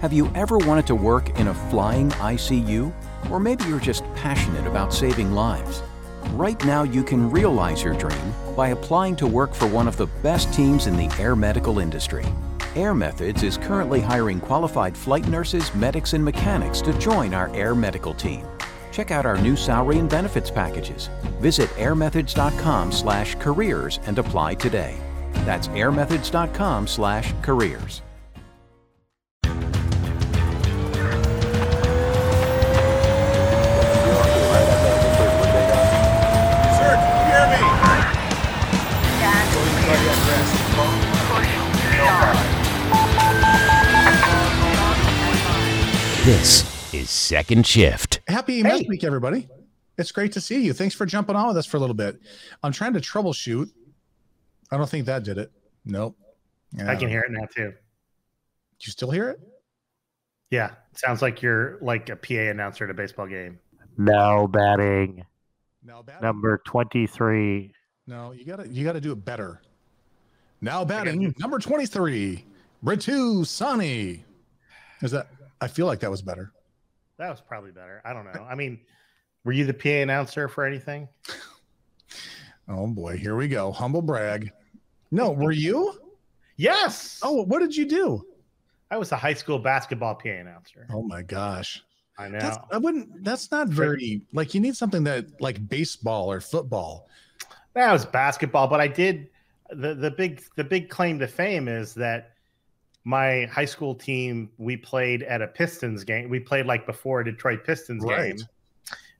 Have 0.00 0.12
you 0.12 0.30
ever 0.34 0.58
wanted 0.58 0.86
to 0.88 0.94
work 0.94 1.38
in 1.38 1.48
a 1.48 1.54
flying 1.54 2.10
ICU? 2.10 2.92
Or 3.30 3.40
maybe 3.40 3.64
you're 3.64 3.80
just 3.80 4.04
passionate 4.14 4.66
about 4.66 4.92
saving 4.92 5.32
lives. 5.32 5.82
Right 6.32 6.62
now, 6.66 6.82
you 6.82 7.02
can 7.02 7.30
realize 7.30 7.82
your 7.82 7.94
dream 7.94 8.34
by 8.54 8.68
applying 8.68 9.16
to 9.16 9.26
work 9.26 9.54
for 9.54 9.66
one 9.66 9.88
of 9.88 9.96
the 9.96 10.08
best 10.22 10.52
teams 10.52 10.86
in 10.86 10.98
the 10.98 11.08
air 11.18 11.34
medical 11.34 11.78
industry. 11.78 12.26
Air 12.74 12.94
Methods 12.94 13.42
is 13.42 13.56
currently 13.56 14.02
hiring 14.02 14.38
qualified 14.38 14.94
flight 14.94 15.26
nurses, 15.28 15.74
medics, 15.74 16.12
and 16.12 16.22
mechanics 16.22 16.82
to 16.82 16.92
join 16.98 17.32
our 17.32 17.48
air 17.56 17.74
medical 17.74 18.12
team. 18.12 18.46
Check 18.92 19.10
out 19.10 19.24
our 19.24 19.38
new 19.38 19.56
salary 19.56 19.98
and 19.98 20.10
benefits 20.10 20.50
packages. 20.50 21.08
Visit 21.40 21.70
airmethods.com/careers 21.70 24.00
and 24.04 24.18
apply 24.18 24.56
today. 24.56 24.94
That's 25.46 25.68
airmethods.com/careers. 25.68 28.02
This 46.26 46.92
is 46.92 47.08
Second 47.08 47.64
Shift. 47.64 48.20
Happy 48.26 48.60
EMS 48.60 48.88
week, 48.88 49.04
everybody. 49.04 49.46
It's 49.96 50.10
great 50.10 50.32
to 50.32 50.40
see 50.40 50.64
you. 50.64 50.72
Thanks 50.72 50.92
for 50.92 51.06
jumping 51.06 51.36
on 51.36 51.46
with 51.46 51.56
us 51.56 51.66
for 51.66 51.76
a 51.76 51.80
little 51.80 51.94
bit. 51.94 52.18
I'm 52.64 52.72
trying 52.72 52.94
to 52.94 53.00
troubleshoot. 53.00 53.70
I 54.72 54.76
don't 54.76 54.90
think 54.90 55.06
that 55.06 55.22
did 55.22 55.38
it. 55.38 55.52
Nope. 55.84 56.16
I 56.84 56.96
can 56.96 57.08
hear 57.08 57.20
it 57.20 57.30
now 57.30 57.46
too. 57.54 57.72
You 58.80 58.90
still 58.90 59.12
hear 59.12 59.30
it? 59.30 59.40
Yeah, 60.50 60.72
It 60.90 60.98
sounds 60.98 61.22
like 61.22 61.42
you're 61.42 61.78
like 61.80 62.08
a 62.08 62.16
PA 62.16 62.34
announcer 62.50 62.82
at 62.82 62.90
a 62.90 62.94
baseball 62.94 63.28
game. 63.28 63.60
Now 63.96 64.48
batting 64.48 65.24
Now 65.84 66.02
batting. 66.02 66.22
number 66.22 66.60
23. 66.66 67.72
No, 68.08 68.32
you 68.32 68.44
gotta 68.44 68.66
you 68.68 68.82
gotta 68.84 69.00
do 69.00 69.12
it 69.12 69.24
better. 69.24 69.62
Now 70.60 70.84
batting 70.84 71.34
number 71.38 71.60
23, 71.60 72.44
Ritu 72.84 73.42
Sahni. 73.42 74.24
Is 75.02 75.12
that 75.12 75.28
I 75.60 75.68
feel 75.68 75.86
like 75.86 76.00
that 76.00 76.10
was 76.10 76.22
better. 76.22 76.52
That 77.18 77.30
was 77.30 77.40
probably 77.40 77.70
better. 77.70 78.02
I 78.04 78.12
don't 78.12 78.24
know. 78.24 78.46
I 78.48 78.54
mean, 78.54 78.80
were 79.44 79.52
you 79.52 79.64
the 79.64 79.74
PA 79.74 79.88
announcer 79.88 80.48
for 80.48 80.64
anything? 80.64 81.08
Oh 82.68 82.88
boy, 82.88 83.16
here 83.16 83.36
we 83.36 83.46
go. 83.46 83.70
Humble 83.70 84.02
brag. 84.02 84.50
No, 85.10 85.30
were 85.30 85.52
you? 85.52 85.94
Yes. 86.58 87.20
Oh, 87.22 87.42
what 87.42 87.58
did 87.58 87.76
you 87.76 87.84
do? 87.84 88.26
I 88.90 88.96
was 88.96 89.12
a 89.12 89.16
high 89.16 89.34
school 89.34 89.58
basketball 89.58 90.14
PA 90.14 90.30
announcer. 90.30 90.86
Oh 90.90 91.02
my 91.02 91.20
gosh. 91.20 91.82
I 92.18 92.28
know. 92.28 92.38
That's 92.38 92.56
I 92.72 92.78
wouldn't 92.78 93.22
that's 93.22 93.50
not 93.50 93.68
very 93.68 94.22
like 94.32 94.54
you 94.54 94.60
need 94.60 94.74
something 94.74 95.04
that 95.04 95.38
like 95.38 95.68
baseball 95.68 96.32
or 96.32 96.40
football. 96.40 97.10
That 97.74 97.92
was 97.92 98.06
basketball, 98.06 98.68
but 98.68 98.80
I 98.80 98.88
did 98.88 99.28
the 99.68 99.94
the 99.94 100.10
big 100.10 100.42
the 100.56 100.64
big 100.64 100.88
claim 100.88 101.18
to 101.18 101.26
fame 101.26 101.68
is 101.68 101.92
that 101.92 102.35
my 103.08 103.44
high 103.46 103.64
school 103.64 103.94
team 103.94 104.50
we 104.58 104.76
played 104.76 105.22
at 105.22 105.40
a 105.40 105.46
Pistons 105.46 106.02
game. 106.02 106.28
We 106.28 106.40
played 106.40 106.66
like 106.66 106.86
before 106.86 107.20
a 107.20 107.24
Detroit 107.24 107.62
Pistons 107.64 108.02
Right. 108.04 108.36
game, 108.36 108.44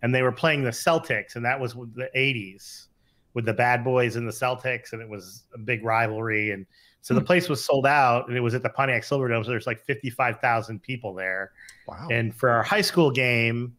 and 0.02 0.12
they 0.12 0.22
were 0.22 0.32
playing 0.32 0.64
the 0.64 0.70
Celtics, 0.72 1.36
and 1.36 1.44
that 1.44 1.60
was 1.60 1.74
the 1.94 2.10
'80s 2.16 2.88
with 3.34 3.44
the 3.44 3.54
Bad 3.54 3.84
Boys 3.84 4.16
and 4.16 4.26
the 4.26 4.32
Celtics, 4.32 4.92
and 4.92 5.00
it 5.00 5.08
was 5.08 5.44
a 5.54 5.58
big 5.58 5.84
rivalry. 5.84 6.50
And 6.50 6.66
so 7.00 7.14
the 7.14 7.20
Hmm. 7.20 7.26
place 7.26 7.48
was 7.48 7.64
sold 7.64 7.86
out, 7.86 8.26
and 8.26 8.36
it 8.36 8.40
was 8.40 8.54
at 8.54 8.64
the 8.64 8.70
Pontiac 8.70 9.02
Silverdome. 9.02 9.44
So 9.44 9.50
there's 9.52 9.68
like 9.68 9.78
55,000 9.84 10.82
people 10.82 11.14
there. 11.14 11.52
Wow. 11.86 12.08
And 12.10 12.34
for 12.34 12.50
our 12.50 12.64
high 12.64 12.80
school 12.80 13.12
game, 13.12 13.76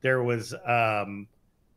there 0.00 0.24
was, 0.24 0.54
um, 0.66 1.28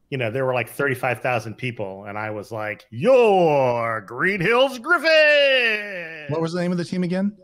you 0.10 0.18
know, 0.18 0.32
there 0.32 0.44
were 0.46 0.56
like 0.56 0.70
35,000 0.70 1.54
people. 1.56 2.06
And 2.06 2.18
I 2.18 2.32
was 2.32 2.52
like, 2.52 2.86
your 2.90 4.02
Green 4.02 4.42
Hills 4.42 4.80
Griffin. 4.80 6.17
What 6.30 6.42
was 6.42 6.54
the 6.54 6.62
name 6.62 6.72
of 6.72 6.78
the 6.78 6.86
team 6.86 7.04
again? 7.04 7.36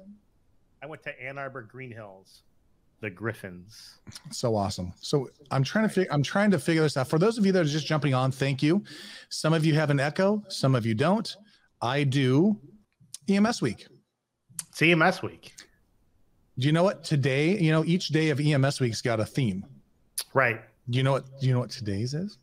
I 0.81 0.85
went 0.85 1.03
to 1.03 1.23
Ann 1.23 1.37
Arbor 1.37 1.61
Green 1.61 1.91
Hills, 1.91 2.41
the 2.99 3.09
Griffins. 3.09 3.99
So 4.31 4.55
awesome. 4.55 4.93
So 4.99 5.29
I'm 5.51 5.63
trying 5.63 5.87
to 5.87 5.93
figure 5.93 6.11
I'm 6.11 6.23
trying 6.23 6.51
to 6.51 6.59
figure 6.59 6.81
this 6.83 6.97
out. 6.97 7.07
For 7.07 7.19
those 7.19 7.37
of 7.37 7.45
you 7.45 7.51
that 7.53 7.61
are 7.61 7.69
just 7.69 7.85
jumping 7.85 8.13
on, 8.13 8.31
thank 8.31 8.61
you. 8.61 8.83
Some 9.29 9.53
of 9.53 9.65
you 9.65 9.75
have 9.75 9.89
an 9.89 9.99
echo, 9.99 10.43
some 10.49 10.75
of 10.75 10.85
you 10.85 10.93
don't. 10.93 11.35
I 11.81 12.03
do 12.03 12.59
EMS 13.29 13.61
week. 13.61 13.87
CMS 14.73 15.21
week. 15.21 15.53
Do 16.59 16.67
you 16.67 16.71
know 16.71 16.83
what 16.83 17.03
today, 17.03 17.57
you 17.57 17.71
know, 17.71 17.83
each 17.85 18.09
day 18.09 18.29
of 18.29 18.39
EMS 18.39 18.79
week's 18.79 19.01
got 19.01 19.19
a 19.19 19.25
theme. 19.25 19.65
Right. 20.33 20.61
Do 20.89 20.97
you 20.97 21.03
know 21.03 21.13
what 21.13 21.39
do 21.39 21.47
you 21.47 21.53
know 21.53 21.59
what 21.59 21.69
today's 21.69 22.13
is? 22.13 22.37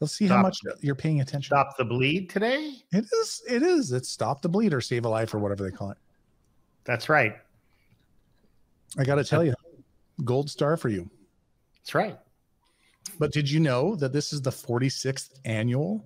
Let's 0.00 0.12
see 0.12 0.26
how 0.26 0.34
Stop. 0.34 0.42
much 0.42 0.58
you're 0.80 0.94
paying 0.94 1.20
attention. 1.20 1.48
Stop 1.48 1.76
the 1.76 1.84
bleed 1.84 2.28
today. 2.28 2.74
It 2.92 3.04
is, 3.04 3.42
it 3.48 3.62
is. 3.62 3.92
It's 3.92 4.08
stop 4.08 4.42
the 4.42 4.48
bleed 4.48 4.74
or 4.74 4.80
save 4.80 5.04
a 5.04 5.08
life 5.08 5.32
or 5.34 5.38
whatever 5.38 5.64
they 5.64 5.70
call 5.70 5.90
it. 5.90 5.98
That's 6.84 7.08
right. 7.08 7.36
I 8.98 9.04
gotta 9.04 9.24
tell 9.24 9.44
you, 9.44 9.54
gold 10.24 10.50
star 10.50 10.76
for 10.76 10.88
you. 10.88 11.08
That's 11.76 11.94
right. 11.94 12.18
But 13.18 13.32
did 13.32 13.50
you 13.50 13.60
know 13.60 13.94
that 13.96 14.12
this 14.12 14.32
is 14.32 14.42
the 14.42 14.50
46th 14.50 15.30
annual 15.44 16.04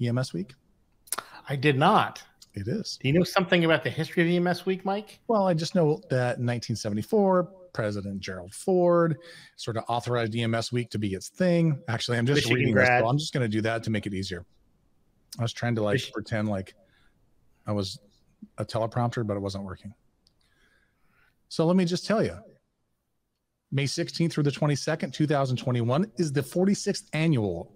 EMS 0.00 0.32
week? 0.32 0.54
I 1.48 1.56
did 1.56 1.78
not. 1.78 2.22
It 2.54 2.68
is. 2.68 2.98
Do 3.00 3.08
you 3.08 3.14
know 3.14 3.24
something 3.24 3.64
about 3.64 3.84
the 3.84 3.90
history 3.90 4.22
of 4.36 4.46
EMS 4.46 4.66
week, 4.66 4.84
Mike? 4.84 5.20
Well, 5.28 5.46
I 5.46 5.54
just 5.54 5.74
know 5.74 6.00
that 6.10 6.38
in 6.38 6.46
1974, 6.46 7.48
President 7.72 8.20
Gerald 8.20 8.52
Ford 8.52 9.16
sort 9.56 9.76
of 9.76 9.84
authorized 9.88 10.34
EMS 10.34 10.72
week 10.72 10.90
to 10.90 10.98
be 10.98 11.14
its 11.14 11.28
thing. 11.28 11.80
Actually, 11.88 12.18
I'm 12.18 12.26
just 12.26 12.36
Michigan 12.36 12.56
reading 12.56 12.74
this, 12.74 12.88
so 12.88 13.08
I'm 13.08 13.18
just 13.18 13.32
going 13.32 13.42
to 13.42 13.48
do 13.48 13.60
that 13.62 13.82
to 13.84 13.90
make 13.90 14.06
it 14.06 14.14
easier. 14.14 14.44
I 15.38 15.42
was 15.42 15.52
trying 15.52 15.74
to 15.76 15.82
like 15.82 15.94
Mich- 15.94 16.12
pretend 16.12 16.48
like 16.48 16.74
I 17.66 17.72
was 17.72 17.98
a 18.58 18.64
teleprompter, 18.64 19.26
but 19.26 19.36
it 19.36 19.40
wasn't 19.40 19.64
working. 19.64 19.94
So 21.48 21.66
let 21.66 21.76
me 21.76 21.84
just 21.84 22.06
tell 22.06 22.22
you 22.22 22.36
May 23.72 23.84
16th 23.84 24.32
through 24.32 24.44
the 24.44 24.50
22nd, 24.50 25.12
2021 25.12 26.10
is 26.16 26.32
the 26.32 26.42
46th 26.42 27.04
annual 27.12 27.72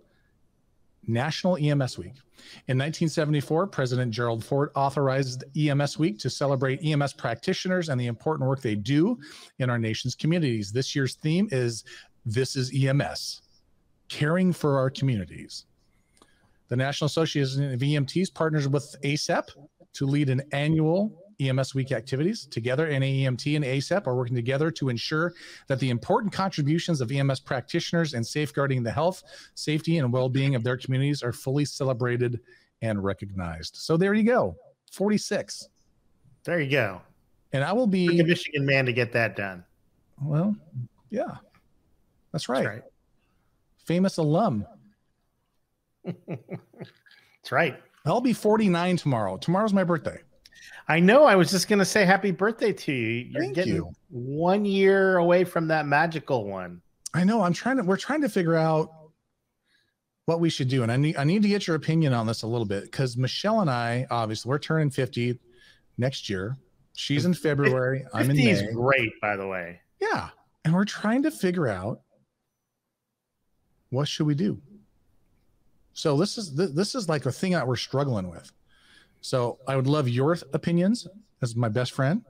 National 1.08 1.56
EMS 1.56 1.98
Week. 1.98 2.14
In 2.68 2.78
1974, 2.78 3.66
President 3.68 4.12
Gerald 4.12 4.44
Ford 4.44 4.70
authorized 4.74 5.44
EMS 5.56 5.98
Week 5.98 6.18
to 6.18 6.30
celebrate 6.30 6.84
EMS 6.84 7.14
practitioners 7.14 7.88
and 7.88 8.00
the 8.00 8.06
important 8.06 8.48
work 8.48 8.60
they 8.60 8.74
do 8.74 9.18
in 9.58 9.70
our 9.70 9.78
nation's 9.78 10.14
communities. 10.14 10.72
This 10.72 10.94
year's 10.94 11.14
theme 11.14 11.48
is 11.50 11.84
This 12.26 12.56
is 12.56 12.72
EMS, 12.74 13.42
caring 14.08 14.52
for 14.52 14.78
our 14.78 14.90
communities. 14.90 15.66
The 16.68 16.76
National 16.76 17.06
Association 17.06 17.72
of 17.72 17.80
EMTs 17.80 18.32
partners 18.32 18.68
with 18.68 18.96
ACEP 19.02 19.48
to 19.94 20.06
lead 20.06 20.30
an 20.30 20.42
annual 20.52 21.23
EMS 21.40 21.74
Week 21.74 21.92
activities. 21.92 22.46
Together, 22.46 22.88
NAEMT 22.88 23.56
and 23.56 23.64
ACEP 23.64 24.06
are 24.06 24.14
working 24.14 24.36
together 24.36 24.70
to 24.70 24.88
ensure 24.88 25.34
that 25.68 25.78
the 25.80 25.90
important 25.90 26.32
contributions 26.32 27.00
of 27.00 27.10
EMS 27.10 27.40
practitioners 27.40 28.14
in 28.14 28.24
safeguarding 28.24 28.82
the 28.82 28.90
health, 28.90 29.22
safety, 29.54 29.98
and 29.98 30.12
well 30.12 30.28
being 30.28 30.54
of 30.54 30.64
their 30.64 30.76
communities 30.76 31.22
are 31.22 31.32
fully 31.32 31.64
celebrated 31.64 32.40
and 32.82 33.02
recognized. 33.02 33.76
So 33.76 33.96
there 33.96 34.14
you 34.14 34.24
go, 34.24 34.56
46. 34.92 35.68
There 36.44 36.60
you 36.60 36.70
go. 36.70 37.00
And 37.52 37.64
I 37.64 37.72
will 37.72 37.86
be 37.86 38.20
a 38.20 38.24
Michigan 38.24 38.66
man 38.66 38.84
to 38.86 38.92
get 38.92 39.12
that 39.12 39.36
done. 39.36 39.64
well, 40.20 40.56
yeah, 41.10 41.36
that's 42.32 42.48
right. 42.48 42.64
That's 42.64 42.74
right. 42.74 42.82
Famous 43.84 44.16
alum. 44.16 44.66
That's 46.04 47.52
right. 47.52 47.78
I'll 48.06 48.20
be 48.20 48.32
49 48.32 48.96
tomorrow. 48.96 49.36
Tomorrow's 49.36 49.72
my 49.72 49.84
birthday. 49.84 50.20
I 50.88 51.00
know. 51.00 51.24
I 51.24 51.34
was 51.36 51.50
just 51.50 51.68
going 51.68 51.78
to 51.78 51.84
say 51.84 52.04
happy 52.04 52.30
birthday 52.30 52.72
to 52.72 52.92
you. 52.92 53.26
You're 53.30 53.42
Thank 53.42 53.54
getting 53.54 53.74
you. 53.74 53.92
one 54.10 54.64
year 54.64 55.16
away 55.16 55.44
from 55.44 55.68
that 55.68 55.86
magical 55.86 56.44
one. 56.44 56.82
I 57.14 57.24
know. 57.24 57.42
I'm 57.42 57.52
trying 57.52 57.76
to. 57.78 57.82
We're 57.84 57.96
trying 57.96 58.20
to 58.22 58.28
figure 58.28 58.56
out 58.56 58.90
what 60.26 60.40
we 60.40 60.50
should 60.50 60.68
do, 60.68 60.82
and 60.82 60.90
I 60.92 60.96
need. 60.96 61.16
I 61.16 61.24
need 61.24 61.42
to 61.42 61.48
get 61.48 61.66
your 61.66 61.76
opinion 61.76 62.12
on 62.12 62.26
this 62.26 62.42
a 62.42 62.46
little 62.46 62.66
bit 62.66 62.84
because 62.84 63.16
Michelle 63.16 63.60
and 63.60 63.70
I, 63.70 64.06
obviously, 64.10 64.48
we're 64.50 64.58
turning 64.58 64.90
50 64.90 65.38
next 65.96 66.28
year. 66.28 66.58
She's 66.94 67.24
in 67.24 67.34
February. 67.34 68.04
I'm 68.12 68.30
in 68.30 68.36
50 68.36 68.50
is 68.50 68.62
May. 68.62 68.72
great, 68.72 69.20
by 69.20 69.36
the 69.36 69.46
way. 69.46 69.80
Yeah, 70.00 70.28
and 70.64 70.74
we're 70.74 70.84
trying 70.84 71.22
to 71.22 71.30
figure 71.30 71.68
out 71.68 72.00
what 73.90 74.08
should 74.08 74.26
we 74.26 74.34
do. 74.34 74.60
So 75.92 76.16
this 76.16 76.36
is 76.36 76.54
this 76.54 76.94
is 76.94 77.08
like 77.08 77.26
a 77.26 77.32
thing 77.32 77.52
that 77.52 77.66
we're 77.66 77.76
struggling 77.76 78.28
with. 78.28 78.52
So 79.24 79.58
I 79.66 79.74
would 79.74 79.86
love 79.86 80.06
your 80.06 80.36
opinions 80.52 81.08
as 81.40 81.56
my 81.56 81.70
best 81.70 81.92
friend, 81.92 82.22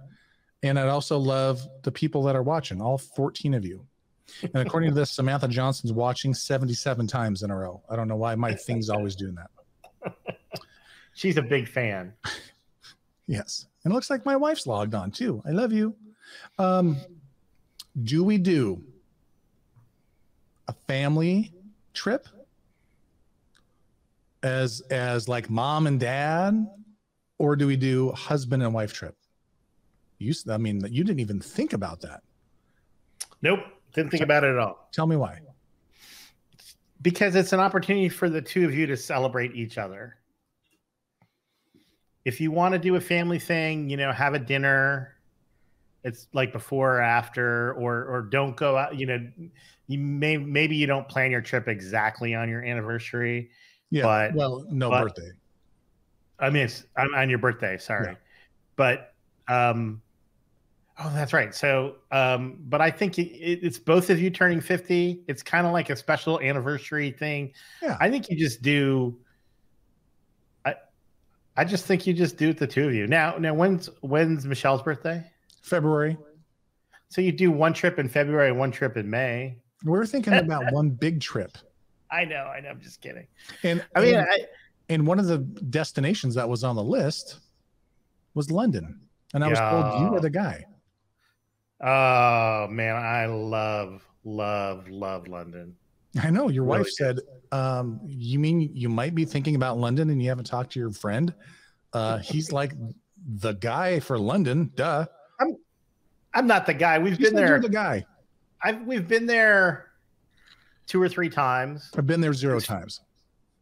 and 0.63 0.79
I'd 0.79 0.89
also 0.89 1.19
love 1.19 1.61
the 1.83 1.91
people 1.91 2.23
that 2.23 2.37
are 2.37 2.43
watching, 2.45 2.81
all 2.81 2.99
14 2.99 3.53
of 3.55 3.65
you. 3.65 3.85
And 4.43 4.65
according 4.65 4.91
to 4.91 4.95
this, 4.95 5.11
Samantha 5.11 5.49
Johnson's 5.49 5.93
watching 5.93 6.33
77 6.33 7.09
times 7.09 7.43
in 7.43 7.51
a 7.51 7.57
row. 7.57 7.83
I 7.91 7.97
don't 7.97 8.07
know 8.07 8.15
why 8.15 8.37
my 8.37 8.55
thing's 8.55 8.91
always 8.91 9.17
doing 9.17 9.35
that. 9.35 10.15
She's 11.15 11.37
a 11.37 11.43
big 11.43 11.69
fan. 11.69 12.15
Yes. 13.27 13.69
And 13.85 13.91
it 13.91 13.95
looks 13.95 14.11
like 14.11 14.27
my 14.27 14.37
wife's 14.37 14.67
logged 14.67 14.95
on 14.95 15.11
too. 15.11 15.43
I 15.47 15.53
love 15.53 15.73
you. 15.73 15.97
Um, 16.59 16.99
do 18.03 18.23
we 18.23 18.37
do 18.37 18.85
a 20.69 20.75
family 20.87 21.55
trip 21.95 22.29
as 24.43 24.83
as 24.91 25.27
like 25.27 25.49
mom 25.49 25.87
and 25.87 25.99
dad, 25.99 26.67
or 27.39 27.57
do 27.57 27.67
we 27.67 27.77
do 27.77 28.13
husband 28.13 28.63
and 28.63 28.73
wife 28.73 28.93
trip? 28.93 29.17
You, 30.19 30.33
I 30.49 30.57
mean, 30.59 30.87
you 30.91 31.05
didn't 31.05 31.21
even 31.21 31.41
think 31.41 31.73
about 31.73 32.01
that. 32.03 32.23
Nope, 33.43 33.61
didn't 33.93 34.11
think 34.11 34.23
about 34.23 34.45
it 34.45 34.49
at 34.49 34.59
all. 34.59 34.89
Tell 34.93 35.07
me 35.07 35.17
why. 35.17 35.41
Because 37.03 37.35
it's 37.35 37.53
an 37.53 37.61
opportunity 37.61 38.09
for 38.09 38.31
the 38.31 38.41
two 38.41 38.65
of 38.65 38.75
you 38.75 38.87
to 38.87 38.97
celebrate 38.97 39.55
each 39.55 39.77
other. 39.77 40.17
If 42.25 42.41
you 42.41 42.51
want 42.51 42.73
to 42.73 42.79
do 42.79 42.97
a 42.97 43.01
family 43.01 43.39
thing, 43.39 43.91
you 43.91 43.97
know, 43.99 44.13
have 44.13 44.33
a 44.35 44.39
dinner. 44.39 45.11
It's 46.05 46.29
like 46.33 46.53
before 46.53 46.97
or 46.97 47.01
after, 47.01 47.75
or 47.75 48.05
or 48.05 48.23
don't 48.23 48.57
go 48.57 48.77
out. 48.79 48.97
You 48.99 49.07
know, 49.07 49.29
you 49.87 49.99
may 49.99 50.37
maybe 50.39 50.77
you 50.77 50.87
don't 50.87 51.09
plan 51.09 51.31
your 51.31 51.43
trip 51.43 51.69
exactly 51.69 52.35
on 52.35 52.49
your 52.49 52.63
anniversary. 52.63 53.51
Yeah. 53.91 54.03
But- 54.03 54.35
well, 54.35 54.67
no 54.71 54.89
but- 54.89 55.03
birthday. 55.03 55.31
I 56.45 56.51
mean, 56.51 56.65
it's 56.65 56.85
on, 56.97 57.15
on 57.15 57.31
your 57.31 57.39
birthday. 57.39 57.79
Sorry, 57.79 58.09
Yeah. 58.09 58.15
but 58.77 59.15
um, 59.49 60.01
oh, 60.99 61.11
that's 61.15 61.33
right. 61.33 61.55
So, 61.55 61.97
um, 62.11 62.59
but 62.69 62.81
I 62.81 62.91
think 62.91 63.19
it, 63.19 63.29
it, 63.29 63.61
it's 63.63 63.79
both 63.79 64.11
of 64.11 64.21
you 64.21 64.31
turning 64.31 64.61
fifty. 64.61 65.23
It's 65.29 65.43
kind 65.43 65.67
of 65.67 65.73
like 65.73 65.91
a 65.91 65.97
special 65.97 66.41
anniversary 66.41 67.11
thing. 67.11 67.53
Yeah. 67.83 67.97
I 68.01 68.11
think 68.11 68.31
you 68.31 68.37
just 68.37 68.63
do. 68.63 69.17
I, 70.65 70.75
I 71.57 71.65
just 71.65 71.87
think 71.87 72.07
you 72.07 72.15
just 72.15 72.37
do 72.37 72.51
it 72.51 72.59
the 72.59 72.67
two 72.67 72.89
of 72.89 72.95
you. 72.95 73.07
Now, 73.07 73.37
now, 73.39 73.55
when's 73.55 73.89
when's 74.01 74.45
Michelle's 74.47 74.83
birthday? 74.83 75.25
February. 75.63 76.17
So 77.09 77.21
you 77.21 77.33
do 77.33 77.51
one 77.51 77.73
trip 77.73 77.99
in 77.99 78.09
February, 78.09 78.53
one 78.53 78.71
trip 78.71 78.97
in 78.97 79.09
May. 79.09 79.57
We're 79.85 80.07
thinking 80.07 80.33
about 80.35 80.73
one 80.73 80.91
big 80.91 81.21
trip. 81.21 81.57
I 82.11 82.25
know, 82.25 82.45
I 82.45 82.61
know. 82.61 82.69
I'm 82.69 82.81
just 82.81 83.01
kidding. 83.01 83.27
And 83.63 83.85
I 83.97 84.01
mean, 84.01 84.15
and, 84.15 84.27
I, 84.29 84.39
and 84.89 85.07
one 85.07 85.19
of 85.19 85.27
the 85.27 85.39
destinations 85.39 86.35
that 86.35 86.49
was 86.49 86.65
on 86.65 86.77
the 86.77 86.83
list 86.83 87.41
was 88.35 88.51
London. 88.51 89.01
And 89.33 89.43
I 89.45 89.49
was 89.49 89.59
told 89.59 90.01
you 90.03 90.09
were 90.11 90.21
the 90.21 90.31
guy. 90.31 90.65
oh 91.81 92.69
man, 92.71 92.95
I 92.97 93.27
love, 93.27 94.07
love, 94.25 94.89
love 94.89 95.29
London. 95.29 95.75
I 96.23 96.31
know 96.31 96.49
your 96.49 96.65
wife 96.65 96.79
Really 96.81 96.91
said, 96.91 97.21
um, 97.51 98.01
you 98.07 98.39
mean 98.39 98.71
you 98.73 98.89
might 98.89 99.15
be 99.15 99.25
thinking 99.25 99.57
about 99.57 99.79
London 99.79 100.11
and 100.11 100.23
you 100.23 100.29
haven't 100.29 100.45
talked 100.45 100.73
to 100.75 100.79
your 100.81 100.93
friend? 100.93 101.35
Uh, 101.93 102.19
he's 102.19 102.53
like 102.53 102.73
the 103.41 103.53
guy 103.55 103.99
for 104.01 104.19
London. 104.19 104.71
Duh. 104.77 105.07
I'm 105.41 105.57
I'm 106.33 106.47
not 106.47 106.67
the 106.67 106.75
guy. 106.75 106.99
We've 106.99 107.19
You 107.19 107.27
been 107.27 107.35
there. 107.35 107.49
you're 107.49 107.61
the 107.61 107.69
guy. 107.69 108.07
I've 108.63 108.83
we've 108.83 109.09
been 109.09 109.27
there 109.27 109.91
two 110.87 111.03
or 111.03 111.09
three 111.09 111.29
times. 111.29 111.91
I've 111.97 112.07
been 112.07 112.21
there 112.21 112.33
zero 112.35 112.61
times. 112.61 113.01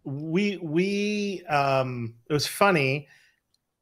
We 0.04 0.56
we 0.58 1.44
um 1.48 2.14
it 2.28 2.32
was 2.32 2.46
funny. 2.46 3.08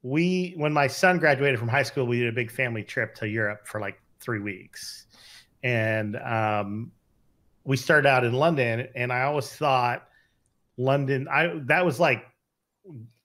We 0.03 0.55
when 0.57 0.73
my 0.73 0.87
son 0.87 1.19
graduated 1.19 1.59
from 1.59 1.69
high 1.69 1.83
school, 1.85 2.07
we 2.07 2.21
did 2.21 2.29
a 2.29 2.33
big 2.33 2.51
family 2.51 2.83
trip 2.85 3.15
to 3.17 3.29
Europe 3.29 3.67
for 3.67 3.81
like 3.81 4.01
three 4.21 4.41
weeks. 4.41 5.07
And 5.63 6.17
um 6.17 6.93
we 7.65 7.77
started 7.77 8.09
out 8.09 8.25
in 8.25 8.33
London 8.35 8.89
and 8.97 9.13
I 9.13 9.23
always 9.23 9.49
thought 9.49 10.07
London 10.79 11.29
I 11.31 11.61
that 11.67 11.85
was 11.87 12.01
like 12.01 12.25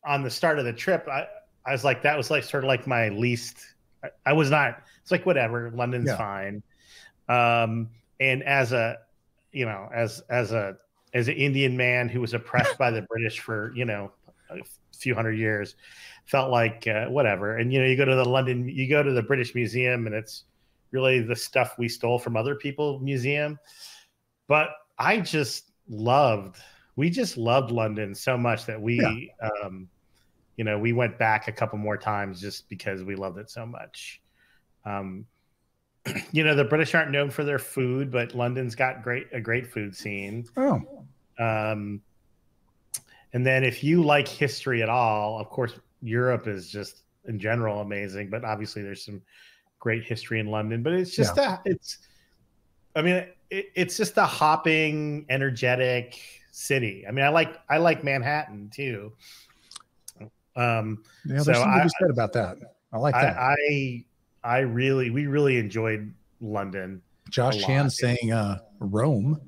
on 0.06 0.24
the 0.24 0.30
start 0.30 0.60
of 0.60 0.66
the 0.66 0.74
trip, 0.74 1.08
I 1.08 1.28
I 1.66 1.72
was 1.72 1.84
like 1.84 2.04
that 2.04 2.18
was 2.18 2.30
like 2.30 2.44
sort 2.44 2.64
of 2.64 2.68
like 2.68 2.88
my 2.88 3.10
least 3.10 3.58
I, 4.04 4.10
I 4.28 4.34
was 4.34 4.50
not 4.52 4.82
it's 5.02 5.12
like 5.12 5.26
whatever, 5.26 5.72
London's 5.72 6.12
Yeah. 6.12 6.18
fine. 6.18 6.64
Um 7.30 7.90
and 8.20 8.44
as 8.44 8.74
a 8.74 8.98
you 9.52 9.66
know, 9.66 9.90
as 9.94 10.22
as 10.30 10.52
a 10.52 10.78
as 11.16 11.28
an 11.28 11.36
Indian 11.36 11.76
man 11.76 12.10
who 12.10 12.22
was 12.22 12.36
oppressed 12.36 12.78
by 12.78 12.92
the 12.92 13.02
British 13.10 13.40
for 13.40 13.74
you 13.76 13.86
know 13.86 14.12
a 14.52 14.60
few 14.96 15.16
hundred 15.16 15.40
years, 15.40 15.76
felt 16.26 16.52
like 16.52 16.86
uh, 16.86 17.06
whatever. 17.06 17.58
And 17.58 17.74
you 17.74 17.80
know, 17.80 17.88
you 17.88 17.98
go 17.98 18.06
to 18.06 18.16
the 18.16 18.26
London, 18.26 18.70
you 18.70 18.88
go 18.88 19.02
to 19.02 19.12
the 19.12 19.24
British 19.24 19.56
Museum, 19.56 20.06
and 20.06 20.14
it's 20.14 20.44
really 20.92 21.22
the 21.22 21.36
stuff 21.36 21.76
we 21.78 21.90
stole 21.90 22.20
from 22.20 22.38
other 22.38 22.56
people 22.56 23.00
museum. 23.00 23.60
But 24.48 24.70
I 24.98 25.20
just 25.20 25.72
loved, 25.90 26.58
we 26.96 27.10
just 27.10 27.38
loved 27.38 27.72
London 27.72 28.14
so 28.16 28.38
much 28.38 28.66
that 28.66 28.82
we, 28.82 29.32
um, 29.42 29.90
you 30.56 30.64
know, 30.64 30.78
we 30.80 30.94
went 30.94 31.18
back 31.18 31.48
a 31.48 31.52
couple 31.52 31.78
more 31.78 31.98
times 31.98 32.40
just 32.40 32.70
because 32.70 33.04
we 33.04 33.16
loved 33.16 33.38
it 33.40 33.50
so 33.50 33.66
much. 33.66 34.22
Um, 34.86 35.26
you 36.32 36.44
know, 36.44 36.56
the 36.56 36.64
British 36.64 36.94
aren't 36.96 37.12
known 37.12 37.30
for 37.30 37.44
their 37.44 37.60
food, 37.60 38.12
but 38.12 38.34
London's 38.36 38.76
got 38.76 39.02
great 39.04 39.28
a 39.34 39.40
great 39.42 39.68
food 39.68 39.96
scene. 39.96 40.46
Oh, 40.58 40.82
Um, 41.40 42.02
and 43.34 43.46
then 43.46 43.64
if 43.64 43.84
you 43.84 44.04
like 44.04 44.28
history 44.28 44.82
at 44.82 44.90
all, 44.90 45.40
of 45.40 45.50
course, 45.50 45.74
Europe 46.02 46.48
is 46.48 46.70
just 46.70 47.04
in 47.26 47.40
general 47.40 47.82
amazing, 47.82 48.30
but 48.30 48.46
obviously 48.46 48.82
there's 48.82 49.04
some 49.04 49.22
great 49.80 50.04
history 50.04 50.40
in 50.40 50.48
London. 50.48 50.84
But 50.84 50.94
it's 50.94 51.16
just 51.16 51.38
a, 51.38 51.60
it's, 51.66 51.98
I 52.96 53.02
mean, 53.02 53.16
it, 53.50 53.66
it's 53.76 53.98
just 53.98 54.18
a 54.18 54.26
hopping, 54.26 55.26
energetic 55.30 56.18
city. 56.52 57.04
I 57.08 57.12
mean, 57.12 57.26
I 57.26 57.30
like 57.30 57.60
I 57.70 57.78
like 57.78 58.04
Manhattan 58.04 58.70
too. 58.74 59.12
Um, 60.56 61.04
yeah, 61.26 61.34
there's 61.34 61.46
So 61.46 61.54
something 61.54 61.72
to 61.74 61.80
I- 61.80 61.84
be 61.84 61.90
said 62.00 62.10
about 62.12 62.32
that. 62.34 62.58
I 62.94 62.98
like 62.98 63.14
that. 63.16 63.38
I, 63.38 63.56
I 63.60 64.06
I 64.46 64.60
really 64.60 65.10
we 65.10 65.28
really 65.28 65.58
enjoyed 65.58 66.14
London. 66.40 67.02
Josh 67.30 67.62
Chan 67.64 67.90
saying 67.90 68.32
uh, 68.32 68.60
Rome. 68.80 69.42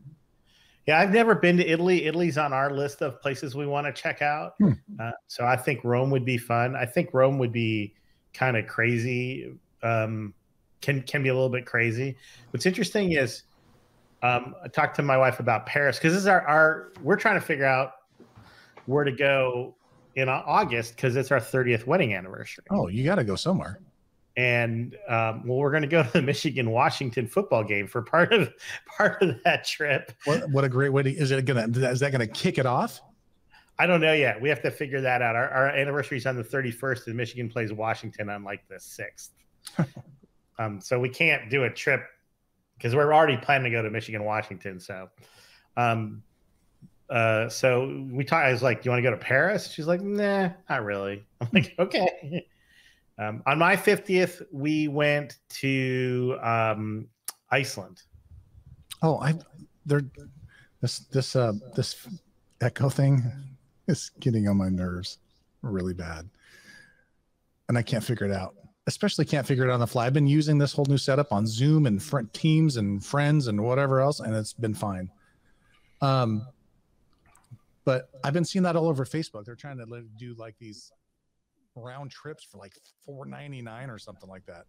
Yeah, 0.88 1.00
I've 1.00 1.12
never 1.12 1.36
been 1.36 1.58
to 1.58 1.68
Italy. 1.68 2.06
Italy's 2.06 2.38
on 2.38 2.54
our 2.54 2.72
list 2.72 3.02
of 3.02 3.22
places 3.22 3.56
we 3.56 3.68
want 3.68 3.86
to 3.86 3.94
check 3.94 4.22
out. 4.22 4.56
Hmm. 4.58 4.72
Uh, 5.00 5.12
so 5.28 5.46
I 5.46 5.56
think 5.58 5.84
Rome 5.84 6.10
would 6.12 6.26
be 6.26 6.38
fun. 6.38 6.76
I 6.76 6.86
think 6.86 7.14
Rome 7.14 7.38
would 7.40 7.52
be 7.52 7.94
kind 8.34 8.58
of 8.58 8.68
crazy. 8.68 9.54
Um, 9.84 10.34
can 10.82 11.02
can 11.04 11.22
be 11.22 11.30
a 11.30 11.34
little 11.34 11.50
bit 11.50 11.66
crazy. 11.66 12.16
What's 12.52 12.66
interesting 12.66 13.12
is 13.12 13.44
um, 14.24 14.56
I 14.64 14.68
talked 14.68 14.96
to 14.96 15.04
my 15.04 15.18
wife 15.18 15.40
about 15.40 15.66
Paris 15.68 15.98
because 15.98 16.14
this 16.14 16.22
is 16.22 16.28
our, 16.28 16.42
our 16.48 16.92
we're 17.04 17.18
trying 17.18 17.36
to 17.36 17.46
figure 17.46 17.66
out 17.66 17.92
where 18.86 19.04
to 19.04 19.12
go 19.12 19.76
in 20.16 20.30
August 20.30 20.96
because 20.96 21.16
it's 21.16 21.32
our 21.32 21.40
30th 21.40 21.86
wedding 21.86 22.16
anniversary. 22.16 22.64
Oh, 22.72 22.88
you 22.88 23.04
got 23.04 23.16
to 23.16 23.24
go 23.24 23.36
somewhere. 23.36 23.80
And 24.38 24.96
um, 25.10 25.46
well, 25.48 25.58
we're 25.58 25.72
going 25.72 25.82
to 25.82 25.90
go 25.90 26.04
to 26.04 26.12
the 26.14 26.22
Michigan 26.22 26.70
Washington 26.70 27.28
football 27.28 27.64
game 27.64 27.88
for 27.88 28.04
part 28.04 28.32
of 28.32 28.54
part 28.98 29.22
of 29.22 29.36
that 29.44 29.66
trip. 29.66 30.12
What, 30.26 30.50
what 30.52 30.64
a 30.64 30.70
great 30.70 30.90
way 30.94 31.04
to, 31.04 31.10
is 31.12 31.32
it 31.32 31.44
gonna, 31.44 31.68
is 31.68 32.00
that 32.00 32.12
gonna 32.12 32.28
kick 32.28 32.60
it 32.60 32.68
off? 32.68 33.02
I 33.80 33.88
don't 33.88 34.00
know 34.00 34.14
yet. 34.14 34.40
We 34.40 34.50
have 34.50 34.62
to 34.62 34.72
figure 34.72 35.02
that 35.02 35.22
out. 35.22 35.36
Our, 35.36 35.50
our 35.50 35.68
anniversary 35.70 36.18
is 36.18 36.26
on 36.26 36.36
the 36.36 36.44
31st, 36.44 37.08
and 37.08 37.16
Michigan 37.16 37.50
plays 37.50 37.74
Washington 37.74 38.30
on 38.30 38.44
like 38.44 38.68
the 38.68 38.76
6th. 38.76 39.30
um, 40.60 40.82
so 40.82 41.00
we 41.00 41.10
can't 41.10 41.50
do 41.50 41.64
a 41.64 41.70
trip 41.70 42.04
because 42.78 42.96
we're 42.96 43.14
already 43.14 43.38
planning 43.38 43.66
to 43.66 43.70
go 43.72 43.82
to 43.82 43.90
Michigan, 43.90 44.24
Washington. 44.24 44.80
So, 44.80 45.10
um, 45.76 46.24
uh, 47.10 47.50
so 47.50 48.06
we 48.12 48.24
talked. 48.24 48.46
I 48.46 48.52
was 48.52 48.62
like, 48.62 48.82
"Do 48.82 48.88
you 48.88 48.92
want 48.92 49.00
to 49.00 49.10
go 49.10 49.12
to 49.12 49.18
Paris?" 49.18 49.72
She's 49.72 49.88
like, 49.88 50.02
"Nah, 50.02 50.50
not 50.70 50.84
really." 50.84 51.26
I'm 51.40 51.48
like, 51.54 51.74
"Okay." 51.80 52.46
Um, 53.20 53.42
on 53.48 53.58
my 53.58 53.76
50th, 53.76 54.44
we 54.52 54.88
went 54.88 55.38
to 55.50 56.38
um, 56.42 57.08
Iceland. 57.52 58.04
Oh, 59.02 59.18
I, 59.20 59.34
they're, 59.86 60.04
this, 60.82 61.00
this, 61.00 61.36
uh, 61.36 61.54
this 61.76 62.08
echo 62.62 62.90
thing 62.90 63.24
is 63.88 64.12
getting 64.20 64.48
on 64.48 64.58
my 64.58 64.70
nerves 64.70 65.18
really 65.62 65.94
bad. 65.94 66.30
And 67.70 67.78
I 67.78 67.82
can't 67.82 68.04
figure 68.04 68.28
it 68.28 68.34
out. 68.34 68.56
Especially 68.86 69.26
can't 69.26 69.46
figure 69.46 69.66
it 69.66 69.70
out 69.70 69.74
on 69.74 69.80
the 69.82 69.88
fly. 69.88 70.06
I've 70.06 70.14
been 70.14 70.28
using 70.28 70.58
this 70.58 70.72
whole 70.72 70.86
new 70.88 70.98
setup 70.98 71.34
on 71.34 71.46
Zoom 71.46 71.88
and 71.88 72.02
front 72.02 72.34
teams 72.34 72.78
and 72.78 73.04
friends 73.04 73.48
and 73.48 73.62
whatever 73.62 74.00
else, 74.00 74.22
and 74.22 74.34
it's 74.34 74.54
been 74.54 74.74
fine. 74.74 75.10
Um, 76.02 76.48
but 77.84 78.10
I've 78.24 78.34
been 78.34 78.46
seeing 78.46 78.64
that 78.64 78.78
all 78.78 78.88
over 78.88 79.04
Facebook. 79.04 79.44
They're 79.44 79.56
trying 79.56 79.78
to 79.78 80.04
do 80.18 80.36
like 80.36 80.56
these 80.58 80.92
round 81.78 82.12
trips 82.12 82.44
for 82.44 82.58
like 82.58 82.74
four 83.06 83.26
ninety 83.26 83.62
nine 83.62 83.90
or 83.90 83.98
something 83.98 84.30
like 84.30 84.46
that. 84.46 84.66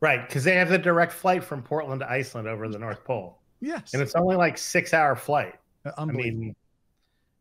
Right, 0.00 0.26
because 0.26 0.44
they 0.44 0.54
have 0.56 0.68
the 0.68 0.78
direct 0.78 1.12
flight 1.12 1.42
from 1.42 1.62
Portland 1.62 2.00
to 2.00 2.10
Iceland 2.10 2.46
over 2.48 2.68
the 2.68 2.78
North 2.78 3.02
Pole. 3.04 3.38
Yes, 3.60 3.94
and 3.94 4.02
it's 4.02 4.14
only 4.14 4.36
like 4.36 4.58
six 4.58 4.92
hour 4.92 5.16
flight. 5.16 5.54
I 5.84 5.90
unbelievable. 5.98 6.40
mean, 6.40 6.56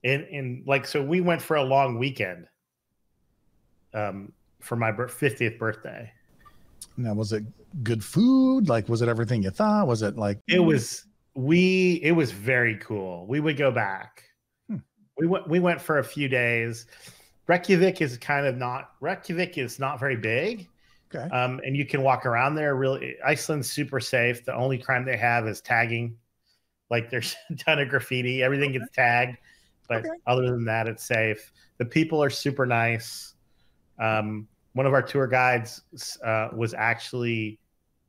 in 0.03 0.21
in 0.25 0.63
like 0.65 0.85
so 0.85 1.03
we 1.03 1.19
went 1.19 1.41
for 1.41 1.57
a 1.57 1.63
long 1.63 1.99
weekend, 1.99 2.47
um, 3.93 4.31
for 4.61 4.75
my 4.75 4.93
fiftieth 5.07 5.59
birthday. 5.59 6.11
Now, 6.97 7.13
was 7.13 7.33
it 7.33 7.43
good 7.83 8.03
food? 8.03 8.69
Like, 8.69 8.87
was 8.87 9.01
it 9.01 9.09
everything 9.09 9.43
you 9.43 9.49
thought? 9.49 9.87
Was 9.87 10.01
it 10.01 10.15
like 10.15 10.39
It 10.47 10.59
was 10.59 11.05
we. 11.33 11.99
It 12.03 12.11
was 12.11 12.31
very 12.31 12.77
cool. 12.77 13.25
We 13.27 13.41
would 13.41 13.57
go 13.57 13.71
back. 13.71 14.23
Hmm. 14.69 14.77
We 15.17 15.27
went. 15.27 15.49
We 15.49 15.59
went 15.59 15.81
for 15.81 15.99
a 15.99 16.03
few 16.03 16.29
days. 16.29 16.85
Reykjavik 17.47 18.01
is 18.01 18.17
kind 18.17 18.45
of 18.45 18.57
not. 18.57 18.91
Reykjavik 19.01 19.57
is 19.57 19.79
not 19.79 19.99
very 19.99 20.15
big, 20.15 20.67
Okay. 21.13 21.29
Um, 21.29 21.61
and 21.63 21.77
you 21.77 21.85
can 21.85 22.01
walk 22.01 22.25
around 22.25 22.55
there. 22.55 22.75
Really, 22.75 23.15
Iceland's 23.23 23.71
super 23.71 23.99
safe. 23.99 24.43
The 24.43 24.55
only 24.55 24.77
crime 24.77 25.05
they 25.05 25.17
have 25.17 25.47
is 25.47 25.61
tagging. 25.61 26.17
Like 26.89 27.09
there's 27.09 27.35
a 27.49 27.55
ton 27.55 27.79
of 27.79 27.89
graffiti. 27.89 28.43
Everything 28.43 28.71
gets 28.71 28.89
tagged, 28.91 29.37
but 29.87 29.99
Okay. 29.99 30.09
other 30.27 30.45
than 30.49 30.65
that, 30.65 30.87
it's 30.87 31.05
safe. 31.05 31.51
The 31.77 31.85
people 31.85 32.23
are 32.23 32.29
super 32.29 32.65
nice. 32.65 33.35
Um, 33.99 34.47
one 34.73 34.85
of 34.85 34.93
our 34.93 35.01
tour 35.01 35.27
guides 35.27 35.81
uh, 36.23 36.49
was 36.53 36.73
actually 36.73 37.59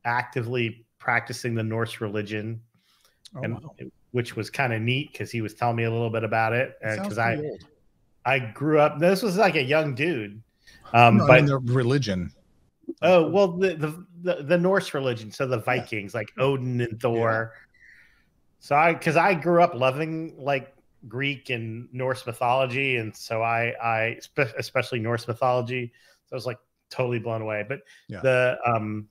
actively 0.04 0.86
practicing 0.98 1.54
the 1.54 1.62
Norse 1.62 2.00
religion, 2.00 2.60
Oh, 3.36 3.42
and 3.42 3.54
wow. 3.54 3.74
which 4.12 4.34
was 4.34 4.50
kind 4.50 4.72
of 4.72 4.80
neat 4.80 5.12
because 5.12 5.30
he 5.30 5.42
was 5.42 5.54
telling 5.54 5.76
me 5.76 5.84
a 5.84 5.90
little 5.90 6.10
bit 6.10 6.24
about 6.24 6.52
it. 6.54 6.76
Because 6.80 7.18
I 7.18 7.36
old. 7.36 7.64
I 8.26 8.40
grew 8.40 8.80
up. 8.80 8.98
This 8.98 9.22
was 9.22 9.36
like 9.36 9.54
a 9.54 9.62
young 9.62 9.94
dude, 9.94 10.42
um, 10.92 11.18
No, 11.18 11.28
I 11.28 11.36
mean 11.36 11.46
the 11.46 11.58
religion. 11.58 12.32
Oh 13.02 13.28
well, 13.30 13.52
the, 13.52 13.74
the 13.74 14.06
the 14.22 14.42
the 14.42 14.58
Norse 14.58 14.92
religion, 14.94 15.30
so 15.30 15.46
the 15.46 15.58
Vikings, 15.58 16.12
like 16.14 16.32
Odin 16.38 16.80
and 16.80 17.00
Thor. 17.00 17.52
So 18.58 18.74
I, 18.74 18.94
because 18.94 19.16
I 19.16 19.34
grew 19.34 19.62
up 19.62 19.74
loving 19.74 20.34
like 20.38 20.74
Greek 21.08 21.50
and 21.50 21.88
Norse 21.92 22.26
mythology, 22.26 22.96
and 22.96 23.14
so 23.16 23.42
I, 23.42 23.74
I 23.82 24.18
especially 24.58 24.98
Norse 24.98 25.28
mythology, 25.28 25.92
so 26.26 26.34
I 26.34 26.36
was 26.36 26.46
like 26.46 26.58
totally 26.90 27.20
blown 27.20 27.42
away. 27.42 27.64
But 27.68 27.80
Yeah. 28.08 28.20
the 28.20 28.58
um, 28.66 29.08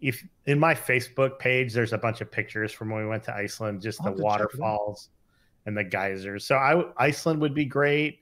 if 0.00 0.26
in 0.46 0.58
my 0.58 0.74
Facebook 0.74 1.38
page, 1.38 1.72
there's 1.72 1.92
a 1.92 1.98
bunch 1.98 2.20
of 2.20 2.30
pictures 2.32 2.72
from 2.72 2.90
when 2.90 3.02
we 3.02 3.08
went 3.08 3.22
to 3.24 3.34
Iceland, 3.34 3.80
just 3.80 4.00
I'll 4.00 4.06
the 4.06 4.10
have 4.10 4.16
to 4.16 4.22
check 4.22 4.54
it 4.54 4.60
out. 4.60 4.60
waterfalls 4.60 5.10
and 5.66 5.76
the 5.76 5.84
geysers. 5.84 6.44
So 6.44 6.56
I 6.56 6.84
Iceland 6.96 7.40
would 7.42 7.54
be 7.54 7.64
great. 7.64 8.20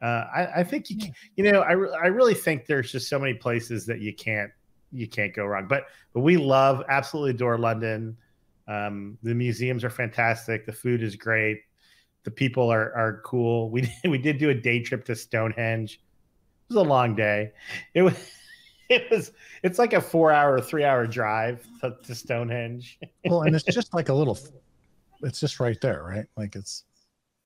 Uh, 0.00 0.24
I, 0.34 0.48
I 0.56 0.64
think 0.64 0.90
you 0.90 0.98
can, 0.98 1.12
you 1.36 1.50
know 1.50 1.60
I, 1.60 1.72
re- 1.72 1.98
I 2.00 2.06
really 2.06 2.34
think 2.34 2.66
there's 2.66 2.92
just 2.92 3.08
so 3.08 3.18
many 3.18 3.34
places 3.34 3.84
that 3.86 4.00
you 4.00 4.14
can't 4.14 4.50
you 4.92 5.08
can't 5.08 5.34
go 5.34 5.44
wrong. 5.44 5.66
But 5.68 5.84
but 6.12 6.20
we 6.20 6.36
love 6.36 6.84
absolutely 6.88 7.30
adore 7.30 7.58
London. 7.58 8.16
Um, 8.66 9.18
the 9.22 9.34
museums 9.34 9.84
are 9.84 9.90
fantastic. 9.90 10.66
The 10.66 10.72
food 10.72 11.02
is 11.02 11.16
great. 11.16 11.62
The 12.24 12.30
people 12.30 12.70
are 12.70 12.94
are 12.94 13.22
cool. 13.24 13.70
We 13.70 13.92
we 14.04 14.18
did 14.18 14.38
do 14.38 14.50
a 14.50 14.54
day 14.54 14.82
trip 14.82 15.04
to 15.06 15.16
Stonehenge. 15.16 15.94
It 15.94 16.74
was 16.74 16.86
a 16.86 16.88
long 16.88 17.14
day. 17.14 17.52
It 17.94 18.02
was 18.02 18.30
it 18.88 19.10
was 19.10 19.32
it's 19.62 19.78
like 19.78 19.92
a 19.92 20.00
four 20.00 20.32
hour 20.32 20.60
three 20.60 20.84
hour 20.84 21.06
drive 21.06 21.66
to, 21.80 21.96
to 22.04 22.14
Stonehenge. 22.14 22.98
Well, 23.24 23.42
and 23.42 23.54
it's 23.56 23.64
just 23.64 23.94
like 23.94 24.08
a 24.08 24.14
little. 24.14 24.38
It's 25.22 25.40
just 25.40 25.58
right 25.58 25.80
there, 25.80 26.04
right? 26.04 26.26
Like 26.36 26.54
it's. 26.54 26.84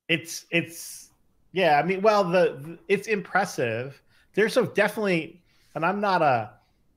it's 0.09 0.45
it's 0.51 1.12
yeah 1.53 1.79
i 1.79 1.83
mean 1.83 2.01
well 2.03 2.25
the, 2.25 2.59
the- 2.61 2.79
it's 2.89 3.09
impressive. 3.09 4.01
There's 4.35 4.53
so 4.55 4.65
definitely 4.67 5.43
and 5.75 5.85
i'm 5.85 6.01
not 6.01 6.23
a 6.23 6.51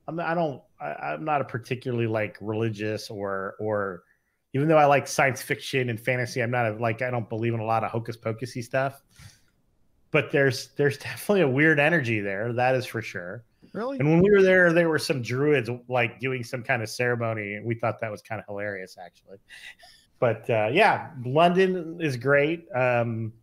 i'm 0.08 0.20
i 0.20 0.34
don't 0.34 0.62
I, 0.80 1.14
i'm 1.14 1.26
not 1.26 1.42
a 1.42 1.46
particularly 1.46 2.08
like 2.08 2.38
religious 2.42 3.10
or 3.10 3.56
or 3.60 4.04
even 4.54 4.68
though 4.68 4.78
i 4.78 4.86
like 4.86 5.08
science 5.08 5.42
fiction 5.42 5.90
and 5.90 6.00
fantasy 6.00 6.42
i'm 6.42 6.52
not 6.52 6.66
a, 6.66 6.74
like 6.76 7.02
i 7.02 7.12
don't 7.12 7.28
believe 7.28 7.54
in 7.54 7.60
a 7.60 7.66
lot 7.66 7.84
of 7.84 7.92
hocus 7.92 8.16
pocusy 8.18 8.62
stuff. 8.64 9.02
But 10.12 10.32
there's 10.32 10.70
there's 10.78 10.98
definitely 11.10 11.42
a 11.42 11.50
weird 11.50 11.78
energy 11.80 12.22
there 12.22 12.54
that 12.54 12.76
is 12.76 12.86
for 12.86 13.02
sure. 13.02 13.44
Really? 13.74 14.00
and 14.00 14.08
when 14.10 14.22
we 14.22 14.32
were 14.32 14.42
there 14.42 14.72
there 14.72 14.88
were 14.88 15.00
some 15.00 15.22
druids 15.22 15.70
like 15.90 16.20
doing 16.22 16.44
some 16.44 16.64
kind 16.64 16.82
of 16.82 16.88
ceremony 16.90 17.56
and 17.56 17.66
we 17.66 17.76
thought 17.76 18.00
that 18.00 18.10
was 18.10 18.22
kind 18.22 18.40
of 18.40 18.46
hilarious 18.48 18.98
actually. 19.04 19.40
But 20.20 20.50
uh, 20.50 20.70
yeah 20.72 21.10
london 21.26 21.98
is 22.00 22.16
great. 22.16 22.66
Um, 22.74 23.34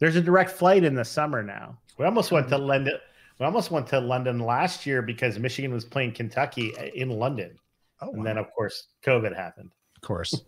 there's 0.00 0.16
a 0.16 0.20
direct 0.20 0.50
flight 0.50 0.82
in 0.84 0.94
the 0.94 1.04
summer 1.04 1.42
now 1.42 1.78
we 1.98 2.04
almost 2.04 2.32
went 2.32 2.48
to 2.48 2.58
london 2.58 2.94
we 3.38 3.46
almost 3.46 3.70
went 3.70 3.86
to 3.86 4.00
london 4.00 4.38
last 4.40 4.84
year 4.86 5.00
because 5.02 5.38
michigan 5.38 5.72
was 5.72 5.84
playing 5.84 6.12
kentucky 6.12 6.72
in 6.94 7.08
london 7.10 7.56
Oh, 8.02 8.12
and 8.14 8.24
then 8.26 8.38
of 8.38 8.46
course 8.52 8.88
covid 9.04 9.36
happened 9.36 9.70
of 9.96 10.02
course. 10.02 10.42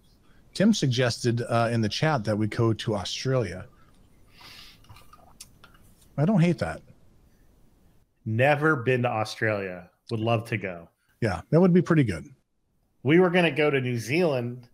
Tim 0.54 0.72
suggested 0.74 1.42
uh, 1.48 1.68
in 1.72 1.80
the 1.82 1.88
chat 1.88 2.24
that 2.24 2.36
we 2.36 2.46
go 2.46 2.72
to 2.74 2.94
Australia. 2.94 3.66
I 6.18 6.24
don't 6.26 6.40
hate 6.40 6.58
that. 6.58 6.82
never 8.24 8.76
been 8.76 9.02
to 9.02 9.08
australia 9.08 9.90
would 10.10 10.20
love 10.20 10.46
to 10.48 10.56
go 10.56 10.88
Yeah, 11.20 11.40
that 11.50 11.60
would 11.60 11.72
be 11.72 11.82
pretty 11.82 12.04
good. 12.04 12.24
we 13.02 13.18
were 13.18 13.30
going 13.30 13.44
to 13.44 13.50
go 13.50 13.70
to 13.70 13.80
New 13.80 13.98
Zealand 13.98 14.68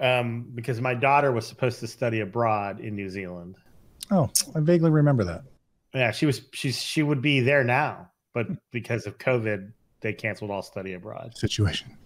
um, 0.00 0.50
because 0.54 0.80
my 0.80 0.94
daughter 0.94 1.32
was 1.32 1.46
supposed 1.46 1.80
to 1.80 1.86
study 1.86 2.20
abroad 2.20 2.80
in 2.80 2.94
New 2.94 3.08
Zealand. 3.08 3.56
Oh, 4.10 4.30
I 4.54 4.60
vaguely 4.60 4.90
remember 4.90 5.24
that. 5.24 5.42
Yeah, 5.94 6.10
she 6.10 6.26
was 6.26 6.42
she's 6.52 6.80
she 6.80 7.02
would 7.02 7.22
be 7.22 7.40
there 7.40 7.64
now, 7.64 8.10
but 8.32 8.48
because 8.72 9.06
of 9.06 9.18
COVID, 9.18 9.72
they 10.00 10.12
canceled 10.12 10.50
all 10.50 10.62
study 10.62 10.94
abroad. 10.94 11.36
Situation. 11.36 11.96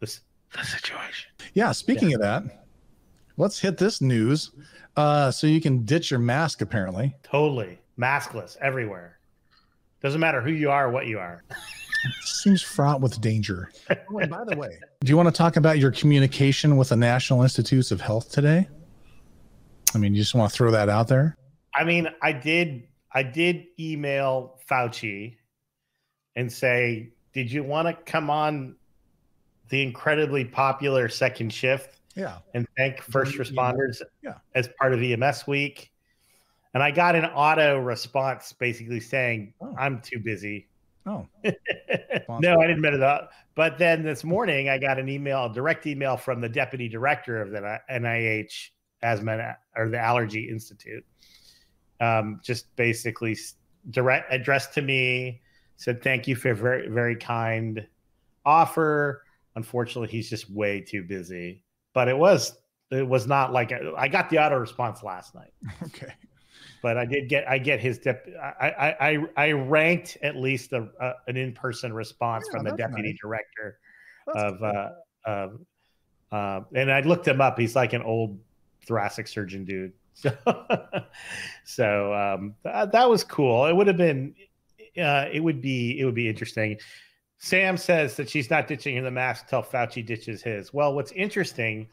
This 0.00 0.20
the 0.52 0.64
situation. 0.64 1.30
Yeah, 1.54 1.72
speaking 1.72 2.14
of 2.14 2.20
that, 2.20 2.42
let's 3.36 3.60
hit 3.60 3.78
this 3.78 4.00
news. 4.00 4.50
Uh, 4.96 5.30
so 5.30 5.46
you 5.46 5.60
can 5.60 5.84
ditch 5.84 6.10
your 6.10 6.20
mask, 6.20 6.62
apparently. 6.62 7.14
Totally 7.22 7.78
maskless 7.98 8.56
everywhere. 8.60 9.18
Doesn't 10.02 10.20
matter 10.20 10.40
who 10.40 10.50
you 10.50 10.70
are, 10.70 10.88
or 10.88 10.90
what 10.90 11.06
you 11.06 11.18
are. 11.18 11.44
Seems 12.22 12.62
fraught 12.62 13.00
with 13.00 13.20
danger. 13.20 13.70
Oh, 14.10 14.18
and 14.18 14.30
by 14.30 14.44
the 14.44 14.56
way, 14.56 14.78
do 15.00 15.10
you 15.10 15.16
want 15.16 15.28
to 15.28 15.32
talk 15.34 15.56
about 15.56 15.78
your 15.78 15.90
communication 15.90 16.76
with 16.76 16.88
the 16.90 16.96
National 16.96 17.42
Institutes 17.42 17.90
of 17.90 18.00
Health 18.00 18.30
today? 18.32 18.68
I 19.94 19.98
mean, 19.98 20.14
you 20.14 20.20
just 20.22 20.34
want 20.34 20.50
to 20.50 20.56
throw 20.56 20.70
that 20.70 20.88
out 20.88 21.08
there? 21.08 21.36
I 21.74 21.84
mean, 21.84 22.08
I 22.22 22.32
did 22.32 22.88
I 23.12 23.22
did 23.22 23.64
email 23.78 24.58
Fauci 24.70 25.36
and 26.36 26.50
say, 26.50 27.12
"Did 27.32 27.50
you 27.50 27.62
want 27.64 27.88
to 27.88 27.94
come 28.10 28.30
on 28.30 28.76
the 29.68 29.82
incredibly 29.82 30.44
popular 30.44 31.08
second 31.08 31.52
shift 31.52 32.00
Yeah. 32.14 32.38
and 32.54 32.66
thank 32.76 33.00
first 33.02 33.36
responders 33.36 34.00
Yeah. 34.22 34.34
as 34.54 34.68
part 34.80 34.92
of 34.94 35.02
EMS 35.02 35.46
week?" 35.46 35.90
And 36.72 36.82
I 36.84 36.92
got 36.92 37.16
an 37.16 37.24
auto 37.26 37.78
response 37.78 38.52
basically 38.52 39.00
saying, 39.00 39.54
Oh. 39.60 39.74
"I'm 39.78 40.00
too 40.00 40.20
busy." 40.20 40.68
Oh, 41.06 41.26
no, 41.44 42.60
I 42.60 42.66
didn't 42.66 42.84
admit 42.84 43.00
that. 43.00 43.30
But 43.54 43.78
then 43.78 44.02
this 44.02 44.22
morning, 44.22 44.68
I 44.68 44.78
got 44.78 44.98
an 44.98 45.08
email, 45.08 45.46
a 45.46 45.52
direct 45.52 45.86
email 45.86 46.16
from 46.16 46.40
the 46.40 46.48
deputy 46.48 46.88
director 46.88 47.40
of 47.40 47.50
the 47.50 47.78
NIH 47.90 48.70
asthma 49.02 49.56
or 49.76 49.88
the 49.88 49.98
Allergy 49.98 50.48
Institute, 50.48 51.04
um, 52.00 52.40
just 52.44 52.74
basically 52.76 53.36
direct 53.90 54.32
addressed 54.32 54.74
to 54.74 54.82
me, 54.82 55.40
said 55.76 56.02
thank 56.02 56.28
you 56.28 56.36
for 56.36 56.50
a 56.50 56.54
very 56.54 56.88
very 56.88 57.16
kind 57.16 57.86
offer. 58.44 59.24
Unfortunately, 59.56 60.08
he's 60.08 60.28
just 60.28 60.50
way 60.50 60.80
too 60.80 61.02
busy. 61.02 61.64
But 61.92 62.08
it 62.08 62.16
was 62.16 62.58
it 62.90 63.06
was 63.06 63.26
not 63.26 63.52
like 63.52 63.72
I 63.96 64.08
got 64.08 64.30
the 64.30 64.38
auto 64.38 64.56
response 64.56 65.02
last 65.02 65.34
night 65.34 65.52
okay. 65.84 66.12
But 66.82 66.96
I 66.96 67.04
did 67.04 67.28
get 67.28 67.48
I 67.48 67.58
get 67.58 67.80
his 67.80 67.98
dep 67.98 68.26
I 68.40 68.70
I 68.70 69.10
I, 69.10 69.18
I 69.36 69.52
ranked 69.52 70.18
at 70.22 70.36
least 70.36 70.72
a, 70.72 70.88
a 71.00 71.12
an 71.28 71.36
in 71.36 71.52
person 71.52 71.92
response 71.92 72.46
Yeah, 72.48 72.58
from 72.58 72.64
the 72.64 72.72
deputy 72.76 73.10
nice. 73.10 73.18
director 73.20 73.78
That's 74.26 74.38
of 74.38 74.58
cool. 74.58 74.72
uh 74.72 74.90
of 75.30 75.60
uh, 76.32 76.60
and 76.74 76.92
I 76.92 77.00
looked 77.00 77.26
him 77.26 77.40
up. 77.40 77.58
He's 77.58 77.74
like 77.74 77.92
an 77.92 78.02
old 78.02 78.38
thoracic 78.86 79.26
surgeon 79.28 79.64
dude. 79.64 79.92
So 80.14 80.32
so 81.64 82.12
um, 82.14 82.54
that, 82.62 82.92
that 82.92 83.08
was 83.08 83.24
cool. 83.24 83.66
It 83.66 83.74
would 83.74 83.86
have 83.86 83.96
been 83.96 84.34
uh, 84.98 85.26
it 85.32 85.40
would 85.40 85.60
be 85.60 85.98
it 85.98 86.04
would 86.04 86.14
be 86.14 86.28
interesting. 86.28 86.78
Sam 87.38 87.76
says 87.76 88.16
that 88.16 88.28
she's 88.28 88.50
not 88.50 88.68
ditching 88.68 88.96
him 88.96 89.04
the 89.04 89.10
mask 89.10 89.44
until 89.44 89.62
Fauci 89.62 90.04
ditches 90.04 90.42
his. 90.42 90.74
Well, 90.74 90.94
what's 90.94 91.12
interesting 91.12 91.88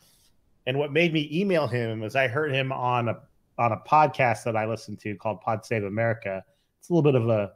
and 0.66 0.78
what 0.78 0.92
made 0.92 1.14
me 1.14 1.30
email 1.32 1.68
him 1.68 2.04
is 2.04 2.16
I 2.18 2.28
heard 2.28 2.52
him 2.52 2.72
on 2.74 3.08
a 3.08 3.18
on 3.58 3.72
a 3.72 3.78
podcast 3.78 4.44
that 4.44 4.56
I 4.56 4.66
listen 4.66 4.96
to 4.98 5.16
called 5.16 5.42
Pod 5.42 5.66
Save 5.66 5.84
America. 5.84 6.44
It's 6.80 6.90
a 6.90 6.94
little 6.94 7.12
bit 7.12 7.20
of 7.20 7.30
a 7.30 7.54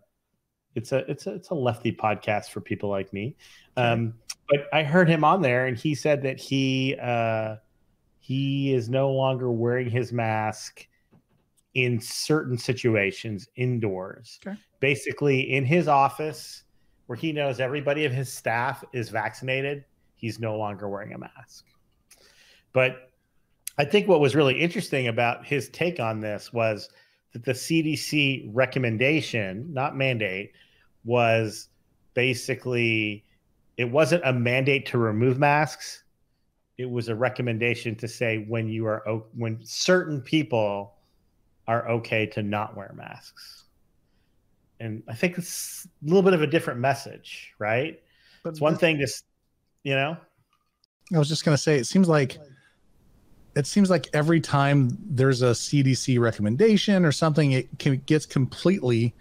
it's 0.75 0.91
a 0.91 0.99
it's 1.09 1.27
a 1.27 1.33
it's 1.35 1.49
a 1.49 1.53
lefty 1.53 1.91
podcast 1.91 2.49
for 2.49 2.61
people 2.61 2.89
like 2.89 3.11
me. 3.13 3.35
Um, 3.77 4.13
but 4.49 4.67
I 4.73 4.83
heard 4.83 5.09
him 5.09 5.23
on 5.23 5.41
there 5.41 5.67
and 5.67 5.77
he 5.77 5.95
said 5.95 6.23
that 6.23 6.39
he 6.39 6.95
uh, 7.01 7.57
he 8.19 8.73
is 8.73 8.89
no 8.89 9.11
longer 9.11 9.51
wearing 9.51 9.89
his 9.89 10.11
mask 10.11 10.87
in 11.73 11.99
certain 11.99 12.57
situations 12.57 13.47
indoors. 13.55 14.39
Okay. 14.45 14.57
Basically 14.79 15.53
in 15.53 15.65
his 15.65 15.87
office 15.87 16.63
where 17.05 17.17
he 17.17 17.31
knows 17.31 17.59
everybody 17.59 18.05
of 18.05 18.11
his 18.11 18.31
staff 18.31 18.83
is 18.93 19.09
vaccinated, 19.09 19.85
he's 20.15 20.39
no 20.39 20.57
longer 20.57 20.87
wearing 20.87 21.13
a 21.13 21.17
mask. 21.17 21.65
But 22.73 23.10
I 23.77 23.85
think 23.85 24.07
what 24.07 24.19
was 24.19 24.35
really 24.35 24.59
interesting 24.59 25.07
about 25.07 25.45
his 25.45 25.69
take 25.69 25.99
on 25.99 26.19
this 26.19 26.51
was 26.53 26.89
that 27.33 27.45
the 27.45 27.53
CDC 27.53 28.49
recommendation, 28.53 29.73
not 29.73 29.95
mandate, 29.95 30.51
was 31.05 31.69
basically 32.13 33.25
it 33.77 33.85
wasn't 33.85 34.21
a 34.25 34.33
mandate 34.33 34.85
to 34.87 34.97
remove 34.97 35.39
masks. 35.39 36.03
It 36.77 36.89
was 36.89 37.07
a 37.09 37.15
recommendation 37.15 37.95
to 37.95 38.07
say 38.07 38.45
when 38.47 38.67
you 38.67 38.85
are 38.85 39.03
when 39.33 39.59
certain 39.63 40.21
people 40.21 40.95
are 41.67 41.87
okay 41.89 42.25
to 42.25 42.43
not 42.43 42.75
wear 42.75 42.91
masks. 42.95 43.65
and 44.79 45.03
I 45.07 45.13
think 45.13 45.37
it's 45.37 45.87
a 46.03 46.05
little 46.05 46.23
bit 46.23 46.33
of 46.33 46.41
a 46.41 46.47
different 46.47 46.79
message, 46.79 47.53
right? 47.59 48.01
But 48.43 48.49
It's 48.49 48.61
one 48.61 48.77
thing 48.77 48.97
to, 48.97 49.07
you 49.83 49.93
know, 49.93 50.17
I 51.13 51.19
was 51.19 51.29
just 51.29 51.45
going 51.45 51.55
to 51.55 51.61
say, 51.61 51.77
it 51.77 51.85
seems 51.85 52.09
like 52.09 52.39
it 53.55 53.67
seems 53.67 53.89
like 53.89 54.07
every 54.13 54.39
time 54.39 54.97
there's 55.09 55.41
a 55.41 55.51
CDC 55.51 56.19
recommendation 56.19 57.05
or 57.05 57.11
something, 57.11 57.51
it 57.51 57.67
can, 57.79 57.97
gets 58.05 58.25
completely 58.25 59.13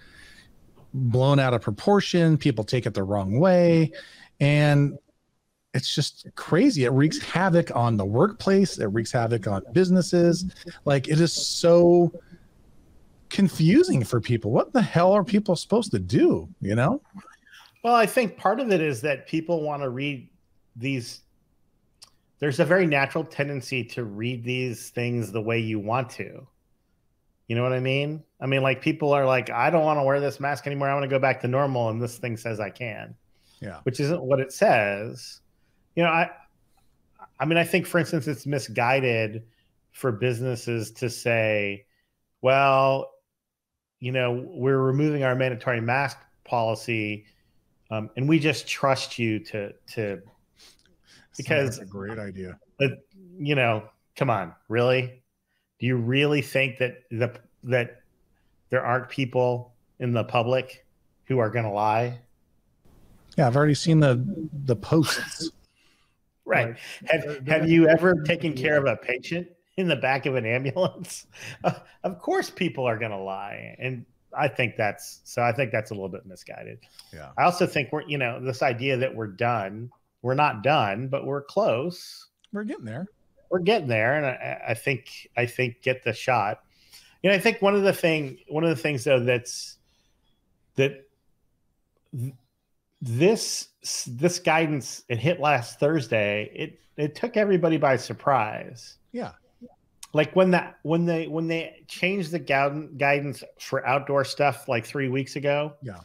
blown 0.95 1.39
out 1.39 1.55
of 1.55 1.63
proportion. 1.63 2.37
People 2.37 2.65
take 2.65 2.87
it 2.87 2.95
the 2.95 3.03
wrong 3.03 3.39
way, 3.39 3.93
and 4.39 4.99
it's 5.75 5.95
just 5.95 6.27
crazy. 6.35 6.85
It 6.85 6.91
wreaks 6.91 7.19
havoc 7.19 7.75
on 7.75 7.97
the 7.97 8.05
workplace. 8.05 8.79
It 8.79 8.87
wreaks 8.87 9.13
havoc 9.13 9.47
on 9.47 9.63
businesses. 9.73 10.47
Like 10.85 11.09
it 11.09 11.21
is 11.21 11.33
so 11.33 12.13
confusing 13.29 14.05
for 14.05 14.21
people. 14.21 14.51
What 14.51 14.73
the 14.73 14.83
hell 14.83 15.13
are 15.13 15.25
people 15.25 15.57
supposed 15.57 15.93
to 15.93 15.99
do? 15.99 16.49
You 16.61 16.75
know? 16.75 17.01
Well, 17.83 17.95
I 17.95 18.07
think 18.07 18.37
part 18.37 18.61
of 18.61 18.71
it 18.73 18.81
is 18.81 19.01
that 19.03 19.27
people 19.27 19.63
want 19.63 19.83
to 19.83 19.89
read 19.89 20.29
these. 20.77 21.23
There's 22.41 22.59
a 22.61 22.65
very 22.65 22.87
natural 22.87 23.25
tendency 23.25 23.85
to 23.85 24.05
read 24.05 24.45
these 24.45 24.91
things 24.91 25.31
the 25.31 25.41
way 25.41 25.59
you 25.59 25.79
want 25.79 26.11
to. 26.11 26.47
You 27.49 27.57
know 27.57 27.63
what 27.63 27.73
I 27.73 27.81
mean? 27.81 28.23
I 28.41 28.47
mean, 28.47 28.63
like 28.63 28.81
people 28.81 29.13
are 29.13 29.27
like, 29.27 29.51
I 29.51 29.71
don't 29.71 29.85
want 29.85 29.99
to 29.99 30.05
wear 30.05 30.21
this 30.21 30.41
mask 30.41 30.67
anymore. 30.67 30.89
I 30.89 30.95
want 30.95 31.05
to 31.05 31.09
go 31.09 31.19
back 31.19 31.41
to 31.43 31.49
normal. 31.49 31.89
And 31.91 32.01
this 32.01 32.17
thing 32.19 32.37
says 32.37 32.61
I 32.61 32.71
can, 32.71 33.15
Yeah. 33.61 33.81
which 33.83 34.01
isn't 34.01 34.23
what 34.23 34.41
it 34.41 34.53
says. 34.53 35.41
You 35.97 36.05
know, 36.05 36.11
I, 36.11 36.31
I 37.39 37.45
mean, 37.45 37.59
I 37.59 37.65
think, 37.65 37.87
for 37.87 37.99
instance, 37.99 38.27
it's 38.27 38.47
misguided 38.47 39.45
for 39.93 40.13
businesses 40.13 40.93
to 40.93 41.11
say, 41.11 41.87
well, 42.41 43.11
you 43.99 44.13
know, 44.13 44.47
we're 44.49 44.79
removing 44.79 45.25
our 45.25 45.35
mandatory 45.35 45.81
mask 45.81 46.19
policy 46.45 47.27
um, 47.91 48.09
and 48.17 48.29
we 48.29 48.39
just 48.39 48.67
trust 48.69 49.19
you 49.19 49.41
to 49.41 49.73
to 49.95 50.23
Because- 51.49 51.79
like 51.79 51.87
a 51.87 51.91
great 51.91 52.19
idea. 52.19 52.59
but 52.79 52.93
you 53.39 53.55
know 53.55 53.85
come 54.17 54.29
on 54.31 54.53
really 54.69 55.23
do 55.79 55.87
you 55.87 55.97
really 55.97 56.43
think 56.43 56.79
that 56.79 57.03
the 57.11 57.33
that 57.65 58.03
there 58.71 58.85
aren't 58.85 59.09
people 59.09 59.73
in 59.99 60.13
the 60.13 60.25
public 60.25 60.85
who 61.25 61.39
are 61.39 61.51
going 61.51 61.65
to 61.65 61.71
lie 61.71 62.19
Yeah, 63.37 63.47
I've 63.47 63.57
already 63.57 63.75
seen 63.75 64.01
the 64.01 64.23
the 64.67 64.77
posts. 64.77 65.51
right 66.45 66.69
Like, 66.69 66.79
have 67.11 67.23
they're- 67.45 67.59
have 67.59 67.69
you 67.69 67.89
ever 67.89 68.15
taken 68.25 68.53
care 68.55 68.77
of 68.77 68.85
a 68.87 68.97
patient 68.97 69.49
in 69.77 69.89
the 69.89 69.97
back 69.97 70.27
of 70.27 70.35
an 70.35 70.45
ambulance 70.45 71.27
Uh, 71.65 71.73
of 72.05 72.19
course 72.19 72.51
people 72.51 72.85
are 72.85 72.99
going 72.99 73.13
to 73.13 73.17
lie 73.19 73.75
and 73.79 74.05
i 74.37 74.47
think 74.49 74.77
that's 74.77 75.21
so 75.25 75.43
i 75.43 75.53
think 75.53 75.71
that's 75.73 75.91
a 75.91 75.95
little 75.95 76.09
bit 76.09 76.27
misguided 76.27 76.79
Yeah. 77.13 77.31
i 77.39 77.45
also 77.45 77.67
think 77.67 77.91
we're 77.93 78.03
you 78.03 78.19
know 78.19 78.45
this 78.45 78.63
idea 78.63 78.97
that 78.99 79.15
we're 79.15 79.29
done 79.29 79.91
we're 80.23 80.35
not 80.35 80.63
done 80.63 81.09
but 81.09 81.25
we're 81.25 81.43
close 81.43 82.29
We're 82.53 82.65
getting 82.65 82.85
there. 82.85 83.07
we're 83.51 83.59
getting 83.61 83.89
there 83.89 84.17
and 84.17 84.27
I, 84.27 84.63
I 84.69 84.75
think 84.75 85.29
i 85.37 85.47
think 85.47 85.83
get 85.83 86.03
the 86.05 86.13
shot 86.13 86.61
you 87.23 87.31
know 87.31 87.37
i 87.37 87.39
think 87.39 87.61
one 87.63 87.75
of 87.75 87.83
the 87.83 87.93
thing 87.93 88.39
one 88.49 88.65
of 88.65 88.71
the 88.71 88.77
things 88.83 89.05
though 89.05 89.21
that's 89.21 89.77
that 90.77 91.07
th- 92.19 92.35
this 93.03 93.69
this 94.07 94.39
guidance 94.39 95.05
it 95.09 95.19
hit 95.19 95.41
last 95.41 95.81
thursday 95.81 96.51
it 96.55 96.79
it 96.97 97.15
took 97.15 97.37
everybody 97.37 97.79
by 97.79 97.97
surprise 97.97 98.99
Yeah. 99.13 99.33
like 100.13 100.37
when 100.37 100.51
that 100.51 100.79
when 100.83 101.07
they 101.07 101.27
when 101.27 101.47
they 101.49 101.83
changed 101.89 102.31
the 102.31 102.39
guid- 102.39 102.99
guidance 102.99 103.43
for 103.59 103.87
outdoor 103.87 104.25
stuff 104.25 104.69
like 104.69 104.85
three 104.85 105.09
weeks 105.09 105.37
ago 105.37 105.75
Yeah. 105.83 106.01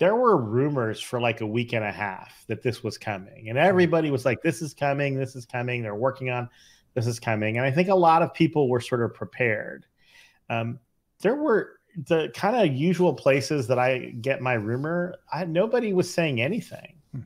There 0.00 0.16
were 0.16 0.38
rumors 0.38 0.98
for 0.98 1.20
like 1.20 1.42
a 1.42 1.46
week 1.46 1.74
and 1.74 1.84
a 1.84 1.92
half 1.92 2.44
that 2.48 2.62
this 2.62 2.82
was 2.82 2.96
coming 2.96 3.50
and 3.50 3.58
everybody 3.58 4.10
was 4.10 4.24
like 4.24 4.42
this 4.42 4.62
is 4.62 4.74
coming 4.74 5.14
this 5.14 5.36
is 5.36 5.44
coming 5.44 5.82
they're 5.82 5.94
working 5.94 6.30
on 6.30 6.48
this 6.94 7.06
is 7.06 7.20
coming 7.20 7.58
and 7.58 7.66
i 7.66 7.70
think 7.70 7.88
a 7.88 7.94
lot 7.94 8.22
of 8.22 8.34
people 8.34 8.68
were 8.68 8.80
sort 8.80 9.02
of 9.02 9.14
prepared. 9.14 9.86
Um, 10.48 10.80
there 11.20 11.36
were 11.36 11.78
the 12.08 12.32
kind 12.34 12.56
of 12.56 12.74
usual 12.74 13.12
places 13.12 13.68
that 13.68 13.78
i 13.78 13.98
get 14.20 14.40
my 14.40 14.54
rumor 14.54 15.16
I, 15.32 15.44
nobody 15.44 15.92
was 15.92 16.12
saying 16.12 16.40
anything. 16.40 16.94
Hmm. 17.12 17.20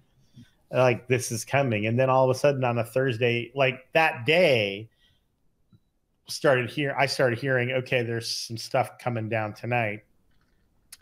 like 0.71 1.07
this 1.07 1.31
is 1.31 1.45
coming 1.45 1.87
and 1.87 1.99
then 1.99 2.11
all 2.11 2.29
of 2.29 2.37
a 2.37 2.39
sudden 2.39 2.65
on 2.65 2.79
a 2.79 2.85
thursday 2.85 3.53
like 3.55 3.87
that 3.93 4.27
day 4.27 4.91
started 6.27 6.71
here 6.71 6.95
i 6.99 7.07
started 7.07 7.39
hearing 7.39 7.71
okay 7.71 8.03
there's 8.03 8.29
some 8.29 8.57
stuff 8.57 8.99
coming 8.99 9.29
down 9.29 9.55
tonight 9.55 10.01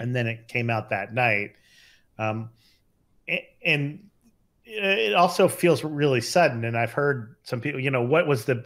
and 0.01 0.15
then 0.15 0.27
it 0.27 0.49
came 0.49 0.69
out 0.69 0.91
that 0.91 1.15
night 1.15 1.53
um, 2.19 2.51
and 3.65 4.09
it 4.65 5.15
also 5.15 5.49
feels 5.49 5.83
really 5.83 6.21
sudden 6.21 6.65
and 6.65 6.77
i've 6.77 6.93
heard 6.93 7.37
some 7.43 7.61
people 7.61 7.81
you 7.81 7.91
know 7.91 8.03
what 8.03 8.27
was 8.27 8.45
the 8.45 8.65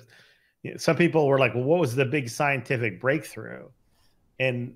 some 0.77 0.97
people 0.97 1.27
were 1.27 1.39
like 1.39 1.55
well 1.55 1.65
what 1.65 1.81
was 1.81 1.95
the 1.95 2.05
big 2.05 2.29
scientific 2.29 3.01
breakthrough? 3.01 3.69
And 4.39 4.75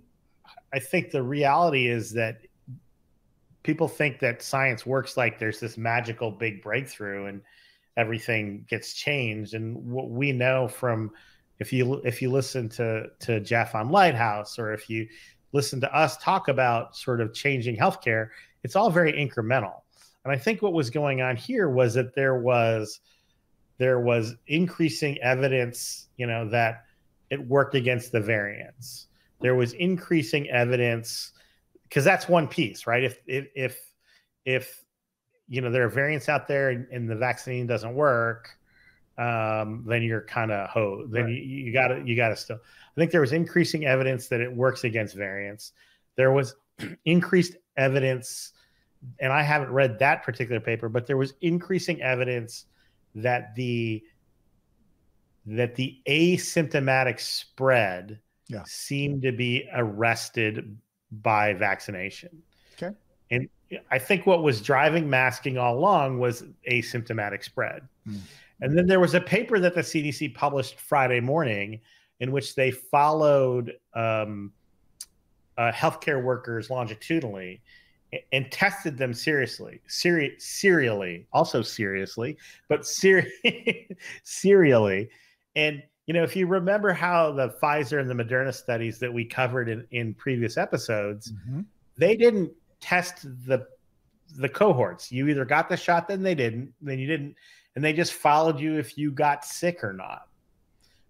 i 0.72 0.78
think 0.78 1.11
the 1.11 1.22
reality 1.22 1.88
is 1.88 2.12
that 2.12 2.38
people 3.62 3.88
think 3.88 4.18
that 4.20 4.42
science 4.42 4.87
works 4.87 5.16
like 5.16 5.38
there's 5.38 5.61
this 5.61 5.76
magical 5.76 6.30
big 6.30 6.62
breakthrough 6.62 7.26
and 7.26 7.42
everything 7.96 8.64
gets 8.68 8.94
changed. 8.94 9.54
And 9.54 9.76
what 9.76 10.11
we 10.11 10.33
know 10.33 10.68
from 10.68 11.11
if 11.59 11.72
you 11.72 12.00
if 12.04 12.22
you 12.22 12.30
listen 12.30 12.68
to 12.70 13.06
to 13.20 13.40
jeff 13.40 13.74
on 13.74 13.90
lighthouse 13.90 14.59
or 14.59 14.72
if 14.72 14.88
you 14.88 15.06
listen 15.52 15.80
to 15.80 15.94
us 15.94 16.16
talk 16.18 16.48
about 16.48 16.96
sort 16.96 17.20
of 17.20 17.32
changing 17.34 17.76
healthcare 17.76 18.28
it's 18.62 18.76
all 18.76 18.90
very 18.90 19.12
incremental. 19.12 19.80
And 20.24 20.32
i 20.32 20.36
think 20.36 20.62
what 20.62 20.72
was 20.72 20.90
going 20.90 21.22
on 21.22 21.36
here 21.36 21.70
was 21.70 21.94
that 21.94 22.14
there 22.14 22.38
was 22.38 23.00
there 23.78 24.00
was 24.00 24.34
increasing 24.46 25.18
evidence 25.22 26.08
you 26.16 26.26
know 26.26 26.48
that 26.50 26.84
it 27.30 27.40
worked 27.46 27.74
against 27.74 28.12
the 28.12 28.20
variants. 28.20 29.06
There 29.40 29.54
was 29.54 29.72
increasing 29.74 30.50
evidence 30.50 31.32
because 31.84 32.04
that's 32.04 32.28
one 32.28 32.48
piece 32.48 32.86
right? 32.86 33.04
If 33.04 33.18
if 33.26 33.46
if 33.54 33.78
if 34.44 34.84
you 35.48 35.60
know 35.60 35.70
there 35.70 35.84
are 35.84 35.88
variants 35.88 36.28
out 36.28 36.46
there 36.46 36.70
and, 36.70 36.86
and 36.92 37.08
the 37.08 37.16
vaccine 37.16 37.66
doesn't 37.66 37.94
work 37.94 38.50
um, 39.20 39.85
then 39.87 40.02
you're 40.02 40.22
kind 40.22 40.50
of 40.50 40.70
ho 40.70 41.04
then 41.09 41.24
Right. 41.24 41.33
you, 41.35 41.42
you 41.66 41.72
gotta 41.72 42.02
you 42.06 42.16
gotta 42.16 42.37
still 42.37 42.56
i 42.56 42.94
think 43.00 43.11
there 43.11 43.20
was 43.20 43.33
increasing 43.33 43.85
evidence 43.85 44.28
that 44.28 44.40
it 44.40 44.50
works 44.54 44.85
against 44.85 45.14
variants 45.14 45.72
there 46.16 46.33
was 46.33 46.54
increased 47.04 47.56
evidence 47.76 48.52
and 49.18 49.33
i 49.33 49.42
haven't 49.42 49.70
read 49.70 49.98
that 49.98 50.22
particular 50.22 50.61
paper 50.61 50.88
but 50.88 51.06
there 51.06 51.16
was 51.16 51.35
increasing 51.42 52.00
evidence 52.02 52.66
that 53.14 53.54
the 53.56 54.02
that 55.46 55.74
the 55.74 55.98
asymptomatic 56.06 57.18
spread 57.20 58.18
Yeah. 58.48 58.62
seemed 58.66 59.22
to 59.22 59.33
be 59.33 59.68
arrested 59.74 60.76
by 61.11 61.54
vaccination 61.54 62.42
Okay. 62.80 62.94
and 63.30 63.48
i 63.90 63.98
think 63.98 64.26
what 64.26 64.42
was 64.42 64.61
driving 64.62 65.09
masking 65.11 65.59
all 65.59 65.76
along 65.78 66.18
was 66.18 66.44
asymptomatic 66.70 67.42
spread 67.44 67.87
Hmm. 68.06 68.16
And 68.62 68.76
then 68.76 68.86
there 68.86 69.00
was 69.00 69.14
a 69.14 69.20
paper 69.20 69.58
that 69.58 69.74
the 69.74 69.80
cdc 69.80 70.34
published 70.34 70.78
friday 70.80 71.20
morning 71.20 71.80
in 72.20 72.30
which 72.32 72.54
they 72.54 72.70
followed 72.70 73.72
um, 73.94 74.52
uh, 75.56 75.72
healthcare 75.72 76.22
workers 76.22 76.70
longitudinally 76.70 77.60
and 78.32 78.50
tested 78.50 78.98
them 78.98 79.14
seriously, 79.14 79.80
seri- 79.86 80.34
serially, 80.38 81.26
also 81.32 81.62
seriously, 81.62 82.36
but 82.68 82.84
ser- 82.84 83.26
serially. 84.24 85.08
And 85.56 85.82
you 86.06 86.14
know, 86.14 86.24
if 86.24 86.34
you 86.34 86.46
remember 86.46 86.92
how 86.92 87.30
the 87.30 87.54
Pfizer 87.62 88.00
and 88.00 88.10
the 88.10 88.14
Moderna 88.14 88.52
studies 88.52 88.98
that 88.98 89.12
we 89.12 89.24
covered 89.24 89.68
in, 89.68 89.86
in 89.92 90.14
previous 90.14 90.56
episodes, 90.56 91.32
Mhm. 91.32 91.64
they 91.96 92.16
didn't 92.16 92.50
test 92.80 93.22
the 93.46 93.66
the 94.36 94.48
cohorts. 94.48 95.12
You 95.12 95.28
either 95.28 95.44
got 95.44 95.68
the 95.68 95.76
shot, 95.76 96.08
then 96.08 96.22
they 96.22 96.34
didn't, 96.34 96.72
then 96.80 96.98
you 96.98 97.06
didn't, 97.06 97.36
and 97.74 97.85
they 97.85 97.92
just 97.92 98.12
followed 98.12 98.59
you 98.59 98.78
if 98.78 98.98
you 98.98 99.11
got 99.11 99.44
sick 99.44 99.83
or 99.85 99.92
not. 99.92 100.28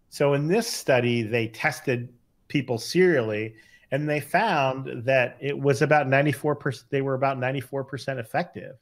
So 0.08 0.34
in 0.34 0.48
this 0.48 0.66
study, 0.66 1.22
they 1.22 1.48
tested 1.48 2.12
people 2.48 2.78
serially, 2.78 3.54
and 3.92 4.08
they 4.08 4.20
found 4.20 5.04
that 5.04 5.36
it 5.40 5.58
was 5.58 5.82
about 5.82 6.06
94%. 6.06 6.84
They 6.90 7.02
were 7.02 7.14
about 7.14 7.38
94% 7.38 8.18
effective. 8.18 8.76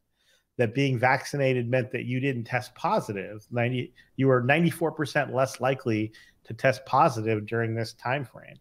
That 0.57 0.75
being 0.75 0.99
vaccinated 0.99 1.71
meant 1.71 1.93
that 1.93 2.05
you 2.05 2.19
didn't 2.19 2.45
test 2.45 2.75
positive. 2.75 3.47
90, 3.51 3.93
you 4.17 4.27
were 4.27 4.43
94% 4.43 5.33
less 5.33 5.61
likely 5.61 6.13
to 6.45 6.55
test 6.55 6.85
positive 6.85 7.47
during 7.47 7.75
this 7.75 7.93
time 7.93 8.25
frame. 8.25 8.57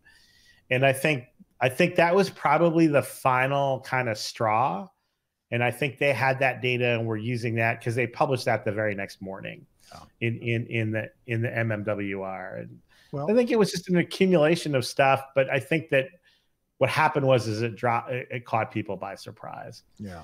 And 0.70 0.86
I 0.86 0.94
think 0.94 1.24
I 1.60 1.70
think 1.70 1.96
that 1.96 2.14
was 2.14 2.30
probably 2.30 2.88
the 2.88 3.02
final 3.02 3.82
kind 3.82 4.10
of 4.10 4.18
straw. 4.18 4.88
And 5.52 5.64
I 5.64 5.72
think 5.72 5.98
they 5.98 6.14
had 6.14 6.40
that 6.40 6.62
data 6.62 6.86
and 7.00 7.06
were 7.08 7.18
using 7.18 7.56
that 7.56 7.80
because 7.80 7.96
they 7.96 8.08
published 8.08 8.46
that 8.46 8.66
the 8.66 8.72
very 8.72 8.96
next 8.96 9.22
morning 9.22 9.66
Oh. 9.96 10.06
in, 10.20 10.38
in 10.40 10.66
in 10.68 10.92
the 10.92 11.10
in 11.28 11.42
the 11.42 11.48
MMWR. 11.48 12.60
And 12.60 12.80
Well, 13.14 13.32
I 13.32 13.34
think 13.34 13.52
it 13.52 13.58
was 13.58 13.72
just 13.72 13.88
an 13.88 13.96
accumulation 13.98 14.76
of 14.76 14.86
stuff, 14.86 15.22
but 15.34 15.50
I 15.50 15.60
think 15.62 15.88
that 15.90 16.10
what 16.80 16.90
happened 16.90 17.26
was 17.26 17.48
is 17.48 17.62
it 17.62 17.76
dropped 17.78 18.12
it, 18.12 18.28
it 18.30 18.46
caught 18.46 18.70
people 18.70 18.98
by 18.98 19.16
surprise 19.16 19.84
Yeah. 19.98 20.24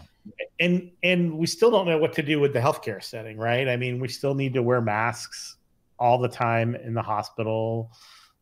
and 0.59 0.91
and 1.01 1.38
we 1.38 1.47
still 1.47 1.71
don't 1.71 1.88
know 1.88 1.97
what 1.97 2.13
to 2.13 2.21
do 2.21 2.39
with 2.39 2.53
the 2.53 2.59
healthcare 2.59 3.01
setting 3.01 3.38
right 3.38 3.67
i 3.67 3.75
mean 3.75 3.99
we 3.99 4.07
still 4.07 4.36
need 4.36 4.53
to 4.53 4.62
wear 4.62 4.79
masks 4.79 5.55
all 5.97 6.19
the 6.19 6.27
time 6.29 6.75
in 6.75 6.93
the 6.93 7.01
hospital 7.01 7.91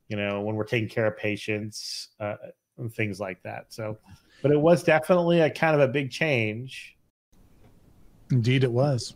you 0.09 0.17
know 0.17 0.41
when 0.41 0.55
we're 0.57 0.65
taking 0.65 0.89
care 0.89 1.05
of 1.07 1.15
patients 1.15 2.09
uh, 2.19 2.35
and 2.81 2.93
things 2.93 3.19
like 3.19 3.41
that 3.43 3.65
so 3.69 3.97
but 4.41 4.51
it 4.51 4.59
was 4.59 4.83
definitely 4.83 5.39
a 5.39 5.49
kind 5.49 5.75
of 5.75 5.81
a 5.81 5.87
big 5.87 6.11
change 6.11 6.97
Indeed, 8.31 8.63
it 8.63 8.71
was. 8.71 9.15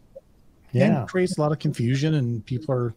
And 0.73 1.03
it 1.03 1.07
creates 1.07 1.37
a 1.37 1.41
lot 1.41 1.53
of 1.53 1.59
confusion, 1.59 2.15
and 2.15 2.45
people 2.45 2.75
are, 2.75 2.93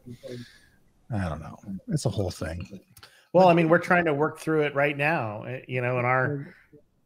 I 1.15 1.29
don't 1.29 1.41
know. 1.41 1.57
It's 1.87 2.07
a 2.07 2.11
whole 2.11 2.31
thing. 2.31 2.81
well 3.33 3.49
i 3.49 3.55
mean 3.55 3.69
we're 3.69 3.79
trying 3.79 4.07
to 4.07 4.15
work 4.15 4.39
through 4.41 4.63
it 4.63 4.75
right 4.75 4.97
now 4.97 5.43
eh, 5.45 5.61
you 5.69 5.81
know 5.81 5.99
in 5.99 6.05
our 6.05 6.55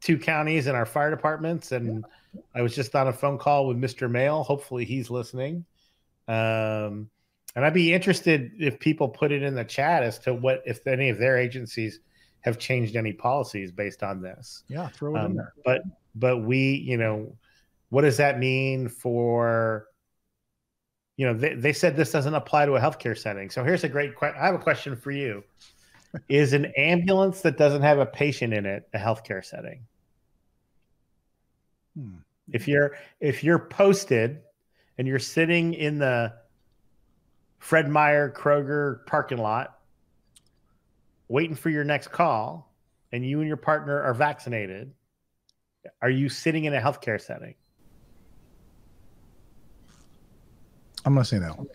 two 0.01 0.17
counties 0.19 0.67
and 0.67 0.77
our 0.77 0.87
fire 0.87 1.11
departments 1.11 1.73
and 1.73 2.05
i 2.55 2.63
was 2.63 2.75
just 2.75 2.95
on 2.95 3.09
a 3.09 3.13
phone 3.13 3.37
call 3.39 3.67
with 3.67 3.77
mr 3.77 4.11
mail 4.11 4.43
hopefully 4.45 4.85
he's 4.85 5.11
listening 5.11 5.65
um, 6.29 7.11
and 7.57 7.65
i'd 7.65 7.75
be 7.75 7.93
interested 7.93 8.53
if 8.59 8.79
people 8.79 9.09
put 9.09 9.33
it 9.33 9.43
in 9.43 9.55
the 9.55 9.65
chat 9.65 10.03
as 10.05 10.19
to 10.21 10.33
what 10.33 10.63
if 10.65 10.87
any 10.87 11.09
of 11.09 11.19
their 11.19 11.37
agencies 11.37 11.99
have 12.43 12.59
changed 12.59 12.95
any 12.97 13.13
policies 13.13 13.73
based 13.73 14.03
on 14.03 14.21
this 14.21 14.65
Yeah, 14.69 14.89
throw 14.89 15.15
it 15.15 15.19
in 15.21 15.25
um, 15.25 15.37
there. 15.37 15.53
but 15.65 15.83
but 16.15 16.39
we 16.39 16.75
you 16.75 16.97
know 16.97 17.35
what 17.89 18.03
does 18.03 18.17
that 18.19 18.39
mean 18.39 18.89
for 18.89 19.87
you 21.17 21.27
know 21.27 21.35
they, 21.35 21.55
they 21.55 21.73
said 21.73 21.97
this 21.97 22.11
doesn't 22.13 22.35
apply 22.35 22.67
to 22.67 22.75
a 22.75 22.81
healthcare 22.81 23.17
setting 23.17 23.49
so 23.51 23.63
here's 23.65 23.85
a 23.85 23.89
great 23.89 24.15
question 24.17 24.41
i 24.41 24.47
have 24.47 24.55
a 24.55 24.59
question 24.59 24.97
for 24.97 25.11
you 25.11 25.43
is 26.29 26.53
an 26.53 26.67
ambulance 26.77 27.41
that 27.43 27.57
doesn't 27.57 27.83
have 27.83 27.99
a 27.99 28.07
patient 28.07 28.53
in 28.53 28.67
it 28.67 28.89
a 28.95 28.99
healthcare 28.99 29.45
setting 29.45 29.87
Hmm. 31.97 32.17
if 32.51 32.67
you're 32.67 32.97
if 33.21 33.45
you're 33.45 33.59
posted 33.59 34.41
and 34.99 35.07
you're 35.07 35.19
sitting 35.19 35.75
in 35.75 35.99
the 35.99 36.33
fred 37.59 37.89
meyer 37.89 38.31
kroger 38.35 39.05
parking 39.07 39.37
lot 39.39 39.79
waiting 41.33 41.57
for 41.57 41.71
your 41.71 41.83
next 41.83 42.09
call 42.09 42.71
and 43.11 43.25
you 43.27 43.39
and 43.39 43.49
your 43.49 43.57
partner 43.57 44.03
are 44.03 44.13
vaccinated 44.13 44.93
are 46.03 46.11
you 46.11 46.29
sitting 46.29 46.67
in 46.67 46.75
a 46.75 46.81
healthcare 46.81 47.19
setting 47.19 47.55
I'm 51.07 51.15
gonna 51.15 51.25
say 51.25 51.39
no. 51.39 51.67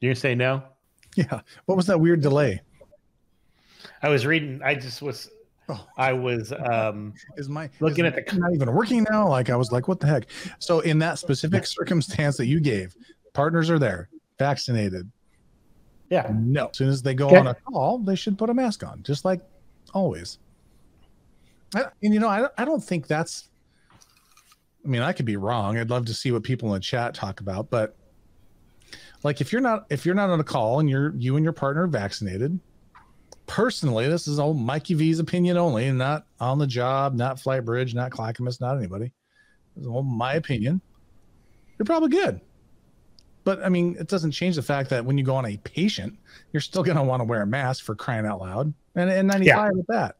you're 0.00 0.10
gonna 0.10 0.20
say 0.20 0.34
no 0.34 0.62
Yeah. 1.16 1.40
What 1.66 1.76
was 1.76 1.86
that 1.86 2.00
weird 2.00 2.20
delay? 2.20 2.60
i 4.02 4.08
was 4.08 4.26
reading 4.26 4.60
i 4.64 4.74
just 4.74 5.02
was 5.02 5.30
Oh. 5.66 5.86
i 5.96 6.12
was 6.12 6.52
um 6.52 7.14
Is 7.38 7.48
my 7.48 7.70
Looking 7.80 8.04
is 8.04 8.12
at 8.14 8.26
the- 8.28 8.36
not 8.38 8.52
even 8.52 8.70
working 8.72 9.06
now? 9.10 9.26
Like 9.28 9.48
I 9.48 9.56
was 9.56 9.72
like, 9.72 9.88
what 9.88 9.98
the 9.98 10.06
heck? 10.06 10.26
So 10.58 10.80
in 10.80 10.98
that 10.98 11.18
specific 11.18 11.66
circumstance 11.66 12.36
that 12.36 12.46
you 12.46 12.60
gave, 12.60 12.94
partners 13.34 13.68
are 13.68 13.78
there, 13.78 14.08
vaccinated. 14.38 15.10
yeah 16.08 16.30
No. 16.32 16.68
As 16.68 16.78
soon 16.78 16.88
as 16.88 17.02
they 17.02 17.14
go 17.14 17.26
Okay. 17.26 17.36
on 17.36 17.46
a 17.48 17.54
call, 17.54 17.98
they 17.98 18.14
should 18.16 18.38
put 18.38 18.48
a 18.48 18.54
mask 18.54 18.82
on, 18.84 19.02
just 19.02 19.24
like 19.26 19.40
always. 19.92 20.38
And 21.74 22.14
you 22.14 22.20
know, 22.20 22.28
I, 22.28 22.48
I 22.56 22.64
don't 22.64 22.82
think 22.82 23.06
that's. 23.06 23.50
I 24.84 24.88
mean, 24.88 25.02
I 25.02 25.12
could 25.12 25.26
be 25.26 25.36
wrong. 25.36 25.76
I'd 25.78 25.90
love 25.90 26.04
to 26.06 26.14
see 26.14 26.30
what 26.30 26.42
people 26.42 26.68
in 26.68 26.74
the 26.74 26.80
chat 26.80 27.14
talk 27.14 27.40
about, 27.40 27.68
but 27.70 27.96
like 29.24 29.40
if 29.40 29.50
you're 29.50 29.62
not 29.62 29.86
if 29.90 30.04
you're 30.06 30.14
not 30.14 30.30
on 30.30 30.38
a 30.40 30.44
call 30.44 30.78
and 30.80 30.88
you're 30.88 31.12
you 31.16 31.36
and 31.36 31.42
your 31.42 31.52
partner 31.54 31.84
are 31.84 31.88
vaccinated, 31.88 32.60
personally, 33.46 34.06
this 34.08 34.28
is 34.28 34.38
all 34.38 34.54
Mikey 34.54 34.94
V's 34.94 35.18
opinion 35.18 35.56
only, 35.56 35.88
and 35.88 35.98
not 35.98 36.26
on 36.38 36.58
the 36.58 36.66
job, 36.66 37.14
not 37.14 37.40
Flight 37.40 37.64
Bridge, 37.64 37.94
not 37.94 38.12
Clackamas, 38.12 38.60
not 38.60 38.76
anybody. 38.76 39.10
This 39.74 39.82
is 39.82 39.88
all 39.88 40.02
my 40.04 40.34
opinion. 40.34 40.80
You're 41.78 41.86
probably 41.86 42.10
good. 42.10 42.40
But 43.44 43.62
I 43.62 43.68
mean, 43.68 43.96
it 43.98 44.08
doesn't 44.08 44.32
change 44.32 44.56
the 44.56 44.62
fact 44.62 44.90
that 44.90 45.04
when 45.04 45.18
you 45.18 45.24
go 45.24 45.36
on 45.36 45.46
a 45.46 45.56
patient, 45.58 46.18
you're 46.52 46.60
still 46.60 46.82
going 46.82 46.96
to 46.96 47.02
want 47.02 47.20
to 47.20 47.24
wear 47.24 47.42
a 47.42 47.46
mask 47.46 47.84
for 47.84 47.94
crying 47.94 48.26
out 48.26 48.40
loud. 48.40 48.72
And 48.94 49.10
N95 49.30 49.72
with 49.76 49.86
that. 49.88 50.16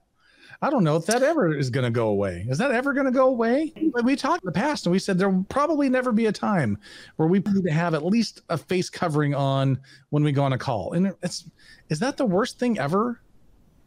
I 0.63 0.71
don't 0.71 0.85
know 0.85 0.97
if 0.97 1.07
that 1.07 1.23
ever 1.23 1.55
is 1.55 1.69
going 1.69 1.85
to 1.85 1.91
go 1.91 2.09
away. 2.09 2.47
Is 2.49 2.59
that 2.59 2.71
ever 2.71 2.93
going 2.93 3.07
to 3.07 3.13
go 3.13 3.29
away? 3.29 3.73
Like 3.93 4.05
we 4.05 4.17
talked 4.17 4.45
in 4.45 4.47
the 4.47 4.53
past 4.53 4.87
and 4.87 4.93
we 4.93 4.99
said 4.99 5.19
there 5.19 5.29
will 5.29 5.45
probably 5.45 5.89
never 5.89 6.13
be 6.13 6.27
a 6.27 6.33
time 6.33 6.79
where 7.17 7.29
we 7.29 7.41
need 7.41 7.65
to 7.65 7.73
have 7.73 7.95
at 7.95 8.05
least 8.05 8.43
a 8.49 8.57
face 8.57 8.89
covering 8.89 9.35
on 9.35 9.79
when 10.11 10.23
we 10.23 10.33
go 10.33 10.43
on 10.45 10.53
a 10.53 10.59
call. 10.59 10.93
And 10.93 11.15
it's 11.23 11.51
is 11.91 11.99
that 12.01 12.17
the 12.17 12.25
worst 12.25 12.59
thing 12.59 12.79
ever 12.79 13.21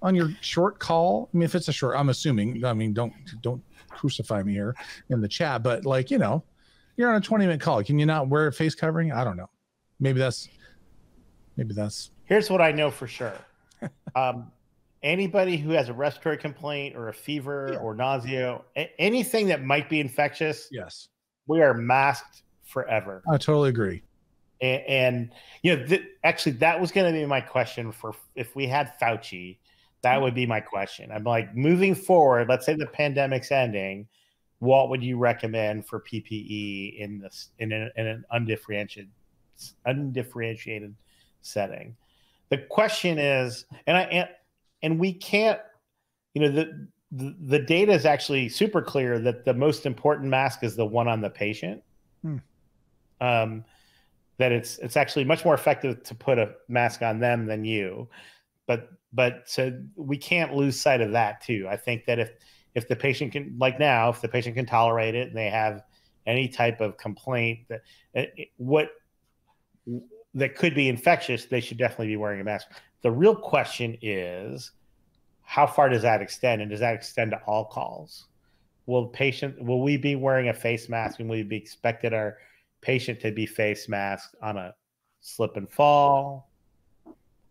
on 0.02 0.14
your 0.14 0.30
short 0.42 0.80
call? 0.80 1.30
I 1.34 1.38
mean, 1.38 1.46
if 1.46 1.56
it's 1.56 1.68
a 1.68 1.74
short, 1.74 1.96
I'm 1.98 2.10
assuming. 2.10 2.64
I 2.64 2.74
mean, 2.74 2.94
don't 2.94 3.14
don't 3.42 3.64
crucify 3.90 4.44
me 4.44 4.54
here 4.54 4.76
in 5.10 5.22
the 5.22 5.28
chat, 5.28 5.64
but 5.64 5.86
like 5.86 6.12
you 6.12 6.18
know, 6.18 6.44
you're 6.98 7.10
on 7.10 7.16
a 7.16 7.22
20 7.22 7.46
minute 7.46 7.62
call. 7.62 7.82
Can 7.84 7.98
you 7.98 8.06
not 8.06 8.28
wear 8.28 8.48
a 8.48 8.52
face 8.54 8.76
covering? 8.76 9.12
I 9.14 9.24
don't 9.24 9.38
know. 9.38 9.50
Maybe 10.00 10.20
that's 10.20 10.50
maybe 11.56 11.74
that's 11.74 12.12
Here's 12.26 12.50
what 12.50 12.62
I 12.62 12.72
know 12.72 12.92
for 12.92 13.08
sure. 13.08 13.34
Um, 14.16 14.52
anybody 15.04 15.58
who 15.58 15.70
has 15.72 15.90
a 15.90 15.94
respiratory 15.94 16.38
complaint 16.38 16.96
or 16.96 17.10
a 17.10 17.14
fever 17.14 17.70
Yeah. 17.74 17.80
or 17.80 17.94
nausea, 17.94 18.60
a- 18.76 18.92
anything 19.00 19.48
that 19.50 19.62
might 19.64 19.88
be 19.90 20.00
infectious, 20.00 20.68
yes. 20.72 21.10
we 21.46 21.62
are 21.62 21.76
masked 21.76 22.42
forever. 22.66 23.22
I 23.32 23.38
totally 23.38 23.70
agree. 23.70 24.02
And, 24.60 24.82
and 24.88 25.32
you 25.62 25.76
know, 25.76 25.86
th- 25.86 26.04
actually, 26.24 26.54
that 26.54 26.82
was 26.82 26.92
going 26.92 27.14
to 27.14 27.18
be 27.20 27.28
my 27.28 27.40
question 27.42 27.92
for 27.92 28.16
if 28.36 28.56
we 28.56 28.66
had 28.66 28.94
Fauci. 29.00 29.60
That 30.02 30.20
would 30.20 30.34
be 30.34 30.48
my 30.48 30.62
question. 30.62 31.12
I'm 31.12 31.24
like, 31.24 31.56
moving 31.56 31.94
forward, 31.94 32.50
let's 32.50 32.66
say 32.66 32.74
the 32.74 32.88
pandemic's 32.88 33.52
ending. 33.52 34.08
What 34.60 34.90
would 34.90 35.04
you 35.04 35.18
recommend 35.18 35.86
for 35.86 36.00
PPE 36.02 36.98
in 37.00 37.20
this 37.20 37.50
in 37.60 37.72
an, 37.72 37.92
in 37.96 38.08
an 38.08 38.26
undifferentiated 38.32 39.12
undifferentiated 39.86 40.96
setting? 41.42 41.96
The 42.50 42.60
question 42.70 43.20
is, 43.20 43.66
and 43.86 43.98
I 43.98 44.02
and, 44.04 44.30
and 44.82 45.00
we 45.00 45.14
can't, 45.14 45.60
you 46.34 46.42
know, 46.42 46.52
the, 46.52 46.88
the 47.12 47.36
the 47.40 47.60
data 47.60 47.92
is 47.92 48.06
actually 48.06 48.50
super 48.50 48.82
clear 48.82 49.20
that 49.20 49.46
the 49.46 49.54
most 49.54 49.86
important 49.86 50.30
mask 50.30 50.64
is 50.64 50.76
the 50.76 50.86
one 50.86 51.08
on 51.08 51.22
the 51.22 51.30
patient. 51.30 51.84
Hmm. 52.24 52.38
Um, 53.22 53.66
that 54.38 54.52
it's 54.52 54.78
it's 54.80 54.98
actually 54.98 55.26
much 55.26 55.44
more 55.44 55.54
effective 55.54 56.04
to 56.04 56.16
put 56.16 56.38
a 56.38 56.54
mask 56.68 57.02
on 57.02 57.20
them 57.20 57.46
than 57.46 57.66
you 57.66 58.08
but 58.68 58.90
but 59.14 59.44
so 59.46 59.72
we 59.96 60.18
can't 60.18 60.54
lose 60.54 60.80
sight 60.80 61.02
of 61.02 61.12
that 61.12 61.42
too 61.42 61.68
i 61.70 61.76
think 61.76 62.06
that 62.06 62.20
if 62.20 62.32
if 62.78 62.88
the 62.88 62.96
patient 62.96 63.32
can 63.32 63.56
like 63.58 63.80
now 63.80 64.10
if 64.10 64.22
the 64.22 64.28
patient 64.28 64.56
can 64.56 64.68
tolerate 64.68 65.16
it 65.16 65.30
and 65.30 65.36
they 65.36 65.50
have 65.50 65.82
any 66.28 66.48
type 66.48 66.80
of 66.80 66.96
complaint 66.96 67.68
that 67.68 67.82
it- 68.14 68.50
what 68.58 68.92
that 70.36 70.56
could 70.56 70.76
be 70.76 70.88
infectious 70.88 71.46
they 71.46 71.60
should 71.60 71.80
definitely 71.80 72.08
be 72.08 72.18
wearing 72.18 72.40
a 72.40 72.44
mask. 72.44 72.68
The 73.02 73.12
real 73.12 73.36
question 73.36 73.98
is 74.02 74.72
how 75.42 75.66
far 75.66 75.90
does 75.90 76.04
that 76.04 76.22
extend? 76.22 76.62
And 76.62 76.70
does 76.70 76.82
that 76.82 76.94
extend 76.94 77.32
to 77.32 77.38
all 77.48 77.66
calls? 77.66 78.28
Will 78.86 79.08
patient 79.08 79.60
will 79.60 79.82
we 79.82 79.98
be 79.98 80.16
wearing 80.16 80.50
a 80.50 80.54
face 80.54 80.88
mask 80.88 81.20
and 81.20 81.28
will 81.28 81.38
we 81.38 81.44
be 81.44 81.58
expected 81.58 82.14
our 82.14 82.38
patient 82.82 83.20
to 83.22 83.32
be 83.32 83.48
face 83.48 83.90
masked 83.90 84.36
on 84.40 84.56
a 84.58 84.76
slip 85.22 85.58
and 85.58 85.70
fall 85.72 86.52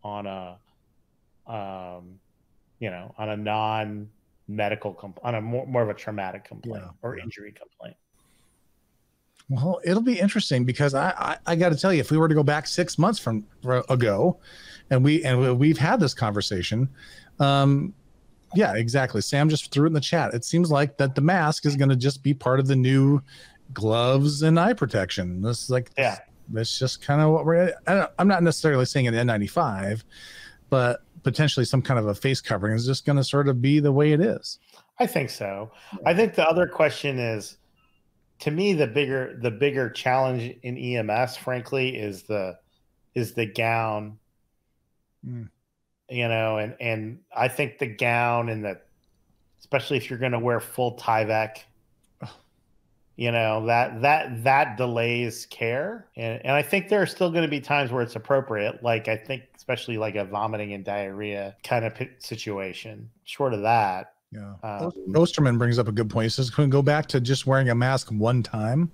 on 0.04 0.26
a 0.26 0.58
um 1.48 2.20
you 2.78 2.90
know 2.90 3.12
on 3.18 3.28
a 3.30 3.36
non 3.36 4.08
medical 4.48 4.94
compl- 4.94 5.18
on 5.24 5.34
a 5.34 5.40
more, 5.40 5.66
more 5.66 5.82
of 5.82 5.88
a 5.88 5.94
traumatic 5.94 6.44
complaint 6.44 6.82
Yeah, 6.84 6.90
or 7.02 7.16
yeah. 7.16 7.24
injury 7.24 7.52
complaint 7.52 7.96
Well, 9.48 9.80
it'll 9.84 10.02
be 10.02 10.18
interesting 10.18 10.64
because 10.64 10.94
I 10.94 11.10
I, 11.10 11.52
I 11.52 11.56
got 11.56 11.70
to 11.70 11.76
tell 11.76 11.92
you, 11.92 12.00
if 12.00 12.10
we 12.10 12.16
were 12.16 12.28
to 12.28 12.34
go 12.34 12.42
back 12.42 12.66
six 12.66 12.98
months 12.98 13.18
from 13.18 13.44
ago, 13.88 14.38
and 14.90 15.04
we 15.04 15.24
and 15.24 15.58
we've 15.58 15.78
had 15.78 16.00
this 16.00 16.14
conversation, 16.14 16.88
um, 17.40 17.92
yeah, 18.54 18.74
exactly. 18.74 19.20
Sam 19.20 19.48
just 19.48 19.72
threw 19.72 19.84
it 19.84 19.88
in 19.88 19.92
the 19.92 20.00
chat. 20.00 20.32
It 20.34 20.44
seems 20.44 20.70
like 20.70 20.96
that 20.98 21.14
the 21.14 21.20
mask 21.20 21.66
is 21.66 21.76
going 21.76 21.88
to 21.90 21.96
just 21.96 22.22
be 22.22 22.32
part 22.34 22.60
of 22.60 22.66
the 22.68 22.76
new 22.76 23.20
gloves 23.72 24.42
and 24.42 24.58
eye 24.58 24.72
protection. 24.72 25.42
This 25.42 25.64
is 25.64 25.70
like 25.70 25.90
Yeah. 25.98 26.18
that's 26.48 26.78
just 26.78 27.02
kind 27.02 27.20
of 27.20 27.30
what 27.32 27.44
we're. 27.44 27.72
I 27.86 27.94
don't, 27.94 28.10
I'm 28.18 28.28
not 28.28 28.42
necessarily 28.42 28.84
saying 28.84 29.08
an 29.08 29.14
N95, 29.14 30.02
but 30.70 31.02
potentially 31.26 31.66
some 31.66 31.82
kind 31.82 31.98
of 31.98 32.06
a 32.06 32.14
face 32.14 32.40
covering 32.40 32.76
is 32.76 32.86
just 32.86 33.04
going 33.04 33.16
to 33.16 33.24
sort 33.24 33.48
of 33.48 33.60
be 33.60 33.80
the 33.80 33.90
way 33.90 34.12
it 34.12 34.20
is. 34.20 34.60
i 35.00 35.06
think 35.08 35.28
so 35.28 35.68
i 36.04 36.14
think 36.14 36.36
the 36.36 36.48
other 36.48 36.68
question 36.68 37.18
is 37.18 37.56
to 38.38 38.52
me 38.52 38.72
the 38.72 38.86
bigger 38.86 39.36
the 39.42 39.50
bigger 39.50 39.90
challenge 39.90 40.56
in 40.62 40.78
ems 40.78 41.36
frankly 41.36 41.96
is 41.96 42.22
the 42.22 42.56
is 43.16 43.32
the 43.34 43.44
gown 43.46 44.18
Mm. 45.26 45.48
you 46.08 46.28
know 46.28 46.58
and 46.58 46.76
and 46.80 47.18
i 47.36 47.48
think 47.48 47.78
the 47.78 47.86
gown 47.88 48.48
and 48.48 48.64
the 48.64 48.78
especially 49.58 49.96
if 49.96 50.08
you're 50.08 50.20
going 50.20 50.30
to 50.30 50.38
wear 50.38 50.60
full 50.60 50.96
tyvek 50.96 51.56
you 53.16 53.32
know 53.32 53.64
that 53.66 54.00
that 54.02 54.44
that 54.44 54.76
delays 54.76 55.46
care 55.46 56.06
and, 56.16 56.40
and 56.44 56.52
i 56.52 56.60
think 56.62 56.88
there 56.88 57.00
are 57.00 57.06
still 57.06 57.30
going 57.30 57.42
to 57.42 57.48
be 57.48 57.60
times 57.60 57.90
where 57.90 58.02
it's 58.02 58.14
appropriate 58.16 58.82
like 58.82 59.08
i 59.08 59.16
think 59.16 59.42
especially 59.56 59.96
like 59.96 60.14
a 60.16 60.24
vomiting 60.24 60.74
and 60.74 60.84
diarrhea 60.84 61.56
kind 61.64 61.84
of 61.84 61.94
p- 61.94 62.10
situation 62.18 63.08
short 63.24 63.54
of 63.54 63.62
that 63.62 64.12
Yeah. 64.32 64.54
um, 64.62 64.92
Osterman 65.14 65.56
brings 65.58 65.78
up 65.78 65.88
a 65.88 65.92
good 65.92 66.10
point. 66.10 66.24
He 66.24 66.28
says, 66.30 66.50
"Can 66.50 66.64
we 66.64 66.70
go 66.70 66.82
back 66.82 67.06
to 67.06 67.20
just 67.20 67.46
wearing 67.46 67.70
a 67.70 67.74
mask 67.74 68.10
one 68.10 68.42
time 68.42 68.90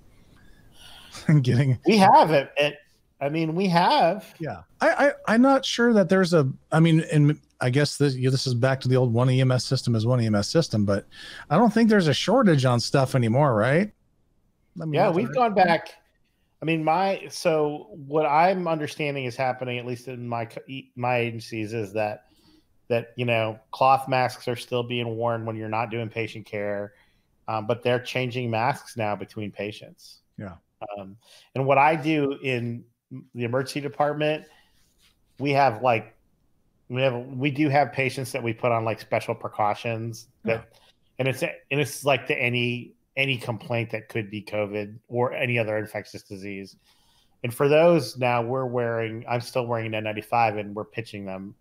and 1.27 1.43
getting?" 1.43 1.79
we 1.87 1.97
have 1.97 2.31
it, 2.31 2.51
it 2.57 2.77
i 3.21 3.29
mean 3.29 3.55
we 3.55 3.67
have 3.67 4.33
Yeah, 4.39 4.63
I, 4.81 4.89
I 5.09 5.35
I'm 5.35 5.43
not 5.43 5.65
sure 5.65 5.93
that 5.95 6.09
there's 6.09 6.33
a. 6.33 6.49
I 6.71 6.81
mean, 6.81 7.01
and 7.13 7.39
I 7.61 7.71
guess 7.71 7.97
this 7.97 8.15
yeah, 8.15 8.31
this 8.31 8.47
is 8.47 8.55
back 8.55 8.81
to 8.83 8.89
the 8.89 8.97
old 8.97 9.13
one 9.13 9.29
EMS 9.29 9.65
system 9.65 9.95
is 9.95 10.07
one 10.07 10.21
EMS 10.21 10.49
system, 10.49 10.85
but 10.85 11.07
I 11.51 11.57
don't 11.57 11.73
think 11.73 11.89
there's 11.91 12.09
a 12.09 12.15
shortage 12.15 12.65
on 12.65 12.79
stuff 12.81 13.15
anymore, 13.15 13.55
right? 13.55 13.91
I 14.81 14.85
mean, 14.85 14.95
yeah 14.95 15.11
we've 15.11 15.33
gone 15.33 15.55
back. 15.55 15.91
I 16.61 16.65
mean 16.65 16.85
my 16.85 17.27
so 17.29 17.89
what 17.91 18.25
i'm 18.25 18.69
understanding 18.69 19.25
is 19.25 19.35
happening 19.35 19.79
at 19.79 19.87
least 19.87 20.07
in 20.07 20.29
my 20.29 20.49
my 20.95 21.17
agencies 21.17 21.73
is 21.73 21.93
that 21.95 22.27
that 22.89 23.09
you 23.17 23.25
know 23.25 23.59
cloth 23.73 24.09
masks 24.09 24.47
are 24.47 24.55
still 24.55 24.85
being 24.85 25.17
worn 25.17 25.45
when 25.45 25.57
you're 25.57 25.69
not 25.69 25.91
doing 25.91 26.09
patient 26.09 26.47
care 26.47 26.93
um, 27.49 27.67
but 27.67 27.83
they're 27.83 28.01
changing 28.01 28.49
masks 28.49 28.97
now 28.97 29.17
between 29.17 29.51
patients. 29.51 30.21
Yeah. 30.39 30.55
um, 30.97 31.17
and 31.57 31.67
what 31.67 31.79
i 31.79 31.97
do 31.97 32.39
in 32.43 32.85
the 33.35 33.45
emergency 33.45 33.81
department 33.81 34.45
we 35.41 35.51
have 35.51 35.83
like 35.83 36.17
we 36.89 37.03
have 37.03 37.15
we 37.15 37.51
do 37.51 37.69
have 37.69 37.93
patients 37.93 38.31
that 38.33 38.43
we 38.43 38.53
put 38.53 38.71
on 38.71 38.85
like 38.85 39.01
special 39.01 39.35
precautions 39.35 40.29
that 40.45 40.69
and 41.19 41.27
it's 41.27 41.43
and 41.43 41.53
it's 41.71 42.05
like 42.05 42.27
to 42.27 42.35
any 42.35 42.95
any 43.17 43.37
complaint 43.37 43.91
that 43.91 44.09
could 44.09 44.31
be 44.31 44.43
covid 44.43 44.97
or 45.09 45.33
any 45.33 45.59
other 45.59 45.77
infectious 45.79 46.23
disease 46.23 46.77
and 47.45 47.53
for 47.53 47.69
those 47.69 48.17
now 48.19 48.43
we're 48.43 48.67
wearing 48.67 49.25
i'm 49.29 49.41
still 49.41 49.67
wearing 49.67 49.93
an 49.95 50.05
n95 50.05 50.59
and 50.61 50.75
we're 50.75 50.85
pitching 50.85 51.25
them 51.25 51.55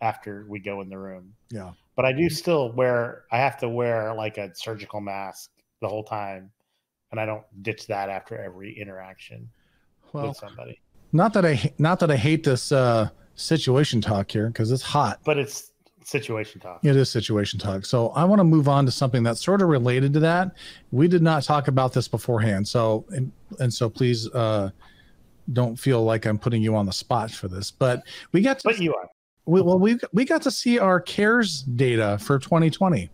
after 0.00 0.44
we 0.48 0.58
go 0.60 0.80
in 0.80 0.88
the 0.88 0.98
room 0.98 1.32
Yeah. 1.50 1.72
but 1.96 2.04
i 2.04 2.12
do 2.12 2.28
still 2.30 2.72
wear 2.72 3.24
i 3.32 3.38
have 3.38 3.58
to 3.58 3.68
wear 3.68 4.14
like 4.14 4.38
a 4.38 4.54
surgical 4.54 5.00
mask 5.00 5.50
the 5.80 5.88
whole 5.88 6.04
time 6.04 6.50
and 7.10 7.18
i 7.20 7.26
don't 7.26 7.44
ditch 7.62 7.86
that 7.88 8.08
after 8.08 8.36
every 8.38 8.78
interaction 8.78 9.48
Well, 10.12 10.28
with 10.28 10.36
somebody 10.36 10.80
not 11.14 11.34
that 11.34 11.44
I 11.44 11.74
not 11.78 12.00
that 12.00 12.10
I 12.10 12.16
hate 12.16 12.42
this 12.44 12.72
uh 12.72 13.10
situation 13.34 14.00
talk 14.00 14.30
here 14.30 14.46
because 14.46 14.70
it's 14.70 14.82
hot. 14.82 15.20
but 15.24 15.36
it's 15.38 15.71
situation 16.06 16.60
talk 16.60 16.84
It 16.84 16.96
is 16.96 17.10
situation 17.10 17.58
talk. 17.58 17.84
So 17.84 18.08
I 18.10 18.24
want 18.24 18.40
to 18.40 18.44
move 18.44 18.68
on 18.68 18.84
to 18.86 18.92
something 18.92 19.22
that's 19.22 19.44
sort 19.44 19.62
of 19.62 19.68
related 19.68 20.12
to 20.14 20.20
that. 20.20 20.52
We 20.90 21.08
did 21.08 21.22
not 21.22 21.42
talk 21.42 21.68
about 21.68 21.92
this 21.92 22.08
beforehand. 22.08 22.66
So 22.66 23.04
and, 23.10 23.32
and 23.58 23.72
so 23.72 23.88
please 23.88 24.28
uh 24.30 24.70
don't 25.52 25.76
feel 25.76 26.04
like 26.04 26.24
I'm 26.24 26.38
putting 26.38 26.62
you 26.62 26.76
on 26.76 26.86
the 26.86 26.92
spot 26.92 27.30
for 27.30 27.48
this. 27.48 27.70
But 27.70 28.02
we 28.32 28.42
got 28.42 28.60
to 28.60 28.68
but 28.68 28.78
you 28.78 28.94
are 28.94 29.08
we, 29.46 29.60
well 29.60 29.78
we 29.78 29.98
we 30.12 30.24
got 30.24 30.42
to 30.42 30.50
see 30.50 30.78
our 30.78 31.00
cares 31.00 31.62
data 31.62 32.18
for 32.20 32.38
2020 32.38 33.10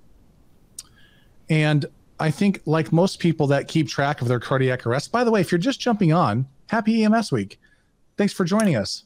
and 1.49 1.87
i 2.21 2.31
think 2.31 2.61
like 2.67 2.93
most 2.93 3.19
people 3.19 3.47
that 3.47 3.69
keep 3.69 3.89
track 3.89 4.21
of 4.21 4.29
their 4.29 4.41
cardiac 4.41 4.87
arrest 4.87 5.11
by 5.11 5.25
the 5.25 5.31
way 5.31 5.41
if 5.41 5.51
you're 5.51 5.59
just 5.59 5.81
jumping 5.81 6.13
on 6.13 6.47
happy 6.69 7.05
ems 7.05 7.33
week 7.33 7.59
thanks 8.17 8.33
for 8.33 8.45
joining 8.45 8.77
us 8.77 9.05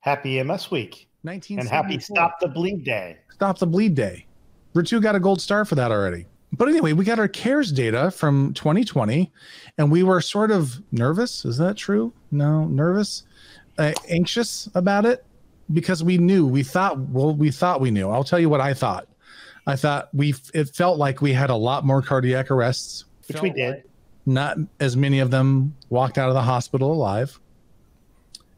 happy 0.00 0.38
EMS 0.38 0.70
week 0.70 1.08
19 1.24 1.60
and 1.60 1.68
happy 1.68 1.98
stop 1.98 2.38
the 2.40 2.48
bleed 2.48 2.84
day. 2.84 3.16
Stop 3.30 3.58
the 3.58 3.66
bleed 3.66 3.94
day. 3.94 4.26
Ritu 4.74 5.02
got 5.02 5.14
a 5.14 5.20
gold 5.20 5.40
star 5.40 5.64
for 5.64 5.74
that 5.74 5.90
already. 5.90 6.26
But 6.52 6.68
anyway 6.68 6.92
we 6.92 7.04
got 7.04 7.18
our 7.18 7.28
cares 7.28 7.72
data 7.72 8.10
from 8.10 8.54
2020 8.54 9.32
and 9.78 9.90
we 9.90 10.02
were 10.02 10.20
sort 10.20 10.50
of 10.50 10.80
nervous. 10.92 11.44
Is 11.44 11.58
that 11.58 11.76
true? 11.76 12.12
No? 12.30 12.66
Nervous? 12.66 13.24
Uh, 13.78 13.92
anxious 14.08 14.68
about 14.74 15.04
it? 15.04 15.24
Because 15.72 16.04
we 16.04 16.16
knew. 16.18 16.46
We 16.46 16.62
thought 16.62 16.98
well 16.98 17.34
we 17.34 17.50
thought 17.50 17.80
we 17.80 17.90
knew. 17.90 18.10
I'll 18.10 18.24
tell 18.24 18.38
you 18.38 18.48
what 18.48 18.60
i 18.60 18.72
thought. 18.72 19.08
I 19.66 19.74
thought 19.74 20.08
we 20.14 20.34
it 20.54 20.68
felt 20.68 20.98
like 20.98 21.20
we 21.20 21.32
had 21.32 21.50
a 21.50 21.56
lot 21.56 21.84
more 21.84 22.00
cardiac 22.00 22.50
arrests. 22.50 23.04
Which 23.26 23.42
we 23.42 23.50
did. 23.50 23.74
like 23.74 23.84
not 24.26 24.58
as 24.80 24.96
many 24.96 25.20
of 25.20 25.30
them 25.30 25.74
walked 25.88 26.18
out 26.18 26.28
of 26.28 26.34
the 26.34 26.42
hospital 26.42 26.92
alive. 26.92 27.38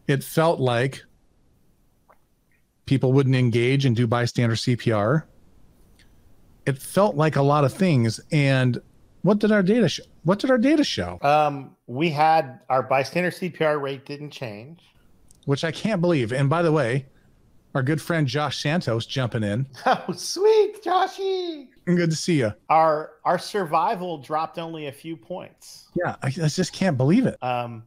It 0.09 0.25
felt 0.25 0.59
like 0.59 1.05
people 2.89 3.13
wouldn't 3.13 3.37
engage 3.37 3.85
and 3.85 3.95
do 3.95 4.07
bystander 4.07 4.55
cpr 4.57 5.23
it 6.67 6.77
felt 6.79 7.17
like 7.17 7.37
a 7.37 7.41
lot 7.43 7.65
of 7.65 7.73
things. 7.73 8.21
And 8.31 8.79
what 9.23 9.39
did 9.39 9.51
our 9.53 9.63
data 9.63 9.89
show 9.89 10.03
what 10.25 10.39
did 10.39 10.51
our 10.51 10.59
data 10.59 10.85
show? 10.85 11.19
Um, 11.23 11.75
we 11.87 12.11
had 12.11 12.61
our 12.69 12.83
bystander 12.83 13.31
CPR 13.31 13.81
rate 13.81 14.05
didn't 14.05 14.31
change. 14.31 14.81
which 15.47 15.65
i 15.65 15.71
can't 15.73 16.01
believe. 16.03 16.33
And 16.33 16.51
by 16.51 16.61
the 16.63 16.73
way 16.73 17.07
our 17.75 17.83
good 17.83 18.03
friend 18.03 18.27
josh 18.27 18.61
santos 18.63 19.07
jumping 19.07 19.43
in. 19.45 19.67
Oh, 19.87 20.13
sweet, 20.13 20.83
Joshy. 20.85 21.69
good 21.87 22.11
to 22.11 22.17
see 22.17 22.39
you 22.41 22.53
Our 22.69 23.13
our 23.25 23.39
survival 23.39 24.19
dropped 24.19 24.59
only 24.59 24.89
a 24.89 24.93
few 24.93 25.17
points. 25.17 25.89
yeah 25.95 26.17
i, 26.23 26.27
I 26.27 26.49
just 26.49 26.73
can't 26.75 26.99
believe 26.99 27.25
it. 27.27 27.43
Um, 27.43 27.85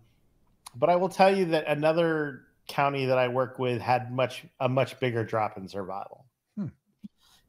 but 0.76 0.90
I 0.90 0.96
will 0.96 1.10
tell 1.10 1.36
you 1.38 1.46
that 1.54 1.68
another 1.68 2.46
county 2.68 3.06
that 3.06 3.18
I 3.18 3.28
work 3.28 3.60
with 3.60 3.82
had 3.82 4.12
much 4.12 4.46
a 4.60 4.70
much 4.70 5.00
bigger 5.00 5.24
drop 5.24 5.58
in 5.58 5.68
survival. 5.68 6.26
Hmm. 6.58 6.68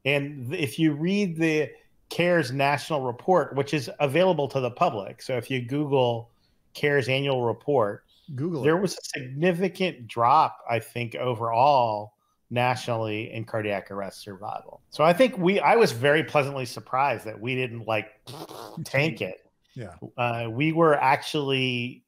And 0.05 0.53
if 0.53 0.77
you 0.77 0.93
read 0.93 1.37
the 1.37 1.71
CARES 2.09 2.51
national 2.51 3.01
report, 3.01 3.55
which 3.55 3.73
is 3.73 3.89
available 3.99 4.47
to 4.49 4.59
the 4.59 4.71
public, 4.71 5.21
so 5.21 5.35
if 5.37 5.49
you 5.49 5.61
Google 5.61 6.29
CARES 6.73 7.09
annual 7.09 7.43
report, 7.43 8.03
google 8.35 8.61
it. 8.61 8.65
there 8.65 8.77
was 8.77 8.93
a 8.93 9.01
significant 9.03 10.07
drop, 10.07 10.59
I 10.69 10.79
think, 10.79 11.15
overall 11.15 12.13
nationally 12.49 13.33
in 13.33 13.45
cardiac 13.45 13.89
arrest 13.89 14.21
survival. 14.21 14.81
So 14.91 15.03
I 15.03 15.11
think 15.11 15.37
we, 15.37 15.59
I 15.59 15.75
was 15.75 15.91
very 15.91 16.23
pleasantly 16.23 16.65
surprised 16.65 17.25
that 17.25 17.39
we 17.39 17.55
didn't 17.55 17.87
like 17.87 18.09
tank 18.83 19.21
it. 19.21 19.45
yeah 19.75 19.95
Uh, 20.17 20.47
we 20.49 20.71
were 20.71 20.95
actually, 20.95 22.03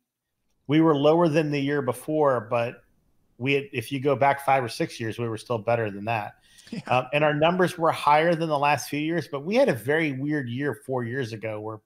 we 0.68 0.82
were 0.82 0.96
lower 0.96 1.28
than 1.28 1.52
the 1.52 1.60
year 1.60 1.82
before, 1.82 2.42
but 2.42 2.84
we, 3.38 3.54
had, 3.54 3.64
if 3.74 3.92
you 3.92 4.00
go 4.00 4.16
back 4.16 4.46
five 4.46 4.64
or 4.64 4.70
six 4.70 5.00
years, 5.00 5.18
we 5.20 5.28
were 5.28 5.38
still 5.38 5.58
better 5.58 5.90
than 5.92 6.06
that. 6.06 6.36
Yeah. 6.72 6.80
Um, 6.88 7.06
and 7.14 7.24
our 7.24 7.34
numbers 7.36 7.78
were 7.78 7.92
higher 7.92 8.34
than 8.34 8.50
the 8.50 8.58
last 8.58 8.90
few 8.90 9.00
years, 9.00 9.28
but 9.28 9.46
we 9.46 9.54
had 9.54 9.70
a 9.70 9.74
very 9.74 10.14
weird 10.14 10.50
year 10.50 10.74
four 10.84 11.04
years 11.04 11.32
ago 11.32 11.60
where 11.62 11.78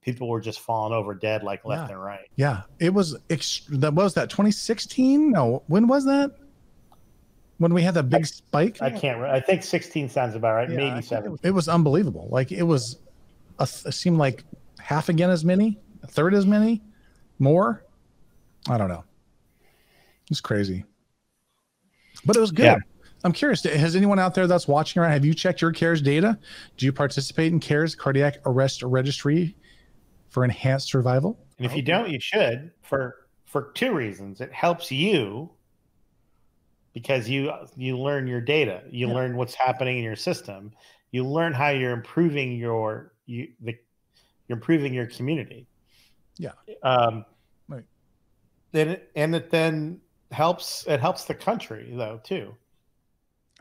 people 0.00 0.28
were 0.28 0.40
just 0.40 0.60
falling 0.60 0.92
over 0.92 1.12
dead 1.12 1.42
like 1.42 1.64
left 1.64 1.88
Yeah. 1.90 1.94
and 1.96 2.04
right. 2.04 2.28
Yeah, 2.36 2.62
it 2.78 2.94
was. 2.94 3.18
Ext- 3.30 3.66
that 3.80 3.92
was 3.94 4.14
that 4.14 4.30
2016. 4.30 5.32
No, 5.32 5.64
when 5.66 5.88
was 5.88 6.04
that? 6.04 6.36
When 7.58 7.74
we 7.74 7.82
had 7.82 7.94
that 7.94 8.04
big 8.04 8.26
spike. 8.26 8.80
I 8.80 8.90
can't. 8.90 9.20
I 9.22 9.40
think 9.40 9.64
16 9.64 10.08
sounds 10.08 10.36
about 10.36 10.54
right. 10.54 10.70
Yeah, 10.70 10.76
Maybe 10.76 11.02
seven. 11.02 11.26
It 11.26 11.30
was, 11.32 11.40
it 11.42 11.50
was 11.50 11.68
unbelievable. 11.68 12.28
Like 12.30 12.52
it 12.52 12.62
was, 12.62 12.98
a 13.58 13.64
it 13.64 13.92
seemed 13.92 14.18
like 14.18 14.44
half 14.78 15.08
again 15.08 15.30
as 15.30 15.44
many, 15.44 15.80
a 16.04 16.06
third 16.06 16.32
as 16.32 16.46
many, 16.46 16.80
more. 17.40 17.84
I 18.68 18.78
don't 18.78 18.88
know. 18.88 19.02
It's 20.30 20.40
crazy, 20.40 20.84
but 22.24 22.36
it 22.36 22.40
was 22.40 22.50
good. 22.52 22.64
Yeah. 22.64 22.76
I'm 23.24 23.32
curious. 23.32 23.64
Has 23.64 23.96
anyone 23.96 24.18
out 24.18 24.34
there 24.34 24.46
that's 24.46 24.68
watching 24.68 25.02
around? 25.02 25.12
Have 25.12 25.24
you 25.24 25.34
checked 25.34 25.60
your 25.60 25.72
CARES 25.72 26.00
data? 26.02 26.38
Do 26.76 26.86
you 26.86 26.92
participate 26.92 27.52
in 27.52 27.58
CARES 27.58 27.96
cardiac 27.96 28.36
arrest 28.46 28.82
registry 28.82 29.56
for 30.30 30.44
enhanced 30.44 30.88
survival? 30.88 31.38
And 31.58 31.66
if 31.66 31.74
you 31.74 31.82
don't, 31.82 32.10
you 32.10 32.20
should 32.20 32.70
for 32.82 33.26
for 33.44 33.72
two 33.74 33.92
reasons. 33.92 34.40
It 34.40 34.52
helps 34.52 34.92
you 34.92 35.50
because 36.92 37.28
you 37.28 37.52
you 37.76 37.98
learn 37.98 38.28
your 38.28 38.40
data. 38.40 38.82
You 38.90 39.08
Yeah. 39.08 39.14
learn 39.14 39.36
what's 39.36 39.54
happening 39.54 39.98
in 39.98 40.04
your 40.04 40.16
system. 40.16 40.72
You 41.10 41.26
learn 41.26 41.52
how 41.54 41.70
you're 41.70 41.92
improving 41.92 42.56
your 42.56 43.12
you 43.26 43.48
the 43.60 43.76
you're 44.46 44.56
improving 44.58 44.94
your 44.94 45.06
community. 45.06 45.66
Yeah. 46.36 46.52
Um, 46.82 47.24
Right. 47.68 47.84
Then 48.72 49.00
and 49.16 49.34
it 49.34 49.50
then 49.50 50.00
helps 50.30 50.86
it 50.86 51.00
helps 51.00 51.24
the 51.24 51.34
country 51.34 51.90
though 51.94 52.20
too 52.22 52.54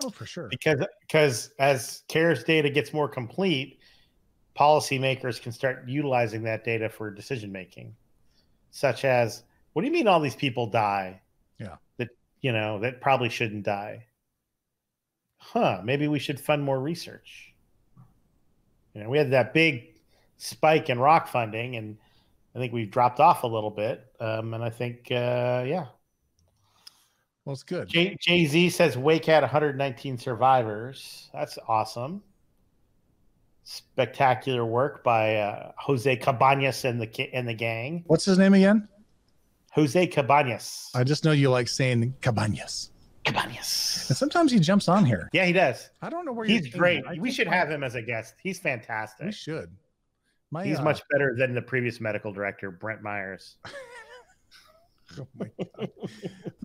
Oh, 0.03 0.09
for 0.11 0.25
sure. 0.27 0.47
because 0.49 0.85
because 1.01 1.51
as 1.59 2.03
cares 2.07 2.43
data 2.43 2.69
gets 2.69 2.93
more 2.93 3.07
complete 3.09 3.79
policymakers 4.55 5.41
can 5.41 5.51
start 5.51 5.87
utilizing 5.87 6.43
that 6.43 6.63
data 6.63 6.87
for 6.89 7.09
decision 7.09 7.51
making 7.51 7.95
such 8.71 9.05
as 9.05 9.43
what 9.73 9.81
do 9.81 9.87
you 9.87 9.93
mean 9.93 10.07
all 10.07 10.19
these 10.19 10.35
people 10.35 10.67
die 10.67 11.21
Yeah. 11.59 11.77
that 11.97 12.09
you 12.41 12.51
know 12.51 12.79
that 12.79 13.01
probably 13.01 13.29
shouldn't 13.29 13.63
die 13.63 14.05
huh 15.37 15.81
maybe 15.83 16.07
we 16.07 16.19
should 16.19 16.39
fund 16.39 16.63
more 16.63 16.79
research 16.79 17.53
you 18.93 19.01
know 19.01 19.09
we 19.09 19.17
had 19.17 19.31
that 19.31 19.53
big 19.53 19.95
spike 20.37 20.89
in 20.89 20.99
ROC 20.99 21.27
funding 21.27 21.75
and 21.75 21.97
i 22.55 22.59
think 22.59 22.73
we've 22.73 22.91
dropped 22.91 23.19
off 23.19 23.43
a 23.43 23.47
little 23.47 23.71
bit 23.71 24.05
um, 24.19 24.53
and 24.53 24.63
i 24.63 24.69
think 24.69 25.07
uh, 25.11 25.63
yeah 25.65 25.85
Well, 27.47 27.53
it's 27.53 27.63
good. 27.63 27.87
Jay-Z 27.87 28.71
says 28.71 28.97
Wake 28.97 29.23
had 29.23 29.41
119 29.41 30.17
survivors. 30.17 31.29
That's 31.33 31.57
awesome. 31.65 32.21
spectacular 33.63 34.65
work 34.65 35.01
by 35.01 35.37
uh, 35.37 35.71
Jose 35.77 36.13
Cabanas 36.17 36.83
and 36.83 37.01
the 37.01 37.33
and 37.33 37.47
the 37.47 37.53
gang. 37.53 38.03
What's 38.07 38.25
his 38.25 38.37
name 38.37 38.53
again? 38.53 38.89
Jose 39.71 40.07
Cabanas. 40.07 40.91
I 40.93 41.05
just 41.05 41.23
know 41.23 41.31
you 41.31 41.49
like 41.49 41.69
saying 41.69 42.15
Cabanas. 42.19 42.91
Cabanas. 43.23 44.07
And 44.09 44.17
sometimes 44.17 44.51
he 44.51 44.59
jumps 44.59 44.89
on 44.89 45.05
here. 45.05 45.29
Yeah, 45.31 45.45
he 45.45 45.53
does. 45.53 45.89
I 46.01 46.09
don't 46.09 46.25
know 46.25 46.33
where 46.33 46.45
He's 46.45 46.67
great. 46.67 47.05
We 47.17 47.31
should 47.31 47.47
have 47.47 47.71
him 47.71 47.81
as 47.81 47.95
a 47.95 48.01
guest. 48.01 48.35
He's 48.43 48.59
fantastic. 48.59 49.25
We 49.25 49.31
should. 49.31 49.71
My, 50.51 50.65
He's 50.65 50.79
uh, 50.79 50.83
much 50.83 51.01
better 51.11 51.33
than 51.33 51.55
the 51.55 51.61
previous 51.61 52.01
medical 52.01 52.33
director, 52.33 52.71
Brent 52.71 53.01
Myers. 53.01 53.55
Oh, 55.27 55.27
my 55.35 55.49
God. 55.77 55.89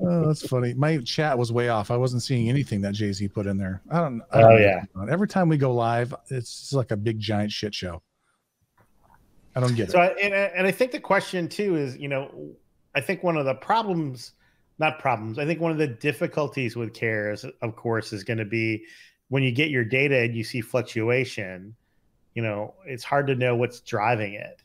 oh, 0.00 0.26
that's 0.26 0.46
funny. 0.46 0.74
My 0.74 0.98
chat 0.98 1.38
was 1.38 1.52
way 1.52 1.68
off. 1.68 1.90
I 1.90 1.96
wasn't 1.96 2.22
seeing 2.22 2.48
anything 2.48 2.80
that 2.82 2.94
Jay 2.94 3.12
Z 3.12 3.28
put 3.28 3.46
in 3.46 3.56
there. 3.56 3.82
I 3.90 4.00
don't. 4.00 4.22
I 4.32 4.40
don't 4.40 4.52
Oh, 4.52 4.56
know 4.56 4.60
yeah. 4.60 4.84
Every 5.10 5.28
time 5.28 5.48
we 5.48 5.56
go 5.58 5.72
live, 5.74 6.14
it's 6.30 6.72
like 6.72 6.90
a 6.90 6.96
big 6.96 7.18
giant 7.20 7.52
shit 7.52 7.74
show. 7.74 8.02
I 9.54 9.60
don't 9.60 9.74
get 9.74 9.90
So, 9.90 10.00
it. 10.00 10.04
I, 10.04 10.20
and, 10.20 10.34
I- 10.34 10.52
and 10.56 10.66
I 10.66 10.70
think 10.70 10.92
the 10.92 11.00
question 11.00 11.48
too 11.48 11.76
is, 11.76 11.96
you 11.98 12.08
know, 12.08 12.54
I 12.94 13.00
think 13.00 13.22
one 13.22 13.36
of 13.36 13.44
the 13.44 13.54
problems, 13.54 14.32
not 14.78 14.98
problems, 14.98 15.38
I 15.38 15.44
think 15.44 15.60
one 15.60 15.72
of 15.72 15.78
the 15.78 15.86
difficulties 15.86 16.74
with 16.74 16.94
CARES, 16.94 17.44
of 17.60 17.76
course, 17.76 18.12
is 18.12 18.24
going 18.24 18.38
to 18.38 18.44
be 18.44 18.84
when 19.28 19.42
you 19.42 19.52
get 19.52 19.70
your 19.70 19.84
data 19.84 20.20
and 20.20 20.34
you 20.34 20.42
see 20.44 20.60
fluctuation, 20.62 21.74
you 22.34 22.42
know, 22.42 22.74
it's 22.86 23.04
hard 23.04 23.26
to 23.26 23.34
know 23.34 23.56
what's 23.56 23.80
driving 23.80 24.34
it. 24.34 24.61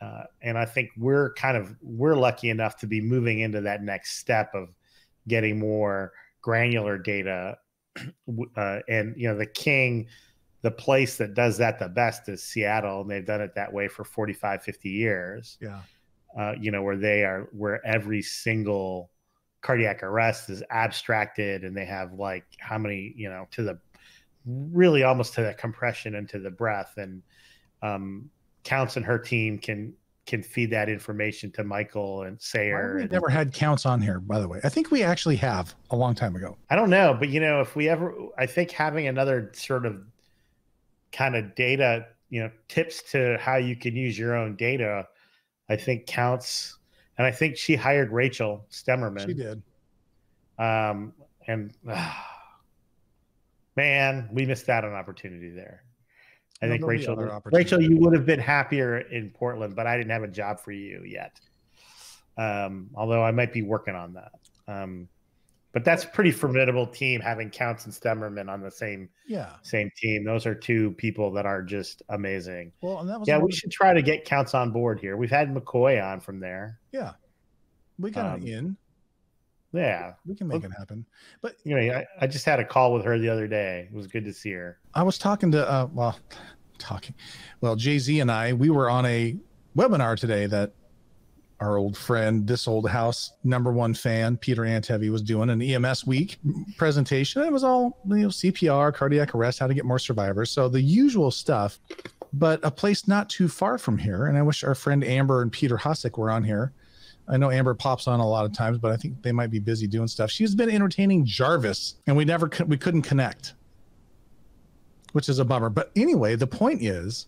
Uh, 0.00 0.24
and 0.42 0.56
I 0.56 0.64
think 0.64 0.90
we're 0.96 1.32
kind 1.34 1.56
of 1.56 1.74
we're 1.82 2.14
lucky 2.14 2.50
enough 2.50 2.76
to 2.78 2.86
be 2.86 3.00
moving 3.00 3.40
into 3.40 3.60
that 3.62 3.82
next 3.82 4.18
step 4.18 4.54
of 4.54 4.68
getting 5.26 5.58
more 5.58 6.12
granular 6.40 6.98
data. 6.98 7.58
Uh, 8.56 8.78
and 8.88 9.12
you 9.16 9.28
know, 9.28 9.36
the 9.36 9.44
king, 9.44 10.06
the 10.62 10.70
place 10.70 11.16
that 11.16 11.34
does 11.34 11.58
that 11.58 11.80
the 11.80 11.88
best 11.88 12.28
is 12.28 12.44
Seattle, 12.44 13.00
and 13.00 13.10
they've 13.10 13.26
done 13.26 13.40
it 13.40 13.56
that 13.56 13.72
way 13.72 13.88
for 13.88 14.04
45, 14.04 14.62
50 14.62 14.88
years. 14.88 15.58
Yeah. 15.60 15.80
Uh, 16.38 16.54
you 16.60 16.70
know, 16.70 16.82
where 16.82 16.96
they 16.96 17.24
are, 17.24 17.48
where 17.50 17.84
every 17.84 18.22
single 18.22 19.10
cardiac 19.62 20.04
arrest 20.04 20.48
is 20.48 20.62
abstracted, 20.70 21.64
and 21.64 21.76
they 21.76 21.86
have 21.86 22.12
like 22.12 22.44
how 22.60 22.78
many, 22.78 23.12
you 23.16 23.28
know, 23.28 23.48
to 23.50 23.64
the 23.64 23.78
really 24.46 25.02
almost 25.02 25.34
to 25.34 25.42
the 25.42 25.54
compression 25.54 26.14
and 26.14 26.28
to 26.28 26.38
the 26.38 26.50
breath, 26.50 26.94
and 26.98 27.22
um, 27.82 28.30
Counts 28.68 28.96
and 28.96 29.06
her 29.06 29.18
team 29.18 29.58
can 29.58 29.94
can 30.26 30.42
feed 30.42 30.70
that 30.70 30.90
information 30.90 31.50
to 31.50 31.64
Michael 31.64 32.24
and 32.24 32.38
Sayre. 32.38 32.96
we 32.96 33.02
and- 33.02 33.10
never 33.10 33.30
had 33.30 33.50
Counts 33.54 33.86
on 33.86 34.02
here, 34.02 34.20
by 34.20 34.38
the 34.38 34.46
way. 34.46 34.60
I 34.62 34.68
think 34.68 34.90
we 34.90 35.02
actually 35.02 35.36
have 35.36 35.74
a 35.90 35.96
long 35.96 36.14
time 36.14 36.36
ago. 36.36 36.58
I 36.68 36.76
don't 36.76 36.90
know, 36.90 37.16
but 37.18 37.30
you 37.30 37.40
know, 37.40 37.62
if 37.62 37.74
we 37.74 37.88
ever, 37.88 38.14
I 38.36 38.44
think 38.44 38.70
having 38.70 39.06
another 39.06 39.50
sort 39.54 39.86
of 39.86 40.02
kind 41.12 41.34
of 41.34 41.54
data, 41.54 42.08
you 42.28 42.42
know, 42.42 42.50
tips 42.68 43.00
to 43.12 43.38
how 43.40 43.56
you 43.56 43.74
can 43.74 43.96
use 43.96 44.18
your 44.18 44.36
own 44.36 44.54
data, 44.54 45.08
I 45.70 45.76
think 45.76 46.06
counts. 46.06 46.76
And 47.16 47.26
I 47.26 47.30
think 47.30 47.56
she 47.56 47.74
hired 47.74 48.12
Rachel 48.12 48.66
Stemerman. 48.70 49.26
She 49.26 49.32
did. 49.32 49.62
Um, 50.58 51.14
and 51.46 51.72
man, 53.76 54.28
we 54.30 54.44
missed 54.44 54.68
out 54.68 54.84
on 54.84 54.92
opportunity 54.92 55.48
there. 55.48 55.84
I 56.60 56.66
think 56.68 56.84
Rachel. 56.84 57.40
Rachel, 57.46 57.80
you 57.80 57.96
would 57.98 58.12
have 58.14 58.26
been 58.26 58.40
happier 58.40 58.98
in 58.98 59.30
Portland, 59.30 59.76
but 59.76 59.86
I 59.86 59.96
didn't 59.96 60.10
have 60.10 60.24
a 60.24 60.28
job 60.28 60.60
for 60.60 60.72
you 60.72 61.02
yet. 61.04 61.38
Um, 62.36 62.90
although 62.94 63.22
I 63.22 63.30
might 63.30 63.52
be 63.52 63.62
working 63.62 63.94
on 63.94 64.14
that. 64.14 64.32
Um, 64.66 65.08
but 65.72 65.84
that's 65.84 66.04
a 66.04 66.08
pretty 66.08 66.30
formidable 66.30 66.86
team 66.86 67.20
having 67.20 67.50
Counts 67.50 67.84
and 67.84 67.94
Stemerman 67.94 68.48
on 68.48 68.60
the 68.62 68.70
same 68.70 69.08
Yeah. 69.26 69.52
same 69.62 69.90
team. 69.96 70.24
Those 70.24 70.46
are 70.46 70.54
two 70.54 70.92
people 70.92 71.30
that 71.32 71.46
are 71.46 71.62
just 71.62 72.02
amazing. 72.08 72.72
Well, 72.80 72.98
and 73.00 73.08
that 73.08 73.20
was 73.20 73.28
Yeah, 73.28 73.38
we 73.38 73.52
should 73.52 73.70
try 73.70 73.92
to 73.92 74.02
get 74.02 74.24
Counts 74.24 74.54
on 74.54 74.72
board 74.72 74.98
here. 74.98 75.16
We've 75.16 75.30
had 75.30 75.48
McCoy 75.54 76.02
on 76.04 76.20
from 76.20 76.40
there. 76.40 76.78
Yeah. 76.90 77.12
We 77.98 78.10
got 78.10 78.36
Um, 78.36 78.46
in. 78.46 78.76
Yeah, 79.72 80.14
We 80.24 80.34
can 80.34 80.48
make 80.48 80.64
it 80.64 80.70
happen. 80.76 81.04
But 81.42 81.56
you 81.64 81.76
know, 81.76 81.94
I, 81.94 82.06
I 82.20 82.26
just 82.26 82.44
had 82.46 82.58
a 82.58 82.64
call 82.64 82.94
with 82.94 83.04
her 83.04 83.18
the 83.18 83.28
other 83.28 83.46
day. 83.46 83.88
It 83.92 83.96
was 83.96 84.06
good 84.06 84.24
to 84.24 84.32
see 84.32 84.52
her. 84.52 84.78
I 84.94 85.02
was 85.02 85.18
talking 85.18 85.52
to 85.52 85.68
uh 85.68 85.88
well 85.92 86.18
talking 86.78 87.14
well 87.60 87.76
Jay 87.76 87.98
Z 87.98 88.20
and 88.20 88.30
I 88.30 88.52
we 88.52 88.70
were 88.70 88.88
on 88.88 89.04
a 89.04 89.36
webinar 89.76 90.16
today 90.16 90.46
that 90.46 90.72
our 91.60 91.76
old 91.76 91.96
friend 91.96 92.46
this 92.46 92.68
old 92.68 92.88
house 92.88 93.32
number 93.42 93.72
one 93.72 93.92
fan 93.92 94.36
Peter 94.36 94.62
Antevy 94.62 95.10
was 95.10 95.22
doing 95.22 95.50
an 95.50 95.60
EMS 95.60 96.06
week 96.06 96.38
presentation 96.76 97.42
it 97.42 97.52
was 97.52 97.64
all 97.64 97.98
you 98.08 98.16
know 98.18 98.28
CPR 98.28 98.94
cardiac 98.94 99.34
arrest 99.34 99.58
how 99.58 99.66
to 99.66 99.74
get 99.74 99.84
more 99.84 99.98
survivors 99.98 100.50
so 100.50 100.68
the 100.68 100.80
usual 100.80 101.32
stuff 101.32 101.80
but 102.32 102.60
a 102.62 102.70
place 102.70 103.08
not 103.08 103.28
too 103.28 103.48
far 103.48 103.76
from 103.76 103.98
here 103.98 104.26
and 104.26 104.38
I 104.38 104.42
wish 104.42 104.62
our 104.62 104.76
friend 104.76 105.02
Amber 105.02 105.42
and 105.42 105.50
Peter 105.50 105.76
Hussick 105.76 106.16
were 106.16 106.30
on 106.30 106.44
here 106.44 106.72
I 107.28 107.36
know 107.36 107.50
Amber 107.50 107.74
pops 107.74 108.08
on 108.08 108.20
a 108.20 108.28
lot 108.28 108.44
of 108.44 108.52
times 108.52 108.78
but 108.78 108.90
I 108.90 108.96
think 108.96 109.22
they 109.22 109.32
might 109.32 109.50
be 109.50 109.58
busy 109.58 109.86
doing 109.86 110.08
stuff 110.08 110.30
she's 110.30 110.54
been 110.54 110.70
entertaining 110.70 111.24
Jarvis 111.24 111.96
and 112.06 112.16
we 112.16 112.24
never 112.24 112.50
we 112.66 112.76
couldn't 112.76 113.02
connect 113.02 113.54
which 115.12 115.28
is 115.28 115.38
a 115.38 115.44
bummer. 115.44 115.70
But 115.70 115.90
anyway, 115.96 116.36
the 116.36 116.46
point 116.46 116.82
is, 116.82 117.26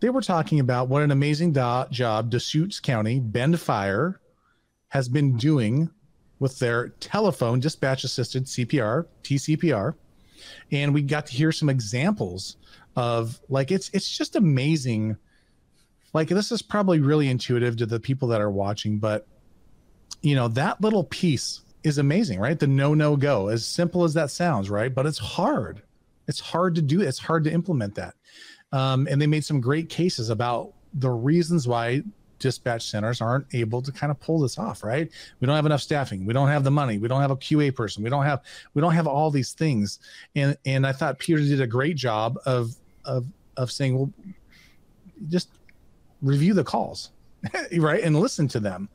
they 0.00 0.10
were 0.10 0.20
talking 0.20 0.60
about 0.60 0.88
what 0.88 1.02
an 1.02 1.10
amazing 1.10 1.52
do- 1.52 1.84
job 1.90 2.30
Deschutes 2.30 2.80
County 2.80 3.20
Bend 3.20 3.60
Fire 3.60 4.20
has 4.88 5.08
been 5.08 5.36
doing 5.36 5.90
with 6.38 6.58
their 6.58 6.88
telephone 7.00 7.60
dispatch 7.60 8.04
assisted 8.04 8.44
CPR, 8.44 9.06
TCPR, 9.22 9.94
and 10.70 10.92
we 10.92 11.02
got 11.02 11.26
to 11.26 11.32
hear 11.32 11.50
some 11.50 11.68
examples 11.70 12.56
of 12.94 13.40
like 13.48 13.70
it's 13.70 13.90
it's 13.90 14.08
just 14.08 14.36
amazing. 14.36 15.16
Like 16.16 16.28
this 16.28 16.50
is 16.50 16.62
probably 16.62 17.00
really 17.00 17.28
intuitive 17.28 17.76
to 17.76 17.86
the 17.86 18.00
people 18.00 18.28
that 18.28 18.40
are 18.40 18.50
watching, 18.50 18.98
but 18.98 19.26
you 20.22 20.34
know 20.34 20.48
that 20.48 20.80
little 20.80 21.04
piece 21.04 21.60
is 21.84 21.98
amazing, 21.98 22.40
right? 22.40 22.58
The 22.58 22.66
no 22.66 22.94
no 22.94 23.16
go, 23.16 23.48
as 23.48 23.64
simple 23.64 24.02
as 24.02 24.14
that 24.14 24.32
sounds, 24.32 24.68
right? 24.68 24.92
But 24.92 25.06
it's 25.06 25.18
hard 25.18 25.82
it's 26.28 26.40
hard 26.40 26.74
to 26.74 26.82
do 26.82 27.00
it's 27.00 27.18
hard 27.18 27.44
to 27.44 27.52
implement 27.52 27.94
that 27.94 28.14
um, 28.72 29.06
and 29.10 29.20
they 29.20 29.26
made 29.26 29.44
some 29.44 29.60
great 29.60 29.88
cases 29.88 30.30
about 30.30 30.72
the 30.94 31.10
reasons 31.10 31.68
why 31.68 32.02
dispatch 32.38 32.90
centers 32.90 33.20
aren't 33.20 33.46
able 33.54 33.80
to 33.80 33.90
kind 33.90 34.10
of 34.10 34.20
pull 34.20 34.38
this 34.38 34.58
off 34.58 34.84
right 34.84 35.10
we 35.40 35.46
don't 35.46 35.56
have 35.56 35.66
enough 35.66 35.80
staffing 35.80 36.26
we 36.26 36.34
don't 36.34 36.48
have 36.48 36.64
the 36.64 36.70
money 36.70 36.98
we 36.98 37.08
don't 37.08 37.22
have 37.22 37.30
a 37.30 37.36
qa 37.36 37.74
person 37.74 38.02
we 38.02 38.10
don't 38.10 38.24
have 38.24 38.42
we 38.74 38.82
don't 38.82 38.92
have 38.92 39.06
all 39.06 39.30
these 39.30 39.52
things 39.52 40.00
and 40.34 40.56
and 40.66 40.86
i 40.86 40.92
thought 40.92 41.18
peter 41.18 41.40
did 41.40 41.60
a 41.60 41.66
great 41.66 41.96
job 41.96 42.38
of 42.44 42.74
of 43.04 43.26
of 43.56 43.70
saying 43.72 43.96
well 43.96 44.12
just 45.28 45.48
review 46.22 46.54
the 46.54 46.64
calls 46.64 47.10
right 47.78 48.02
and 48.02 48.18
listen 48.18 48.48
to 48.48 48.60
them. 48.60 48.88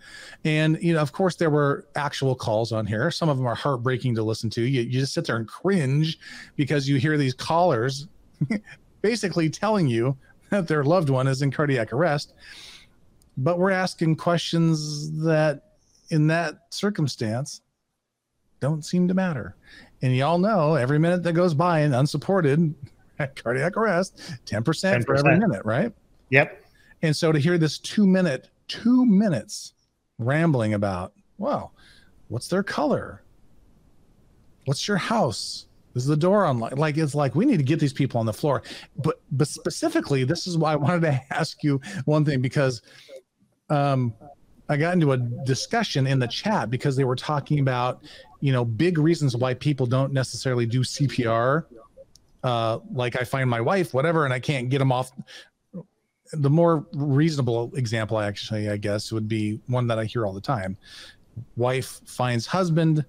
And 0.44 0.82
you 0.82 0.94
know 0.94 1.02
of 1.02 1.12
course 1.12 1.36
there 1.36 1.50
were 1.50 1.88
actual 1.96 2.36
calls 2.36 2.72
on 2.72 2.86
here. 2.86 3.12
Some 3.12 3.30
of 3.30 3.38
them 3.38 3.48
are 3.48 3.56
heartbreaking 3.56 4.16
to 4.16 4.24
listen 4.24 4.50
to. 4.52 4.62
You, 4.62 4.82
you 4.82 5.00
just 5.00 5.14
sit 5.14 5.26
there 5.26 5.38
and 5.38 5.48
cringe 5.48 6.20
because 6.56 6.88
you 6.88 6.98
hear 6.98 7.18
these 7.18 7.34
callers 7.34 8.08
basically 9.02 9.50
telling 9.50 9.88
you 9.88 10.18
that 10.50 10.68
their 10.68 10.84
loved 10.84 11.10
one 11.10 11.28
is 11.28 11.42
in 11.42 11.52
cardiac 11.52 11.94
arrest. 11.94 12.34
But 13.38 13.58
we're 13.58 13.72
asking 13.72 14.18
questions 14.18 15.12
that 15.24 15.64
in 16.10 16.28
that 16.28 16.60
circumstance 16.70 17.62
don't 18.60 18.86
seem 18.86 19.08
to 19.08 19.14
matter. 19.14 19.56
And 20.02 20.16
y'all 20.16 20.38
know 20.38 20.76
every 20.76 21.00
minute 21.00 21.24
that 21.24 21.34
goes 21.34 21.54
by 21.54 21.80
and 21.80 21.96
unsupported 21.96 22.76
cardiac 23.36 23.78
arrest 23.78 24.20
10%, 24.46 25.06
for 25.06 25.16
every 25.16 25.38
minute 25.38 25.64
right? 25.66 25.94
Yep. 26.30 26.61
And 27.02 27.16
so 27.16 27.32
to 27.32 27.40
hear 27.40 27.58
this 27.58 27.78
two 27.78 28.06
minute, 28.06 28.50
two 28.68 29.06
minutes 29.06 29.74
rambling 30.18 30.74
about, 30.74 31.14
well, 31.38 31.74
what's 32.28 32.48
their 32.48 32.64
color? 32.64 33.24
What's 34.66 34.88
your 34.88 34.98
house? 34.98 35.66
Is 35.96 36.06
the 36.06 36.16
door 36.16 36.46
unlocked? 36.46 36.78
Like 36.78 36.98
it's 36.98 37.16
like 37.16 37.36
we 37.36 37.46
need 37.46 37.58
to 37.58 37.64
get 37.64 37.80
these 37.80 37.92
people 37.92 38.20
on 38.20 38.26
the 38.26 38.34
floor. 38.34 38.64
But 38.96 39.20
but 39.32 39.48
specifically, 39.48 40.24
this 40.24 40.48
is 40.48 40.58
why 40.58 40.74
I 40.74 40.76
wanted 40.78 41.02
to 41.02 41.22
ask 41.32 41.64
you 41.64 41.82
one 42.06 42.24
thing 42.24 42.42
because 42.42 42.82
um 43.70 44.14
I 44.70 44.78
got 44.78 44.94
into 44.94 45.12
a 45.12 45.18
discussion 45.18 46.08
in 46.08 46.18
the 46.18 46.28
chat 46.28 46.70
because 46.70 46.96
they 46.96 47.04
were 47.04 47.18
talking 47.18 47.60
about, 47.60 48.04
you 48.40 48.54
know, 48.54 48.64
big 48.64 48.98
reasons 48.98 49.36
why 49.36 49.54
people 49.54 49.86
don't 49.86 50.14
necessarily 50.14 50.66
do 50.66 50.80
CPR. 50.80 51.66
Uh, 52.42 52.80
like 52.94 53.20
I 53.20 53.26
find 53.26 53.50
my 53.50 53.60
wife, 53.60 53.94
whatever, 53.94 54.24
and 54.24 54.34
I 54.34 54.40
can't 54.40 54.70
get 54.70 54.80
them 54.80 54.92
off 54.94 55.12
the 56.34 56.50
more 56.50 56.86
reasonable 56.94 57.72
example 57.76 58.20
actually 58.20 58.70
i 58.70 58.78
guess 58.78 59.12
would 59.12 59.28
be 59.28 59.60
one 59.68 59.88
that 59.88 60.00
i 60.00 60.06
hear 60.06 60.26
all 60.26 60.34
the 60.34 60.42
time. 60.42 60.78
Wife 61.56 62.02
finds 62.06 62.46
husband 62.46 63.06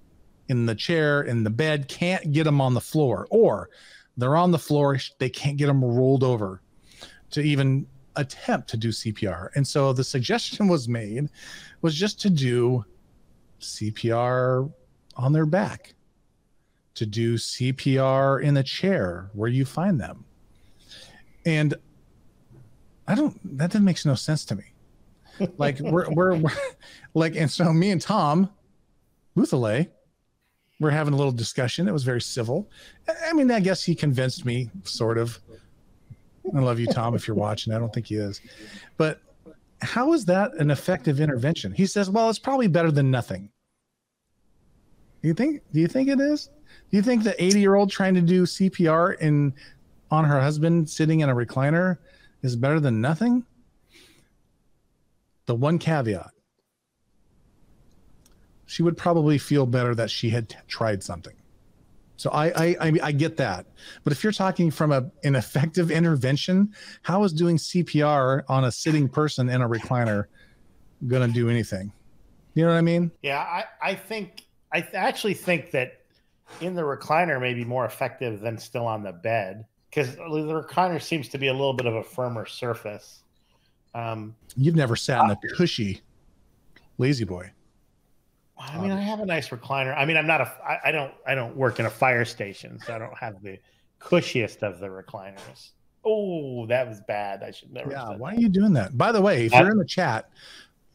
in 0.47 0.65
the 0.65 0.75
chair 0.75 1.23
in 1.23 1.43
the 1.43 1.49
bed 1.49 1.87
can't 1.87 2.31
get 2.31 2.47
him 2.47 2.61
on 2.61 2.73
the 2.73 2.81
floor 2.81 3.27
or 3.29 3.69
they're 4.17 4.35
on 4.35 4.51
the 4.51 4.59
floor 4.59 4.97
they 5.19 5.29
can't 5.29 5.57
get 5.57 5.69
him 5.69 5.83
rolled 5.83 6.23
over 6.23 6.61
to 7.31 7.41
even 7.41 7.85
attempt 8.15 8.69
to 8.69 8.77
do 8.77 8.89
cpr 8.89 9.49
and 9.55 9.67
so 9.67 9.91
the 9.91 10.03
suggestion 10.03 10.67
was 10.73 10.87
made 10.87 11.29
was 11.81 11.95
just 11.95 12.19
to 12.21 12.29
do 12.29 12.83
cpr 13.59 14.71
on 15.15 15.33
their 15.33 15.45
back 15.45 15.93
to 16.95 17.05
do 17.05 17.35
cpr 17.35 18.41
in 18.41 18.57
a 18.57 18.63
chair 18.63 19.29
where 19.33 19.49
you 19.49 19.65
find 19.65 19.99
them. 19.99 20.25
And 21.45 21.73
I 23.07 23.15
don't. 23.15 23.39
That 23.57 23.71
doesn't 23.71 23.85
makes 23.85 24.05
no 24.05 24.15
sense 24.15 24.45
to 24.45 24.55
me. 24.55 24.63
Like 25.57 25.79
we're 25.79 26.09
we're, 26.11 26.35
we're 26.37 26.51
like, 27.13 27.35
and 27.35 27.49
so 27.49 27.71
me 27.73 27.91
and 27.91 28.01
Tom 28.01 28.49
Luthelay, 29.35 29.89
we're 30.79 30.91
having 30.91 31.13
a 31.13 31.17
little 31.17 31.31
discussion. 31.31 31.87
It 31.87 31.91
was 31.91 32.03
very 32.03 32.21
civil. 32.21 32.69
I- 33.07 33.29
I 33.29 33.33
mean, 33.33 33.49
I 33.51 33.59
guess 33.59 33.83
he 33.83 33.95
convinced 33.95 34.45
me, 34.45 34.69
sort 34.83 35.17
of. 35.17 35.39
I 36.55 36.59
love 36.59 36.79
you, 36.79 36.87
Tom, 36.87 37.15
if 37.15 37.27
you're 37.27 37.37
watching. 37.37 37.73
I 37.73 37.79
don't 37.79 37.93
think 37.93 38.07
he 38.07 38.15
is, 38.15 38.41
but 38.97 39.21
how 39.81 40.13
is 40.13 40.25
that 40.25 40.53
an 40.55 40.71
effective 40.71 41.19
intervention? 41.19 41.71
He 41.71 41.85
says, 41.85 42.09
"Well, 42.09 42.29
it's 42.29 42.39
probably 42.39 42.67
better 42.67 42.91
than 42.91 43.09
nothing." 43.11 43.49
Do 45.21 45.27
you 45.29 45.33
think? 45.33 45.61
Do 45.73 45.79
you 45.79 45.87
think 45.87 46.09
it 46.09 46.19
is? 46.19 46.49
Do 46.91 46.97
you 46.97 47.01
think 47.01 47.23
the 47.23 47.41
80 47.41 47.59
year 47.59 47.75
old 47.75 47.89
trying 47.89 48.13
to 48.15 48.21
do 48.21 48.43
CPR 48.43 49.17
in 49.19 49.53
on 50.11 50.25
her 50.25 50.39
husband 50.39 50.89
sitting 50.89 51.21
in 51.21 51.29
a 51.29 51.33
recliner 51.35 51.97
is 52.43 52.55
better 52.55 52.79
than 52.79 53.01
nothing? 53.01 53.45
The 55.47 55.55
one 55.55 55.79
caveat: 55.79 56.31
she 58.65 58.83
would 58.83 58.97
probably 58.97 59.37
feel 59.37 59.65
better 59.65 59.95
that 59.95 60.11
she 60.11 60.29
had 60.29 60.49
t- 60.49 60.57
tried 60.67 61.03
something. 61.03 61.35
So 62.17 62.29
I, 62.29 62.47
I 62.49 62.75
I 62.79 62.99
I 63.03 63.11
get 63.11 63.37
that, 63.37 63.65
but 64.03 64.13
if 64.13 64.23
you're 64.23 64.31
talking 64.31 64.69
from 64.69 64.91
a 64.91 65.09
an 65.23 65.35
effective 65.35 65.89
intervention, 65.89 66.73
how 67.01 67.23
is 67.23 67.33
doing 67.33 67.57
CPR 67.57 68.43
on 68.47 68.65
a 68.65 68.71
sitting 68.71 69.09
person 69.09 69.49
in 69.49 69.61
a 69.61 69.67
recliner 69.67 70.25
to 71.09 71.27
do 71.27 71.49
anything? 71.49 71.91
You 72.53 72.63
know 72.63 72.69
what 72.69 72.77
I 72.77 72.81
mean? 72.81 73.11
Yeah, 73.23 73.39
I, 73.39 73.65
I 73.81 73.95
think 73.95 74.43
I 74.71 74.81
th- 74.81 74.93
actually 74.93 75.33
think 75.33 75.71
that 75.71 76.01
in 76.61 76.75
the 76.75 76.83
recliner 76.83 77.41
may 77.41 77.53
be 77.53 77.65
more 77.65 77.85
effective 77.85 78.39
than 78.39 78.57
still 78.57 78.85
on 78.85 79.03
the 79.03 79.11
bed 79.11 79.65
because 79.93 80.15
the 80.15 80.21
recliner 80.23 81.01
seems 81.01 81.27
to 81.29 81.37
be 81.37 81.47
a 81.47 81.53
little 81.53 81.73
bit 81.73 81.85
of 81.85 81.95
a 81.95 82.03
firmer 82.03 82.45
surface. 82.45 83.23
Um, 83.93 84.35
You've 84.55 84.75
never 84.75 84.95
sat 84.95 85.23
in 85.23 85.31
a 85.31 85.37
cushy 85.55 86.01
lazy 86.97 87.25
boy. 87.25 87.51
I 88.57 88.79
mean, 88.79 88.91
I 88.91 89.01
have 89.01 89.19
a 89.19 89.25
nice 89.25 89.49
recliner. 89.49 89.95
I 89.97 90.05
mean, 90.05 90.15
I'm 90.15 90.27
not 90.27 90.41
a. 90.41 90.51
I, 90.65 90.89
I 90.89 90.91
don't. 90.91 91.13
I 91.27 91.35
don't 91.35 91.55
work 91.55 91.79
in 91.79 91.85
a 91.85 91.89
fire 91.89 92.23
station, 92.23 92.79
so 92.79 92.95
I 92.95 92.99
don't 92.99 93.17
have 93.17 93.41
the 93.43 93.59
cushiest 93.99 94.63
of 94.63 94.79
the 94.79 94.87
recliners. 94.87 95.71
Oh, 96.05 96.65
that 96.67 96.87
was 96.87 97.01
bad. 97.07 97.43
I 97.43 97.51
should 97.51 97.71
never. 97.73 97.91
Yeah, 97.91 98.15
why 98.15 98.31
that. 98.31 98.37
are 98.37 98.41
you 98.41 98.49
doing 98.49 98.73
that? 98.73 98.97
By 98.97 99.11
the 99.11 99.21
way, 99.21 99.47
if 99.47 99.53
I- 99.53 99.61
you're 99.61 99.71
in 99.71 99.77
the 99.77 99.85
chat, 99.85 100.29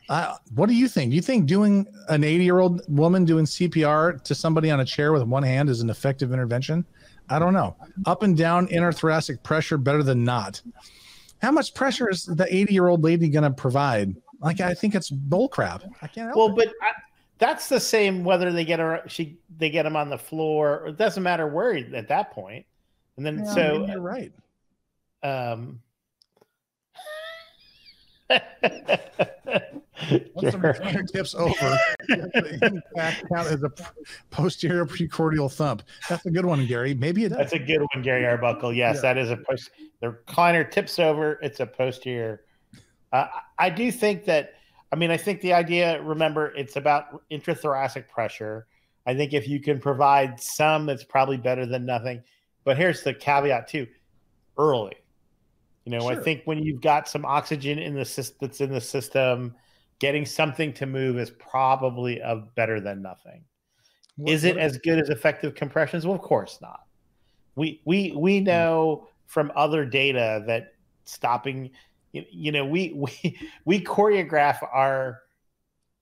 uh, 0.09 0.37
what 0.55 0.69
do 0.69 0.75
you 0.75 0.89
think? 0.89 1.11
Do 1.11 1.17
you 1.17 1.23
think 1.23 1.47
doing 1.47 1.87
an 2.09 2.25
80 2.25 2.45
year 2.45 2.59
old 2.59 2.83
woman 2.89 3.25
doing 3.25 3.45
CPR 3.45 4.23
to 4.25 4.35
somebody 4.35 4.71
on 4.71 4.81
a 4.81 4.85
chair 4.85 5.13
with 5.13 5.23
one 5.23 5.43
hand 5.43 5.69
is 5.69 5.81
an 5.83 5.91
effective 5.91 6.33
intervention? 6.33 6.87
I 7.31 7.39
don't 7.39 7.53
know. 7.55 7.77
Up 8.07 8.23
and 8.23 8.37
down 8.37 8.69
intrathoracic 8.69 9.43
pressure 9.43 9.77
better 9.79 10.03
than 10.03 10.25
not. 10.25 10.61
How 11.43 11.51
much 11.53 11.75
pressure 11.75 12.09
is 12.11 12.25
the 12.25 12.47
80 12.53 12.73
year 12.73 12.89
old 12.89 13.05
lady 13.05 13.29
going 13.29 13.45
to 13.45 13.51
provide? 13.51 14.15
Like, 14.41 14.61
I 14.61 14.75
think 14.75 14.95
it's 14.95 15.11
bull 15.11 15.49
crap. 15.49 15.83
I 16.03 16.07
can't 16.07 16.29
help 16.29 16.37
Well, 16.37 16.49
it. 16.49 16.55
but 16.57 16.69
I, 16.83 16.93
that's 17.39 17.69
the 17.69 17.81
same 17.81 18.25
whether 18.25 18.53
they 18.53 18.65
get 18.65 18.79
her. 18.81 19.03
She 19.09 19.39
they 19.59 19.71
get 19.71 19.85
him 19.87 19.97
on 19.97 20.09
the 20.11 20.19
floor. 20.19 20.87
It 20.89 20.97
doesn't 20.97 21.23
matter 21.23 21.47
where 21.47 21.75
he- 21.75 21.95
at 21.97 22.09
that 22.09 22.33
point. 22.33 22.65
And 23.17 23.27
then 23.27 23.39
Yeah, 23.45 23.55
so 23.55 23.87
you're 23.87 24.01
right. 24.01 24.33
um. 25.23 25.81
Once 30.35 30.53
the 30.55 30.59
recliner 30.59 31.11
tips 31.11 31.35
over, 31.35 31.79
the 32.09 32.59
impact 32.63 33.25
count 33.29 33.49
as 33.49 33.63
a 33.63 33.71
posterior 34.31 34.85
precordial 34.87 35.53
thump. 35.53 35.83
That's 36.09 36.25
a 36.27 36.31
good 36.31 36.45
one, 36.47 36.65
Gary. 36.67 36.95
Maybe 36.95 37.25
it 37.25 37.31
does. 37.31 37.39
That's 37.39 37.53
a 37.55 37.59
good 37.59 37.81
one, 37.95 38.03
Gary 38.03 38.25
Arbuckle. 38.25 38.73
Yes, 38.73 38.97
Yeah. 38.97 39.01
that 39.03 39.19
is 39.19 39.31
a 39.31 39.37
post. 39.37 39.71
The 40.01 40.13
recliner 40.13 40.71
tips 40.71 40.99
over. 40.99 41.39
It's 41.43 41.61
a 41.61 41.67
posterior. 41.67 42.45
Uh, 43.13 43.27
I 43.59 43.71
do 43.71 43.91
think 43.91 44.25
that. 44.27 44.55
I 44.93 44.97
mean, 44.97 45.11
I 45.11 45.17
think 45.17 45.41
the 45.41 45.53
idea. 45.53 46.01
Remember, 46.03 46.55
it's 46.57 46.77
about 46.77 47.23
intrathoracic 47.31 48.09
pressure. 48.09 48.67
I 49.07 49.15
think 49.15 49.33
if 49.33 49.49
you 49.49 49.61
can 49.61 49.81
provide 49.81 50.41
some, 50.41 50.89
it's 50.89 51.05
probably 51.05 51.37
better 51.39 51.67
than 51.67 51.85
nothing. 51.85 52.23
But 52.65 52.77
here's 52.77 53.03
the 53.03 53.13
caveat 53.15 53.69
too: 53.69 53.87
early. 54.57 54.95
You 55.89 55.99
know, 55.99 56.11
I 56.11 56.17
think 56.17 56.43
when 56.45 56.63
you've 56.63 56.83
got 56.83 57.09
some 57.09 57.25
oxygen 57.25 57.79
in 57.79 57.95
the 57.95 58.05
system 58.05 58.37
that's 58.43 58.61
in 58.61 58.71
the 58.71 58.81
system, 58.81 59.55
getting 60.01 60.27
something 60.27 60.75
to 60.75 60.85
move 60.85 61.19
is 61.19 61.31
probably 61.31 62.21
of 62.21 62.55
better 62.55 62.79
than 62.79 63.01
nothing. 63.01 63.43
What- 64.17 64.35
Is 64.35 64.45
it 64.45 64.57
what- 64.57 64.65
as 64.65 64.77
good 64.77 64.99
as 64.99 65.09
effective 65.09 65.55
compressions? 65.55 66.05
Well, 66.05 66.15
of 66.15 66.21
course 66.21 66.59
not. 66.61 66.81
We 67.55 67.81
we 67.87 68.13
we 68.15 68.41
hmm. 68.41 68.45
know 68.45 69.09
from 69.25 69.51
other 69.57 69.87
data 69.87 70.45
that 70.47 70.75
stopping, 71.07 71.71
you, 72.13 72.27
you 72.31 72.53
know, 72.53 72.67
we 72.67 72.93
we 72.95 73.39
we 73.65 73.81
choreograph 73.83 74.59
our 74.71 75.23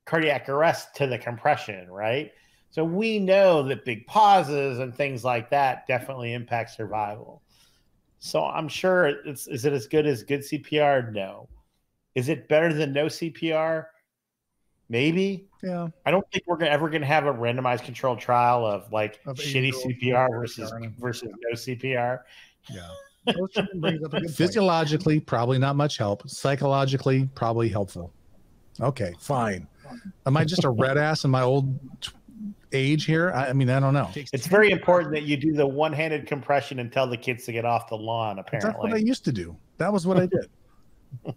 cardiac 0.05 0.49
arrest 0.49 0.97
to 0.97 1.07
the 1.07 1.17
compression, 1.17 1.89
right? 1.89 2.33
So 2.71 2.85
we 2.85 3.21
know 3.21 3.63
that 3.63 3.85
big 3.85 4.05
pauses 4.09 4.81
and 4.81 4.93
things 4.93 5.23
like 5.23 5.49
that 5.51 5.87
definitely 5.87 6.33
impact 6.33 6.71
survival. 6.73 7.45
So 8.27 8.45
I'm 8.45 8.67
sure 8.67 9.07
it's 9.07 9.47
is 9.47 9.65
it 9.65 9.73
as 9.73 9.87
good 9.87 10.05
as 10.05 10.25
good 10.25 10.41
CPR? 10.41 11.13
No. 11.13 11.49
Is 12.17 12.29
it 12.29 12.49
better 12.49 12.73
than 12.73 12.93
no 12.93 13.07
CPR? 13.07 13.87
Maybe. 14.89 15.47
Yeah. 15.63 15.89
I 16.05 16.11
don't 16.11 16.27
think 16.33 16.43
we're 16.49 16.57
gonna, 16.57 16.73
ever 16.73 16.89
going 16.89 17.03
to 17.03 17.07
have 17.07 17.27
a 17.27 17.33
randomized 17.33 17.85
controlled 17.85 18.19
trial 18.19 18.67
of 18.67 18.91
like 18.93 19.21
Of 19.27 19.37
shitty 19.37 19.73
CPR 19.73 20.01
CPR. 20.03 20.29
versus 20.31 20.73
versus 20.99 21.29
no 21.41 21.55
CPR. 21.55 22.21
Yeah. 22.69 22.89
Physiologically, 24.35 25.21
probably 25.21 25.59
not 25.59 25.77
much 25.77 25.97
help. 25.97 26.29
Psychologically, 26.29 27.29
probably 27.37 27.69
helpful. 27.69 28.13
Okay, 28.81 29.15
fine. 29.21 29.69
Am 30.27 30.37
I 30.37 30.45
just 30.45 30.65
a 30.65 30.71
red 30.71 30.99
ass 30.99 31.25
in 31.25 31.31
my 31.31 31.43
old 31.43 31.79
t- 32.01 32.11
age 32.73 33.05
here? 33.05 33.33
I, 33.33 33.49
I 33.49 33.53
mean, 33.53 33.71
I 33.71 33.81
don't 33.81 33.95
know. 33.95 34.11
It's 34.15 34.47
very 34.47 34.71
important 34.71 35.15
that 35.15 35.23
you 35.23 35.37
do 35.37 35.53
the 35.53 35.67
one-handed 35.67 36.27
compression 36.27 36.79
and 36.79 36.93
tell 36.93 37.07
the 37.07 37.17
kids 37.17 37.45
to 37.47 37.53
get 37.53 37.65
off 37.65 37.89
the 37.89 37.97
lawn. 37.97 38.39
Apparently, 38.39 38.71
that's 38.71 38.83
what 38.83 38.93
I 38.93 38.99
used 38.99 39.25
to 39.25 39.33
do. 39.33 39.57
That 39.79 39.93
was 39.93 40.07
what 40.07 40.19
I 40.19 40.27
did. 40.27 40.49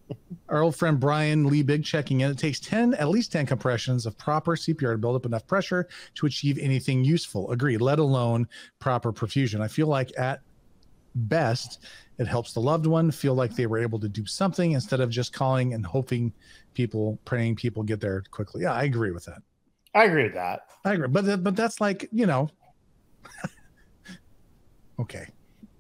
Our 0.50 0.64
old 0.64 0.76
friend 0.76 1.00
Brian 1.00 1.46
Lee 1.46 1.62
Big 1.62 1.84
checking 1.84 2.22
in. 2.22 2.32
It 2.32 2.38
takes 2.38 2.60
10, 2.60 2.96
at 2.96 3.10
least 3.10 3.32
10 3.32 3.46
compressions 3.46 4.06
of 4.06 4.18
proper 4.18 4.56
CPR 4.56 4.94
to 4.94 4.98
build 4.98 5.16
up 5.16 5.26
enough 5.26 5.46
pressure 5.46 5.88
to 6.16 6.26
achieve 6.26 6.58
anything 6.58 7.04
useful. 7.04 7.52
Agree, 7.52 7.78
let 7.78 8.00
alone 8.00 8.48
proper 8.80 9.14
perfusion. 9.14 9.62
I 9.62 9.68
feel 9.68 9.88
like 9.88 10.12
at 10.18 10.42
best, 11.16 11.86
it 12.18 12.28
helps 12.28 12.54
the 12.54 12.60
loved 12.60 12.88
one 12.88 13.12
feel 13.12 13.36
like 13.36 13.56
they 13.56 13.68
were 13.68 13.78
able 13.78 14.00
to 14.00 14.10
do 14.10 14.26
something 14.26 14.72
instead 14.72 15.00
of 15.02 15.10
just 15.10 15.34
calling 15.34 15.74
and 15.74 15.86
hoping 15.86 16.34
people, 16.74 17.20
praying 17.26 17.56
people 17.56 17.84
get 17.84 18.00
there 18.00 18.24
quickly. 18.32 18.64
Yeah, 18.64 18.74
I 18.74 18.84
agree 18.84 19.12
with 19.12 19.26
that. 19.26 19.42
I 19.94 20.06
agree 20.06 20.24
with 20.24 20.34
that. 20.36 20.62
I 20.86 20.94
agree. 20.94 21.08
But, 21.08 21.44
but 21.44 21.56
that's 21.56 21.82
like, 21.82 22.08
you 22.12 22.26
know, 22.26 22.50
okay. 25.00 25.28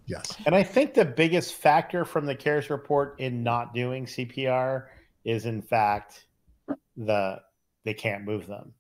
Yes. 0.06 0.36
And 0.46 0.56
I 0.56 0.64
think 0.64 0.94
the 0.94 1.06
biggest 1.06 1.54
factor 1.54 2.04
from 2.04 2.26
the 2.26 2.34
CARES 2.36 2.70
report 2.70 3.20
in 3.20 3.44
not 3.44 3.74
doing 3.76 4.06
CPR 4.06 4.86
is, 5.24 5.46
in 5.46 5.62
fact, 5.62 6.26
the 6.98 7.40
they 7.86 7.94
can't 7.94 8.24
move 8.24 8.48
them. 8.48 8.74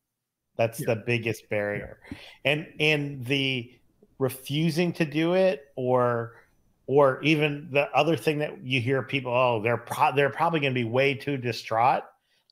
That's 0.57 0.79
the 0.83 0.95
biggest 1.05 1.47
barrier, 1.49 1.99
and 2.43 2.67
and 2.79 3.25
the 3.25 3.71
refusing 4.17 4.91
to 4.93 5.05
do 5.05 5.33
it, 5.35 5.67
or 5.77 6.33
or 6.87 7.21
even 7.21 7.69
the 7.71 7.89
other 7.91 8.17
thing 8.17 8.39
that 8.39 8.61
you 8.65 8.81
hear 8.81 9.03
people, 9.03 9.31
oh, 9.31 9.61
they're 9.61 9.77
pro- 9.77 10.13
they're 10.15 10.31
probably 10.31 10.59
going 10.59 10.73
to 10.73 10.79
be 10.79 10.83
way 10.83 11.13
too 11.13 11.37
distraught. 11.37 12.03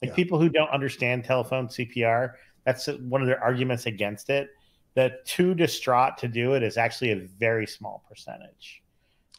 Like 0.01 0.09
Yeah. 0.11 0.15
people 0.15 0.39
who 0.39 0.47
don't 0.47 0.69
understand 0.69 1.25
telephone 1.25 1.67
CPR, 1.67 2.34
that's 2.68 2.88
one 2.88 3.22
of 3.22 3.28
their 3.28 3.41
arguments 3.41 3.86
against 3.86 4.30
it. 4.30 4.49
That 4.95 5.26
too 5.26 5.53
distraught 5.53 6.18
to 6.18 6.28
do 6.28 6.53
it 6.53 6.63
is 6.63 6.76
actually 6.76 7.11
a 7.11 7.28
very 7.39 7.65
small 7.65 8.03
percentage. 8.09 8.82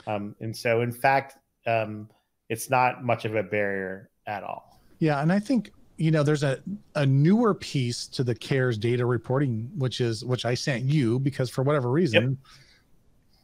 Um, 0.07 0.35
and 0.41 0.57
so, 0.57 0.81
in 0.81 0.93
fact, 0.93 1.37
um, 1.66 2.09
it's 2.49 2.70
not 2.70 3.05
much 3.05 3.26
of 3.26 3.35
a 3.35 3.43
barrier 3.43 4.09
at 4.26 4.43
all. 4.43 4.81
Yeah, 4.99 5.20
and 5.20 5.31
I 5.31 5.41
think 5.41 5.72
you 5.99 6.11
know 6.11 6.22
there's 6.22 6.43
a 6.43 6.62
a 6.95 7.05
newer 7.05 7.55
piece 7.55 8.07
to 8.07 8.24
the 8.24 8.35
CARES 8.35 8.79
data 8.79 9.05
reporting, 9.05 9.70
which 9.76 10.01
is 10.01 10.24
which 10.24 10.47
I 10.47 10.55
sent 10.55 10.85
you 10.85 11.18
because 11.18 11.51
for 11.51 11.62
whatever 11.62 11.91
reason, 11.91 12.39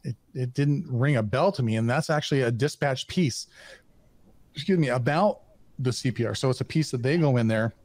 it 0.03 0.15
it 0.33 0.53
didn't 0.53 0.85
ring 0.89 1.17
a 1.17 1.23
bell 1.23 1.51
to 1.51 1.61
me, 1.61 1.75
and 1.75 1.87
that's 1.87 2.09
actually 2.09 2.41
a 2.41 2.51
dispatch 2.51 3.07
piece. 3.07 3.47
Excuse 4.55 4.79
me 4.79 4.87
about 4.87 5.41
the 5.77 5.91
CPR. 5.91 6.35
So 6.35 6.49
it's 6.49 6.61
a 6.61 6.65
piece 6.65 6.89
that 6.91 7.03
they 7.03 7.17
go 7.17 7.37
in 7.37 7.47
there, 7.47 7.75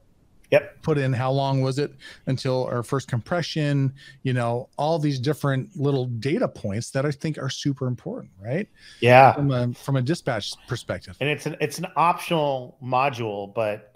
Yep. 0.51 0.83
put 0.83 0.99
in 0.99 1.13
how 1.13 1.31
long 1.31 1.61
was 1.61 1.79
it 1.79 1.93
until 2.27 2.65
our 2.67 2.83
first 2.83 3.07
compression. 3.09 3.93
You 4.23 4.33
know, 4.33 4.69
all 4.77 4.99
these 4.99 5.21
different 5.21 5.77
little 5.77 6.07
data 6.07 6.49
points 6.49 6.91
that 6.91 7.07
I 7.07 7.11
think 7.13 7.39
are 7.39 7.51
super 7.51 7.87
important, 7.87 8.33
right? 8.43 8.69
Yeah. 9.01 9.33
From 9.33 9.51
a 9.53 9.73
from 9.75 9.97
a 9.97 10.03
dispatch 10.03 10.53
perspective. 10.67 11.17
And 11.21 11.29
it's 11.29 11.47
an 11.47 11.57
it's 11.61 11.79
an 11.79 11.87
optional 11.97 12.77
module, 12.83 13.55
but 13.55 13.95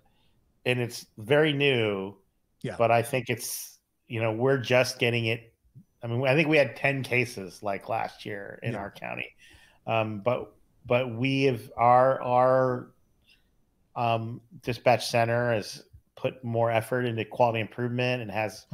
and 0.65 0.79
it's 0.81 1.07
very 1.19 1.53
new. 1.53 2.15
Yeah. 2.63 2.77
But 2.79 2.91
I 2.91 3.03
think 3.03 3.29
it's 3.31 3.79
you 4.07 4.21
know 4.21 4.33
we're 4.33 4.59
just 4.59 4.99
getting 4.99 5.27
it. 5.27 5.53
I 6.03 6.07
mean, 6.07 6.27
I 6.27 6.35
think 6.35 6.49
we 6.49 6.57
had 6.57 6.77
ten 6.77 7.03
cases 7.03 7.63
like 7.63 7.89
last 7.89 8.25
year 8.27 8.59
in 8.63 8.73
Yeah. 8.73 8.79
our 8.79 8.91
county, 8.91 9.31
um, 9.87 10.21
but 10.21 10.53
but 10.87 11.15
we 11.15 11.45
have 11.45 11.71
our 11.77 12.23
our 12.23 12.91
um, 13.97 14.41
dispatch 14.63 15.09
center 15.09 15.53
has 15.55 15.83
put 16.17 16.43
more 16.45 16.71
effort 16.71 17.05
into 17.05 17.25
quality 17.25 17.61
improvement 17.61 18.23
and 18.23 18.31
has 18.31 18.67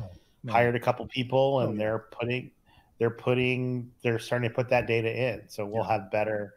Man. 0.45 0.53
hired 0.55 0.77
a 0.77 0.81
couple 0.81 1.07
people, 1.07 1.61
and 1.61 1.71
Oh, 1.71 1.73
yeah. 1.73 1.79
they're 1.79 1.99
putting 2.11 2.51
they're 2.99 3.11
putting 3.11 3.91
they're 4.03 4.19
starting 4.19 4.49
to 4.51 4.55
put 4.55 4.69
that 4.69 4.87
data 4.87 5.11
in. 5.11 5.43
So 5.49 5.65
we'll 5.65 5.85
Yeah. 5.85 5.93
have 6.01 6.11
better. 6.11 6.55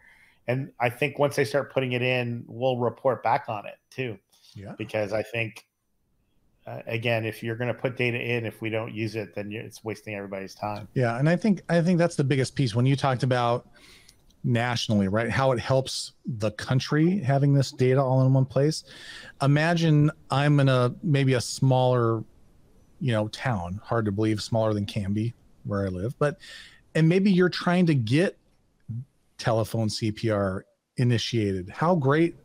And 0.48 0.74
I 0.80 0.90
think 0.90 1.18
once 1.18 1.38
they 1.38 1.46
start 1.46 1.72
putting 1.72 1.94
it 1.94 2.02
in, 2.02 2.44
we'll 2.48 2.78
report 2.78 3.24
back 3.24 3.46
on 3.48 3.66
it 3.66 3.78
too 3.90 4.18
Yeah. 4.54 4.74
because 4.78 5.14
I 5.14 5.24
think 5.24 5.66
uh, 6.66 6.82
again, 6.88 7.26
if 7.26 7.44
you're 7.44 7.58
going 7.58 7.68
to 7.68 7.74
put 7.74 7.98
data 7.98 8.18
in, 8.18 8.46
if 8.46 8.62
we 8.62 8.70
don't 8.70 8.94
use 8.94 9.18
it, 9.18 9.36
then 9.36 9.52
you're, 9.52 9.62
it's 9.64 9.84
wasting 9.84 10.16
everybody's 10.16 10.56
time. 10.56 10.88
Yeah, 10.94 11.18
and 11.20 11.28
I 11.28 11.36
think 11.36 11.62
I 11.70 11.82
think 11.82 11.98
that's 11.98 12.16
the 12.16 12.24
biggest 12.24 12.56
piece 12.56 12.74
when 12.74 12.86
you 12.86 12.96
talked 12.96 13.24
about 13.24 13.68
nationally, 14.44 15.08
right? 15.08 15.30
How 15.30 15.52
it 15.52 15.60
helps 15.60 16.14
the 16.26 16.52
country 16.52 17.20
having 17.20 17.54
this 17.54 17.72
data 17.72 18.02
all 18.02 18.26
in 18.26 18.34
one 18.34 18.46
place. 18.46 18.84
Imagine 19.42 20.12
I'm 20.30 20.60
in 20.60 20.70
a 20.70 20.94
maybe 21.02 21.34
a 21.34 21.42
smaller, 21.42 22.24
you 23.00 23.12
know, 23.12 23.28
town. 23.30 23.80
Hard 23.84 24.06
to 24.06 24.12
believe, 24.12 24.42
smaller 24.42 24.74
than 24.74 24.86
Canby, 24.86 25.34
where 25.64 25.86
I 25.86 25.90
live, 25.90 26.18
but 26.20 26.38
and 26.96 27.08
maybe 27.08 27.32
you're 27.32 27.50
trying 27.50 27.86
to 27.88 27.96
get 27.96 28.38
telephone 29.38 29.88
CPR 29.88 30.62
initiated. 30.98 31.70
How 31.70 31.96
great 31.96 32.36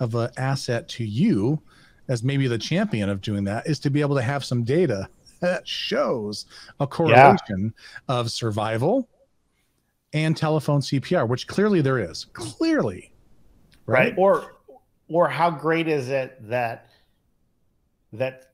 of 0.00 0.14
an 0.14 0.30
asset 0.36 0.88
to 0.90 1.04
you 1.04 1.60
as 2.08 2.22
maybe 2.22 2.46
the 2.46 2.58
champion 2.58 3.08
of 3.08 3.20
doing 3.20 3.44
that 3.44 3.66
is 3.66 3.78
to 3.80 3.90
be 3.90 4.00
able 4.00 4.16
to 4.16 4.22
have 4.22 4.44
some 4.44 4.62
data 4.62 5.08
that 5.40 5.66
shows 5.66 6.46
a 6.80 6.86
correlation 6.86 7.72
of 8.08 8.30
survival 8.30 9.08
and 10.14 10.36
telephone 10.36 10.80
CPR, 10.80 11.28
which 11.28 11.46
clearly 11.46 11.80
there 11.82 11.98
is. 11.98 12.24
Clearly. 12.32 13.12
right 13.86 14.14
or 14.16 14.56
or 15.08 15.28
how 15.28 15.50
great 15.50 15.86
is 15.88 16.08
it 16.08 16.38
that 16.48 16.86
that 18.14 18.52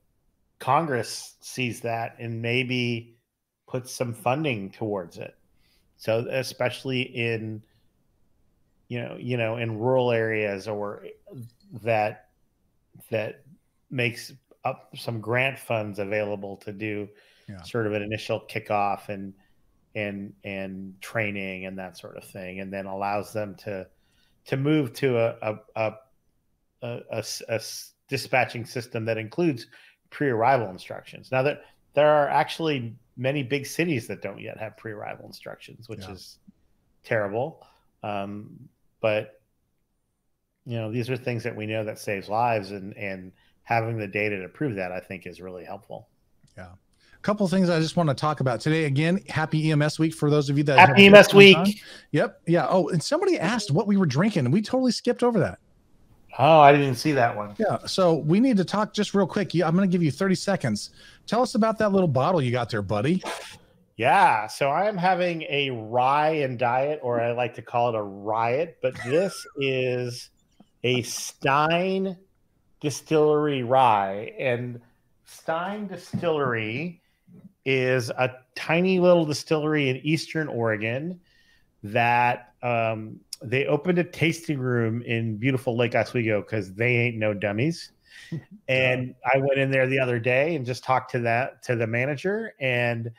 congress 0.59 1.35
sees 1.39 1.79
that 1.79 2.15
and 2.19 2.41
maybe 2.41 3.15
puts 3.67 3.93
some 3.93 4.13
funding 4.13 4.69
towards 4.69 5.17
it 5.17 5.35
so 5.95 6.27
especially 6.29 7.01
in 7.01 7.61
you 8.89 8.99
know 9.01 9.15
you 9.17 9.37
know 9.37 9.55
in 9.55 9.79
rural 9.79 10.11
areas 10.11 10.67
or 10.67 11.05
that 11.81 12.27
that 13.09 13.43
makes 13.89 14.33
up 14.65 14.89
some 14.97 15.21
grant 15.21 15.57
funds 15.57 15.97
available 15.99 16.57
to 16.57 16.73
do 16.73 17.07
Yeah. 17.47 17.61
sort 17.63 17.87
of 17.87 17.93
an 17.93 18.01
initial 18.01 18.41
kickoff 18.49 19.07
and 19.07 19.33
and 19.95 20.33
and 20.43 20.93
training 21.01 21.65
and 21.65 21.77
that 21.79 21.97
sort 21.97 22.17
of 22.17 22.23
thing 22.23 22.59
and 22.59 22.71
then 22.71 22.85
allows 22.85 23.33
them 23.33 23.55
to 23.55 23.85
to 24.45 24.57
move 24.57 24.93
to 24.93 25.17
a 25.17 25.59
a 25.75 25.93
a 26.81 27.61
dispatching 28.07 28.65
system 28.65 29.05
that 29.05 29.17
includes 29.17 29.67
pre-arrival 30.09 30.69
instructions. 30.69 31.31
Now 31.31 31.43
that 31.43 31.63
there 31.93 32.09
are 32.09 32.27
actually 32.29 32.95
many 33.17 33.43
big 33.43 33.65
cities 33.65 34.07
that 34.07 34.21
don't 34.21 34.39
yet 34.39 34.57
have 34.57 34.77
pre-arrival 34.77 35.25
instructions, 35.25 35.87
which 35.87 36.01
Yeah. 36.01 36.13
is 36.13 36.39
terrible. 37.03 37.65
Um, 38.03 38.69
but 39.01 39.41
you 40.65 40.77
know, 40.77 40.91
these 40.91 41.09
are 41.09 41.17
things 41.17 41.43
that 41.43 41.55
we 41.55 41.65
know 41.65 41.83
that 41.83 41.99
saves 41.99 42.29
lives, 42.29 42.71
and 42.71 42.95
and 42.97 43.31
having 43.63 43.97
the 43.97 44.07
data 44.07 44.41
to 44.41 44.49
prove 44.49 44.75
that, 44.75 44.91
I 44.91 44.99
think, 44.99 45.25
is 45.25 45.41
really 45.41 45.65
helpful. 45.65 46.09
A 46.57 46.77
couple 47.21 47.45
of 47.45 47.51
things 47.51 47.69
I 47.69 47.79
just 47.79 47.95
want 47.95 48.09
to 48.09 48.15
talk 48.15 48.39
about 48.39 48.59
today. 48.59 48.85
Again, 48.85 49.19
happy 49.29 49.71
EMS 49.71 49.99
week 49.99 50.13
for 50.13 50.29
those 50.29 50.49
of 50.49 50.57
you 50.57 50.63
that 50.65 50.79
have 50.79 50.89
Happy 50.89 51.09
just 51.09 51.29
EMS 51.31 51.33
week! 51.35 51.57
on. 51.57 51.67
Yep. 52.11 52.41
Yeah. 52.47 52.67
Oh, 52.69 52.89
and 52.89 53.01
somebody 53.01 53.39
asked 53.39 53.71
what 53.71 53.87
we 53.87 53.97
were 53.97 54.05
drinking, 54.05 54.45
and 54.45 54.53
we 54.53 54.61
totally 54.61 54.91
skipped 54.91 55.23
over 55.23 55.39
that. 55.39 55.59
Oh, 56.39 56.59
I 56.59 56.71
didn't 56.71 56.95
see 56.95 57.11
that 57.13 57.35
one. 57.35 57.55
Yeah. 57.57 57.79
So 57.85 58.15
we 58.15 58.39
need 58.39 58.57
to 58.57 58.65
talk 58.65 58.93
just 58.93 59.13
real 59.13 59.27
quick. 59.27 59.53
Yeah, 59.53 59.67
I'm 59.67 59.75
going 59.75 59.89
to 59.89 59.91
give 59.91 60.01
you 60.01 60.11
30 60.11 60.35
seconds. 60.35 60.91
Tell 61.27 61.41
us 61.41 61.55
about 61.55 61.77
that 61.79 61.91
little 61.91 62.07
bottle 62.07 62.41
you 62.41 62.51
got 62.51 62.69
there, 62.69 62.81
buddy. 62.81 63.21
Yeah, 63.97 64.47
so 64.47 64.69
I 64.69 64.87
am 64.87 64.97
having 64.97 65.43
a 65.43 65.69
rye 65.69 66.31
and 66.31 66.57
diet, 66.57 67.01
or 67.03 67.21
I 67.21 67.33
like 67.33 67.53
to 67.55 67.61
call 67.61 67.89
it 67.89 67.95
a 67.95 68.01
riot, 68.01 68.77
but 68.81 68.95
this 69.05 69.45
is 69.57 70.29
a 70.83 71.01
Stein 71.03 72.17
Distillery 72.79 73.61
rye. 73.61 74.33
And 74.39 74.81
Stein 75.25 75.87
Distillery 75.87 77.00
is 77.65 78.09
a 78.09 78.31
tiny 78.55 78.99
little 78.99 79.25
distillery 79.25 79.89
in 79.89 79.97
Eastern 79.97 80.47
Oregon 80.47 81.19
that 81.83 82.53
um, 82.61 83.19
they 83.41 83.65
opened 83.65 83.97
a 83.97 84.03
tasting 84.03 84.59
room 84.59 85.01
in 85.03 85.37
beautiful 85.37 85.75
Lake 85.75 85.95
Oswego 85.95 86.41
because 86.41 86.73
they 86.73 86.95
ain't 86.97 87.17
no 87.17 87.33
dummies. 87.33 87.91
and 88.67 89.15
I 89.33 89.37
went 89.37 89.57
in 89.57 89.71
there 89.71 89.87
the 89.87 89.99
other 89.99 90.19
day 90.19 90.55
and 90.55 90.65
just 90.65 90.83
talked 90.83 91.11
to 91.11 91.19
that 91.19 91.63
to 91.63 91.75
the 91.75 91.87
manager 91.87 92.53
and 92.59 93.09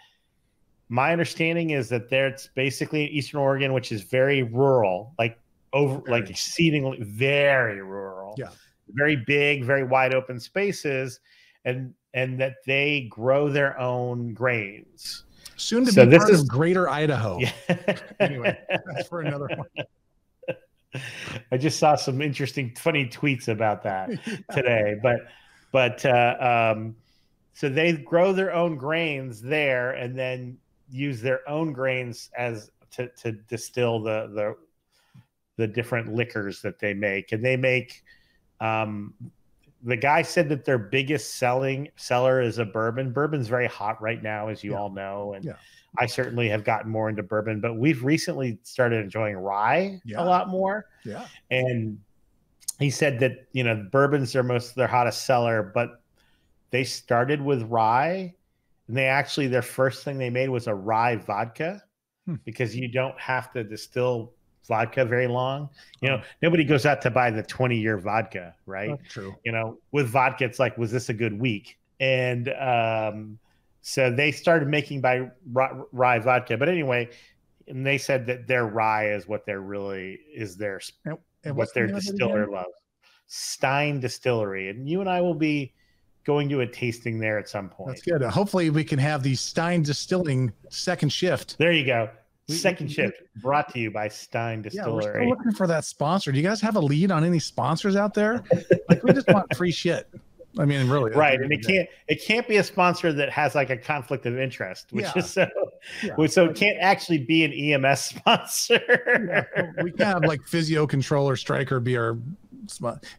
my 0.93 1.11
understanding 1.11 1.71
is 1.71 1.89
that 1.89 2.11
there 2.11 2.27
it's 2.27 2.51
basically 2.55 3.05
in 3.05 3.09
Eastern 3.09 3.41
Oregon, 3.41 3.73
which 3.73 3.93
is 3.93 4.03
very 4.03 4.43
rural, 4.43 5.15
like 5.19 5.39
over 5.73 6.03
like 6.07 6.29
exceedingly 6.29 6.99
very 7.01 7.81
rural. 7.81 8.35
Yeah. 8.37 8.51
Very 8.89 9.17
big, 9.17 9.65
very 9.65 9.85
wide 9.85 10.15
open 10.15 10.39
spaces, 10.39 11.19
and 11.65 11.95
and 12.15 12.39
that 12.41 12.57
they 12.67 13.03
grow 13.11 13.49
their 13.49 13.79
own 13.79 14.35
grains. 14.35 15.25
Soon 15.57 15.85
to 15.85 15.93
So 15.93 16.05
be 16.05 16.11
this 16.11 16.19
part 16.19 16.31
is- 16.33 16.41
of 16.43 16.49
Greater 16.49 16.89
Idaho. 16.89 17.39
Yeah. 17.69 17.99
Anyway, 18.21 18.59
that's 18.69 19.09
for 19.09 19.21
another 19.21 19.49
one. 19.57 19.69
I 21.51 21.57
just 21.57 21.79
saw 21.79 21.95
some 21.97 22.21
interesting, 22.21 22.75
funny 22.79 23.07
tweets 23.07 23.49
about 23.49 23.83
that 23.85 24.11
today. 24.53 24.97
But 25.03 25.21
but 25.73 26.05
uh, 26.05 26.73
um, 26.75 26.95
so 27.55 27.69
they 27.71 27.93
grow 27.93 28.33
their 28.33 28.53
own 28.53 28.77
grains 28.77 29.41
there, 29.41 29.93
and 29.93 30.19
then 30.19 30.59
use 30.91 31.23
their 31.23 31.49
own 31.49 31.73
grains 31.73 32.29
as 32.37 32.71
to, 32.93 33.09
to 33.23 33.33
distill 33.33 34.03
the 34.03 34.31
the 34.35 34.57
the 35.57 35.67
different 35.67 36.13
liquors 36.15 36.61
that 36.63 36.79
they 36.79 36.93
make, 36.93 37.33
and 37.33 37.43
they 37.45 37.57
make. 37.57 38.03
Um, 38.61 39.15
the 39.83 39.97
guy 39.97 40.23
said 40.23 40.49
that 40.49 40.65
their 40.65 40.79
biggest 40.79 41.35
selling 41.37 41.89
seller 41.97 42.41
is 42.41 42.59
a 42.59 42.65
bourbon. 42.65 43.13
Bourbon's 43.13 43.49
very 43.49 43.67
hot 43.67 44.01
right 44.01 44.23
now, 44.23 44.49
as 44.49 44.63
you 44.63 44.73
Yeah. 44.73 44.79
all 44.79 44.91
know, 44.91 45.33
and 45.35 45.45
Yeah. 45.45 45.55
I 45.99 46.07
certainly 46.07 46.49
have 46.49 46.65
gotten 46.65 46.91
more 46.91 47.09
into 47.11 47.23
bourbon. 47.23 47.61
But 47.61 47.75
we've 47.77 48.03
recently 48.03 48.59
started 48.63 49.05
enjoying 49.05 49.37
rye 49.37 50.01
Yeah. 50.05 50.23
a 50.23 50.25
lot 50.25 50.49
more 50.49 50.87
Yeah. 51.05 51.27
and 51.51 51.99
he 52.79 52.91
said 52.91 53.21
that 53.21 53.47
you 53.53 53.63
know 53.63 53.87
bourbons 53.93 54.35
are 54.35 54.43
most 54.43 54.75
their 54.75 54.87
hottest 54.89 55.25
seller 55.27 55.63
but 55.63 56.01
they 56.71 56.83
started 56.85 57.41
with 57.43 57.63
rye 57.65 58.35
and 58.89 58.97
they 58.97 59.07
actually 59.07 59.47
their 59.47 59.63
first 59.63 60.05
thing 60.05 60.17
they 60.19 60.31
made 60.31 60.49
was 60.49 60.67
a 60.67 60.75
rye 60.75 61.17
vodka 61.17 61.83
Hmm. 62.27 62.37
because 62.45 62.75
you 62.75 62.89
don't 62.89 63.19
have 63.21 63.53
to 63.53 63.63
distill 63.63 64.33
vodka 64.69 65.05
very 65.05 65.27
long 65.27 65.69
you 66.01 66.09
know 66.09 66.23
nobody 66.41 66.65
goes 66.65 66.87
out 66.87 67.03
to 67.03 67.11
buy 67.11 67.31
the 67.31 67.43
20 67.43 67.77
year 67.77 67.99
vodka 67.99 68.55
right 68.67 68.91
That's 68.91 69.13
true. 69.13 69.35
you 69.45 69.53
know 69.53 69.79
with 69.91 70.09
vodka 70.09 70.45
it's 70.45 70.59
like 70.59 70.77
was 70.79 70.93
this 70.93 71.09
a 71.09 71.15
good 71.15 71.39
week 71.39 71.79
and 72.01 72.49
um 72.61 73.39
so 73.81 74.13
they 74.13 74.31
started 74.31 74.69
making 74.69 75.01
by 75.01 75.29
rye, 75.53 76.19
vodka 76.21 76.57
but 76.57 76.69
anyway 76.69 77.09
and 77.69 77.87
they 77.87 77.99
said 77.99 78.27
that 78.27 78.47
their 78.47 78.67
rye 78.67 79.11
is 79.13 79.27
what 79.27 79.47
they're 79.47 79.61
really 79.61 80.21
is 80.35 80.57
their 80.57 80.81
And 81.45 81.57
what 81.57 81.69
the 81.75 81.81
their 81.81 81.85
it 81.87 81.95
distiller 81.95 82.47
loves. 82.47 82.69
Stein 83.27 83.99
Distillery, 83.99 84.69
and 84.69 84.87
you 84.87 85.01
and 85.01 85.09
I 85.09 85.23
will 85.23 85.35
be 85.35 85.73
going 86.25 86.51
to 86.51 86.61
a 86.61 86.67
tasting 86.67 87.19
there 87.19 87.39
at 87.39 87.49
some 87.49 87.71
point. 87.71 87.89
That's 87.89 88.03
good. 88.03 88.23
Hopefully, 88.23 88.69
we 88.69 88.85
can 88.85 88.99
have 88.99 89.23
the 89.23 89.35
Stein 89.35 89.83
Distilling 89.83 90.53
second 90.69 91.09
shift. 91.11 91.57
There 91.57 91.73
you 91.73 91.87
go. 91.87 92.11
Second 92.49 92.91
shift 92.91 93.23
brought 93.41 93.73
to 93.73 93.79
you 93.79 93.91
by 93.91 94.09
Stein 94.09 94.63
Distillery. 94.63 95.05
Yeah, 95.05 95.21
we're 95.21 95.37
looking 95.37 95.53
for 95.53 95.67
that 95.69 95.85
sponsor. 95.85 96.33
Do 96.33 96.39
you 96.39 96.43
guys 96.45 96.61
have 96.61 96.77
a 96.77 96.81
lead 96.81 97.11
on 97.11 97.25
any 97.25 97.39
sponsors 97.39 97.97
out 97.97 98.15
there? 98.15 98.43
Like, 98.89 99.03
we 99.05 99.13
just 99.13 99.29
want 99.29 99.55
free 99.57 99.71
shit. 99.71 100.09
I 100.59 100.67
mean, 100.67 100.89
really. 100.91 101.13
right, 101.13 101.41
and 101.41 101.51
it 101.51 101.67
can't 101.67 101.89
it 102.09 102.23
can't 102.27 102.47
be 102.47 102.59
a 102.59 102.63
sponsor 102.63 103.11
that 103.13 103.31
has 103.31 103.55
like 103.55 103.71
a 103.71 103.77
conflict 103.77 104.27
of 104.27 104.39
interest, 104.39 104.93
which 104.93 105.05
Yeah. 105.07 105.13
is 105.17 105.31
so 105.31 105.47
Yeah. 106.03 106.15
which- 106.17 106.33
so 106.33 106.45
it 106.45 106.57
can't 106.57 106.77
actually 106.79 107.19
be 107.19 107.45
an 107.45 107.53
EMS 107.53 108.01
sponsor. 108.17 108.81
we 109.83 109.93
can 109.93 110.07
have 110.07 110.25
like 110.25 110.43
physio 110.47 110.87
controller 110.87 111.37
Stryker 111.37 111.81
be 111.81 111.97
our. 111.97 112.19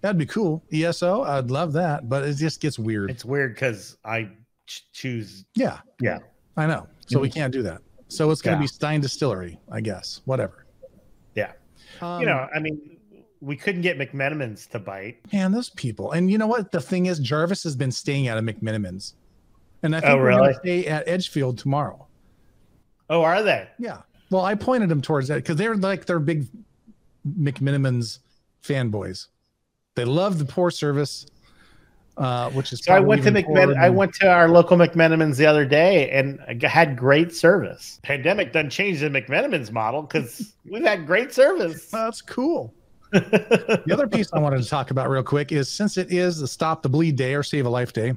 That'd 0.01 0.17
be 0.17 0.25
cool. 0.27 0.63
ESO, 0.71 1.23
I'd 1.23 1.49
love 1.49 1.73
that, 1.73 2.07
but 2.07 2.23
it 2.23 2.35
just 2.35 2.61
gets 2.61 2.77
weird. 2.77 3.09
it's 3.09 3.25
weird 3.25 3.55
because 3.55 3.97
I 4.05 4.29
ch- 4.67 4.85
choose. 4.93 5.43
yeah. 5.55 5.79
Yeah. 5.99 6.19
I 6.55 6.67
know. 6.67 6.87
So 7.07 7.19
we 7.19 7.29
mm-hmm. 7.29 7.39
can't 7.39 7.53
do 7.53 7.63
that. 7.63 7.81
So 8.13 8.29
it's 8.31 8.41
going 8.41 8.55
to 8.55 8.59
Yeah. 8.59 8.63
be 8.63 8.67
Stein 8.67 9.01
Distillery, 9.01 9.59
I 9.71 9.81
guess. 9.81 10.21
Whatever. 10.25 10.65
Yeah. 11.35 11.53
Um, 12.01 12.19
you 12.19 12.25
know, 12.27 12.47
I 12.55 12.59
mean, 12.59 12.97
we 13.41 13.55
couldn't 13.55 13.81
get 13.81 13.97
McMenamins 13.97 14.69
to 14.69 14.79
bite. 14.79 15.17
man, 15.33 15.51
those 15.51 15.69
people. 15.71 16.11
And 16.11 16.31
you 16.31 16.37
know 16.37 16.47
what? 16.47 16.71
The 16.71 16.79
thing 16.81 17.07
is, 17.07 17.19
Jarvis 17.19 17.63
has 17.63 17.75
been 17.75 17.91
staying 17.91 18.27
out 18.27 18.37
of 18.37 18.43
McMenamins. 18.45 19.13
And 19.81 19.95
I 19.95 19.99
think 19.99 20.11
Oh, 20.13 20.17
we're 20.17 20.31
going 20.31 20.53
to 20.53 20.59
stay 20.59 20.85
at 20.87 21.07
Edgefield 21.07 21.57
tomorrow. 21.57 22.07
Oh, 23.09 23.21
are 23.23 23.43
they? 23.43 23.67
Yeah. 23.79 24.01
Well, 24.29 24.45
I 24.45 24.55
pointed 24.55 24.89
them 24.89 25.01
towards 25.01 25.27
that 25.27 25.35
because 25.35 25.57
they're 25.57 25.75
like 25.75 26.05
they're 26.05 26.19
big 26.19 26.47
McMenamin's 27.27 28.19
fanboys. 28.63 29.27
They 29.95 30.05
love 30.05 30.39
the 30.39 30.45
poor 30.45 30.71
service, 30.71 31.25
uh, 32.17 32.49
which 32.51 32.73
is. 32.73 32.83
So 32.83 32.93
I 32.93 32.99
went 32.99 33.23
to 33.23 33.31
probably 33.31 33.41
even 33.41 33.53
poorer 33.53 33.67
McMenamin. 33.67 33.81
I 33.81 33.89
went 33.89 34.13
to 34.15 34.31
our 34.31 34.47
local 34.47 34.77
McMenamins 34.77 35.37
the 35.37 35.45
other 35.45 35.65
day 35.65 36.09
and 36.11 36.39
had 36.63 36.97
great 36.97 37.33
service. 37.33 37.99
Pandemic 38.03 38.53
doesn't 38.53 38.69
change 38.69 38.99
the 38.99 39.09
McMenamins 39.09 39.71
model 39.71 40.03
because 40.03 40.53
we've 40.69 40.83
had 40.83 41.05
great 41.05 41.33
service. 41.33 41.89
That's 41.89 42.21
cool. 42.21 42.73
The 43.13 43.93
other 43.93 44.07
piece 44.07 44.33
I 44.33 44.39
wanted 44.39 44.63
to 44.63 44.67
talk 44.67 44.89
about 44.89 45.07
real 45.07 45.21
quick 45.21 45.51
is 45.51 45.69
since 45.69 45.97
it 45.97 46.11
is 46.11 46.39
the 46.39 46.47
Stop 46.47 46.81
the 46.81 46.89
Bleed 46.89 47.15
Day 47.15 47.35
or 47.35 47.43
Save 47.43 47.67
a 47.67 47.69
Life 47.69 47.93
Day, 47.93 48.13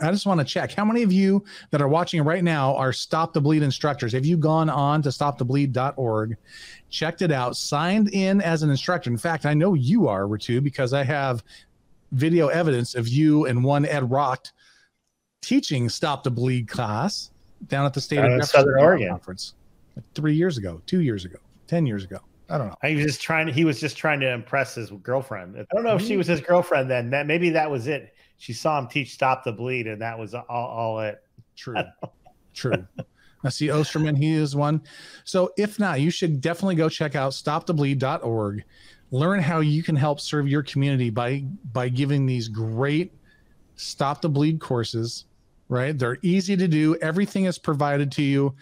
I 0.00 0.10
just 0.10 0.26
want 0.26 0.38
to 0.38 0.44
check 0.44 0.72
how 0.72 0.84
many 0.84 1.02
of 1.02 1.12
you 1.12 1.44
that 1.70 1.80
are 1.82 1.88
watching 1.88 2.22
right 2.22 2.42
now 2.42 2.74
are 2.76 2.92
Stop 2.92 3.32
the 3.32 3.40
Bleed 3.40 3.62
instructors. 3.62 4.12
Have 4.12 4.24
you 4.24 4.36
gone 4.36 4.70
on 4.70 5.02
to 5.02 5.08
stopthebleed.org, 5.08 6.36
checked 6.90 7.22
it 7.22 7.32
out, 7.32 7.56
signed 7.56 8.10
in 8.10 8.40
as 8.40 8.62
an 8.62 8.70
instructor? 8.70 9.10
In 9.10 9.18
fact, 9.18 9.44
I 9.44 9.54
know 9.54 9.74
you 9.74 10.08
are, 10.08 10.22
Ritu, 10.22 10.62
because 10.62 10.92
I 10.92 11.02
have 11.04 11.42
video 12.12 12.48
evidence 12.48 12.94
of 12.94 13.08
you 13.08 13.46
and 13.46 13.64
one 13.64 13.84
Ed 13.84 14.10
Rock 14.10 14.46
teaching 15.40 15.88
Stop 15.88 16.22
the 16.22 16.30
Bleed 16.30 16.68
class 16.68 17.30
down 17.66 17.84
at 17.84 17.94
the 17.94 18.00
state 18.00 18.18
of 18.18 18.40
uh, 18.40 18.42
Southern 18.42 18.78
Oregon. 18.78 19.08
conference 19.08 19.54
like 19.96 20.04
three 20.14 20.34
years 20.34 20.58
ago, 20.58 20.80
two 20.86 21.00
years 21.00 21.24
ago, 21.24 21.38
ten 21.66 21.86
years 21.86 22.04
ago. 22.04 22.18
I 22.48 22.58
don't 22.58 22.68
know. 22.68 22.76
He 22.86 22.96
was 22.96 23.06
just 23.06 23.22
trying. 23.22 23.48
He 23.48 23.64
was 23.64 23.80
just 23.80 23.96
trying 23.96 24.20
to 24.20 24.30
impress 24.30 24.74
his 24.74 24.90
girlfriend. 24.90 25.56
I 25.58 25.64
don't 25.74 25.84
know 25.84 25.96
if 25.96 26.02
she 26.02 26.14
mm. 26.14 26.18
was 26.18 26.26
his 26.26 26.40
girlfriend 26.40 26.90
then. 26.90 27.10
That 27.10 27.26
maybe 27.26 27.50
that 27.50 27.70
was 27.70 27.86
it. 27.86 28.14
She 28.36 28.52
saw 28.52 28.78
him 28.78 28.88
teach 28.88 29.12
"Stop 29.12 29.44
the 29.44 29.52
Bleed," 29.52 29.86
and 29.86 30.02
that 30.02 30.18
was 30.18 30.34
all, 30.34 30.44
all 30.48 31.00
it. 31.00 31.22
True. 31.56 31.76
True. 32.54 32.86
I 33.44 33.48
see 33.48 33.70
Osterman, 33.70 34.14
he 34.14 34.34
is 34.34 34.54
one. 34.54 34.82
So 35.24 35.52
if 35.56 35.78
not, 35.78 36.00
you 36.00 36.10
should 36.10 36.40
definitely 36.40 36.76
go 36.76 36.88
check 36.88 37.14
out 37.14 37.32
stopthebleed.org. 37.32 38.64
Learn 39.12 39.40
how 39.40 39.60
you 39.60 39.82
can 39.82 39.94
help 39.94 40.20
serve 40.20 40.48
your 40.48 40.62
community 40.64 41.10
by 41.10 41.44
by 41.72 41.88
giving 41.88 42.26
these 42.26 42.48
great 42.48 43.12
stop 43.76 44.20
the 44.20 44.28
bleed 44.28 44.60
courses, 44.60 45.26
right? 45.68 45.96
They're 45.96 46.18
easy 46.22 46.56
to 46.56 46.66
do. 46.66 46.96
Everything 46.96 47.44
is 47.44 47.58
provided 47.58 48.10
to 48.12 48.22
you. 48.22 48.54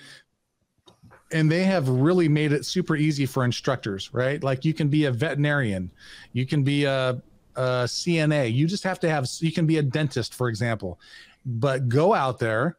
And 1.32 1.50
they 1.50 1.62
have 1.62 1.88
really 1.88 2.28
made 2.28 2.50
it 2.50 2.66
super 2.66 2.96
easy 2.96 3.24
for 3.24 3.44
instructors, 3.44 4.12
right? 4.12 4.42
Like 4.42 4.64
you 4.64 4.74
can 4.74 4.88
be 4.88 5.04
a 5.04 5.12
veterinarian, 5.12 5.92
you 6.32 6.44
can 6.44 6.64
be 6.64 6.84
a, 6.84 7.22
a 7.54 7.60
CNA, 7.86 8.52
you 8.52 8.66
just 8.66 8.82
have 8.82 8.98
to 9.00 9.08
have, 9.08 9.28
you 9.38 9.52
can 9.52 9.64
be 9.64 9.78
a 9.78 9.82
dentist, 9.82 10.34
for 10.34 10.48
example. 10.48 10.98
But 11.46 11.88
go 11.88 12.12
out 12.12 12.40
there, 12.40 12.76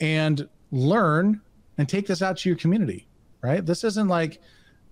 and 0.00 0.48
learn 0.70 1.40
and 1.76 1.88
take 1.88 2.06
this 2.06 2.22
out 2.22 2.36
to 2.38 2.48
your 2.48 2.56
community 2.56 3.06
right 3.42 3.64
this 3.64 3.84
isn't 3.84 4.08
like 4.08 4.40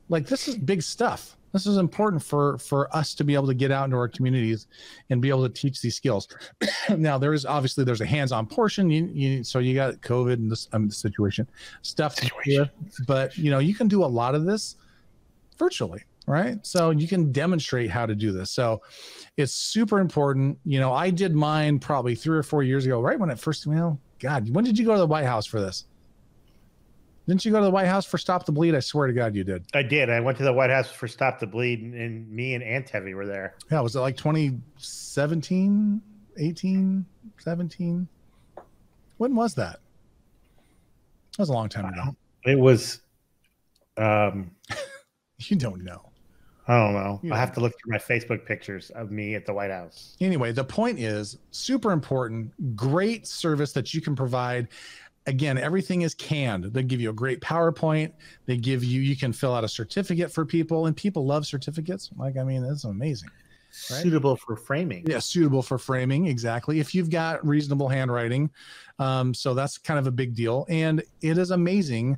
like 0.08 0.26
this 0.26 0.48
is 0.48 0.56
big 0.56 0.82
stuff 0.82 1.35
this 1.56 1.66
is 1.66 1.78
important 1.78 2.22
for 2.22 2.58
for 2.58 2.94
us 2.94 3.14
to 3.14 3.24
be 3.24 3.32
able 3.32 3.46
to 3.46 3.54
get 3.54 3.70
out 3.70 3.86
into 3.86 3.96
our 3.96 4.08
communities 4.08 4.66
and 5.08 5.22
be 5.22 5.30
able 5.30 5.42
to 5.42 5.48
teach 5.48 5.80
these 5.80 5.96
skills. 5.96 6.28
Now 6.96 7.16
there 7.16 7.32
is 7.32 7.46
obviously 7.46 7.82
there's 7.82 8.02
a 8.02 8.06
hands-on 8.06 8.46
portion. 8.46 8.90
You, 8.90 9.08
you 9.12 9.42
so 9.42 9.58
you 9.58 9.74
got 9.74 9.94
covid 10.02 10.34
and 10.34 10.52
this 10.52 10.68
um, 10.74 10.90
situation 10.90 11.48
stuff 11.80 12.18
with, 12.46 12.68
but 13.06 13.36
you 13.38 13.50
know 13.50 13.58
you 13.58 13.74
can 13.74 13.88
do 13.88 14.04
a 14.04 14.06
lot 14.06 14.34
of 14.34 14.44
this 14.44 14.76
virtually 15.58 16.04
right? 16.28 16.58
So 16.66 16.90
you 16.90 17.06
can 17.06 17.30
demonstrate 17.30 17.88
how 17.88 18.04
to 18.04 18.12
do 18.12 18.32
this. 18.32 18.50
So 18.50 18.82
it's 19.36 19.52
super 19.52 20.00
important. 20.00 20.58
You 20.64 20.80
know 20.80 20.92
i 20.92 21.08
did 21.08 21.34
mine 21.34 21.78
probably 21.78 22.14
three 22.14 22.36
or 22.36 22.42
four 22.42 22.62
years 22.62 22.84
ago 22.84 23.00
right 23.00 23.18
when 23.18 23.30
it 23.30 23.38
first 23.38 23.66
well 23.66 23.98
god 24.18 24.50
when 24.54 24.64
did 24.64 24.78
you 24.78 24.84
go 24.84 24.92
to 24.92 24.98
the 24.98 25.06
white 25.06 25.24
house 25.24 25.46
for 25.46 25.60
this 25.60 25.84
didn't 27.26 27.44
you 27.44 27.50
go 27.52 27.58
to 27.58 27.64
the 27.64 27.70
white 27.70 27.86
house 27.86 28.06
for 28.06 28.18
stop 28.18 28.46
the 28.46 28.52
bleed 28.52 28.74
i 28.74 28.80
swear 28.80 29.06
to 29.06 29.12
god 29.12 29.34
you 29.34 29.44
did 29.44 29.64
I 29.74 29.82
did. 29.82 30.10
I 30.10 30.20
went 30.20 30.38
to 30.38 30.44
the 30.44 30.52
White 30.52 30.70
House 30.70 30.90
for 30.90 31.08
"Stop 31.08 31.38
the 31.40 31.46
Bleed," 31.46 31.82
and, 31.82 31.94
and 31.94 32.30
me 32.30 32.54
and 32.54 32.62
Antevy 32.64 33.14
were 33.14 33.26
there. 33.26 33.54
yeah 33.70 33.80
was 33.80 33.96
it 33.96 34.00
like 34.00 34.16
2017 34.16 36.02
18 36.38 37.06
17 37.38 38.08
when 39.18 39.34
was 39.34 39.54
that 39.54 39.80
that 41.32 41.38
was 41.38 41.48
a 41.48 41.52
long 41.52 41.68
time 41.68 41.86
ago 41.86 42.16
It 42.44 42.58
was. 42.58 43.00
Um, 43.98 44.50
you 45.38 45.56
don't 45.56 45.82
know 45.82 46.02
I 46.68 46.78
don't 46.78 46.94
know. 46.94 47.20
Yeah. 47.22 47.34
I 47.34 47.38
have 47.38 47.52
to 47.52 47.60
look 47.60 47.74
through 47.80 47.92
my 47.92 47.98
Facebook 47.98 48.44
pictures 48.44 48.90
of 48.90 49.12
me 49.12 49.36
at 49.36 49.46
the 49.46 49.52
White 49.54 49.70
House. 49.70 50.16
anyway 50.20 50.52
the 50.52 50.64
point 50.64 50.98
is 50.98 51.38
super 51.50 51.92
important 51.92 52.76
great 52.76 53.26
service 53.26 53.72
that 53.72 53.94
you 53.94 54.00
can 54.00 54.16
provide 54.16 54.68
again 55.26 55.58
everything 55.58 56.02
is 56.02 56.14
canned. 56.14 56.64
They 56.64 56.82
give 56.82 57.00
you 57.00 57.10
a 57.10 57.14
great 57.14 57.40
powerpoint. 57.40 58.12
They 58.46 58.56
give 58.56 58.84
you 58.84 59.00
you 59.00 59.16
can 59.16 59.32
fill 59.32 59.54
out 59.54 59.64
a 59.64 59.68
certificate 59.68 60.32
for 60.32 60.44
people 60.44 60.86
and 60.86 60.96
people 60.96 61.26
love 61.26 61.46
certificates. 61.46 62.10
Like 62.16 62.36
i 62.36 62.42
mean 62.44 62.64
it's 62.64 62.84
amazing 62.84 63.30
Right. 63.90 64.00
Suitable 64.02 64.36
for 64.36 64.56
framing. 64.56 65.04
yeah 65.06 65.18
suitable 65.18 65.60
for 65.62 65.76
framing 65.76 66.28
exactly. 66.28 66.80
If 66.80 66.94
you've 66.94 67.10
got 67.10 67.46
reasonable 67.46 67.88
handwriting 67.88 68.48
um, 68.98 69.34
so 69.34 69.52
that's 69.52 69.76
kind 69.76 69.98
of 69.98 70.06
a 70.06 70.10
big 70.10 70.34
deal. 70.34 70.64
And 70.70 71.02
it 71.20 71.36
is 71.36 71.50
amazing 71.50 72.16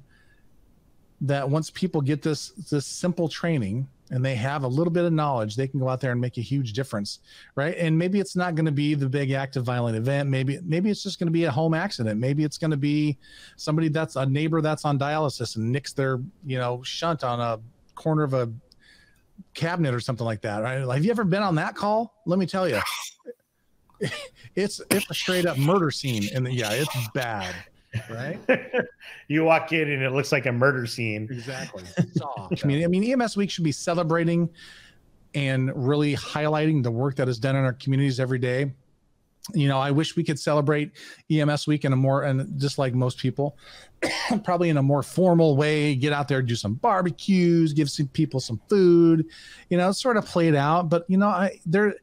that 1.22 1.48
once 1.48 1.70
people 1.70 2.00
get 2.00 2.22
this 2.22 2.50
this 2.70 2.86
simple 2.86 3.28
training 3.28 3.88
and 4.10 4.24
they 4.24 4.34
have 4.34 4.64
a 4.64 4.68
little 4.68 4.92
bit 4.92 5.04
of 5.04 5.12
knowledge 5.12 5.56
they 5.56 5.68
can 5.68 5.80
go 5.80 5.88
out 5.88 6.00
there 6.00 6.12
and 6.12 6.20
make 6.20 6.38
a 6.38 6.42
huge 6.42 6.72
difference 6.72 7.20
right? 7.54 7.76
And 7.76 7.98
maybe 7.98 8.20
it's 8.20 8.36
not 8.36 8.54
going 8.54 8.66
to 8.66 8.72
be 8.72 8.94
the 8.94 9.08
big 9.08 9.32
active 9.32 9.64
violent 9.64 9.96
event. 9.96 10.28
Maybe 10.28 10.60
maybe 10.64 10.90
it's 10.90 11.02
just 11.02 11.18
going 11.18 11.26
to 11.26 11.32
be 11.32 11.44
a 11.44 11.50
home 11.50 11.74
accident. 11.74 12.20
Maybe 12.20 12.44
it's 12.44 12.58
going 12.58 12.70
to 12.70 12.76
be 12.76 13.18
somebody 13.56 13.88
that's 13.88 14.16
a 14.16 14.26
neighbor 14.26 14.60
that's 14.60 14.84
on 14.84 14.98
dialysis 14.98 15.56
and 15.56 15.70
nicks 15.72 15.92
their 15.92 16.20
you 16.46 16.58
know 16.58 16.82
shunt 16.82 17.24
on 17.24 17.40
a 17.40 17.58
corner 17.94 18.22
of 18.22 18.34
a 18.34 18.50
cabinet 19.54 19.94
or 19.94 20.00
something 20.00 20.26
like 20.26 20.40
that 20.42 20.62
right? 20.62 20.80
Have 20.80 21.04
you 21.04 21.10
ever 21.10 21.24
been 21.24 21.42
on 21.42 21.54
that 21.56 21.74
call? 21.74 22.14
Let 22.26 22.38
me 22.38 22.46
tell 22.46 22.68
you. 22.68 22.80
It's 24.54 24.80
it's 24.90 25.08
a 25.08 25.14
straight 25.14 25.46
up 25.46 25.56
murder 25.56 25.92
scene 25.92 26.28
and 26.34 26.52
yeah 26.52 26.72
it's 26.72 27.08
bad 27.14 27.54
right 28.10 28.38
you 29.28 29.44
walk 29.44 29.72
in 29.72 29.90
and 29.90 30.02
it 30.02 30.12
looks 30.12 30.32
like 30.32 30.46
a 30.46 30.52
murder 30.52 30.86
scene. 30.86 31.28
Exactly. 31.30 31.84
community. 32.56 32.84
I 32.84 32.88
mean, 32.88 33.20
EMS 33.20 33.36
Week 33.36 33.50
should 33.50 33.64
be 33.64 33.72
celebrating 33.72 34.48
and 35.34 35.70
really 35.74 36.14
highlighting 36.14 36.82
the 36.82 36.90
work 36.90 37.16
that 37.16 37.28
is 37.28 37.38
done 37.38 37.56
in 37.56 37.64
our 37.64 37.74
communities 37.74 38.20
every 38.20 38.38
day. 38.38 38.72
You 39.54 39.68
know, 39.68 39.78
I 39.78 39.90
wish 39.90 40.14
we 40.14 40.24
could 40.24 40.38
celebrate 40.38 40.92
EMS 41.30 41.66
Week 41.66 41.86
in 41.86 41.92
a 41.94 41.96
more, 41.96 42.24
and 42.24 42.60
just 42.60 42.76
like 42.76 42.94
most 42.94 43.18
people, 43.18 43.56
probably 44.44 44.68
in 44.68 44.76
a 44.76 44.82
more 44.82 45.02
formal 45.02 45.56
way. 45.56 45.94
Get 45.94 46.12
out 46.12 46.28
there, 46.28 46.42
do 46.42 46.54
some 46.54 46.74
barbecues, 46.74 47.72
give 47.72 47.88
some 47.88 48.08
people 48.08 48.40
some 48.40 48.60
food. 48.68 49.24
You 49.70 49.78
know, 49.78 49.90
sort 49.92 50.18
of 50.18 50.26
play 50.26 50.48
it 50.48 50.54
out. 50.54 50.90
But 50.90 51.06
you 51.08 51.16
know, 51.16 51.28
I 51.28 51.60
there, 51.64 51.94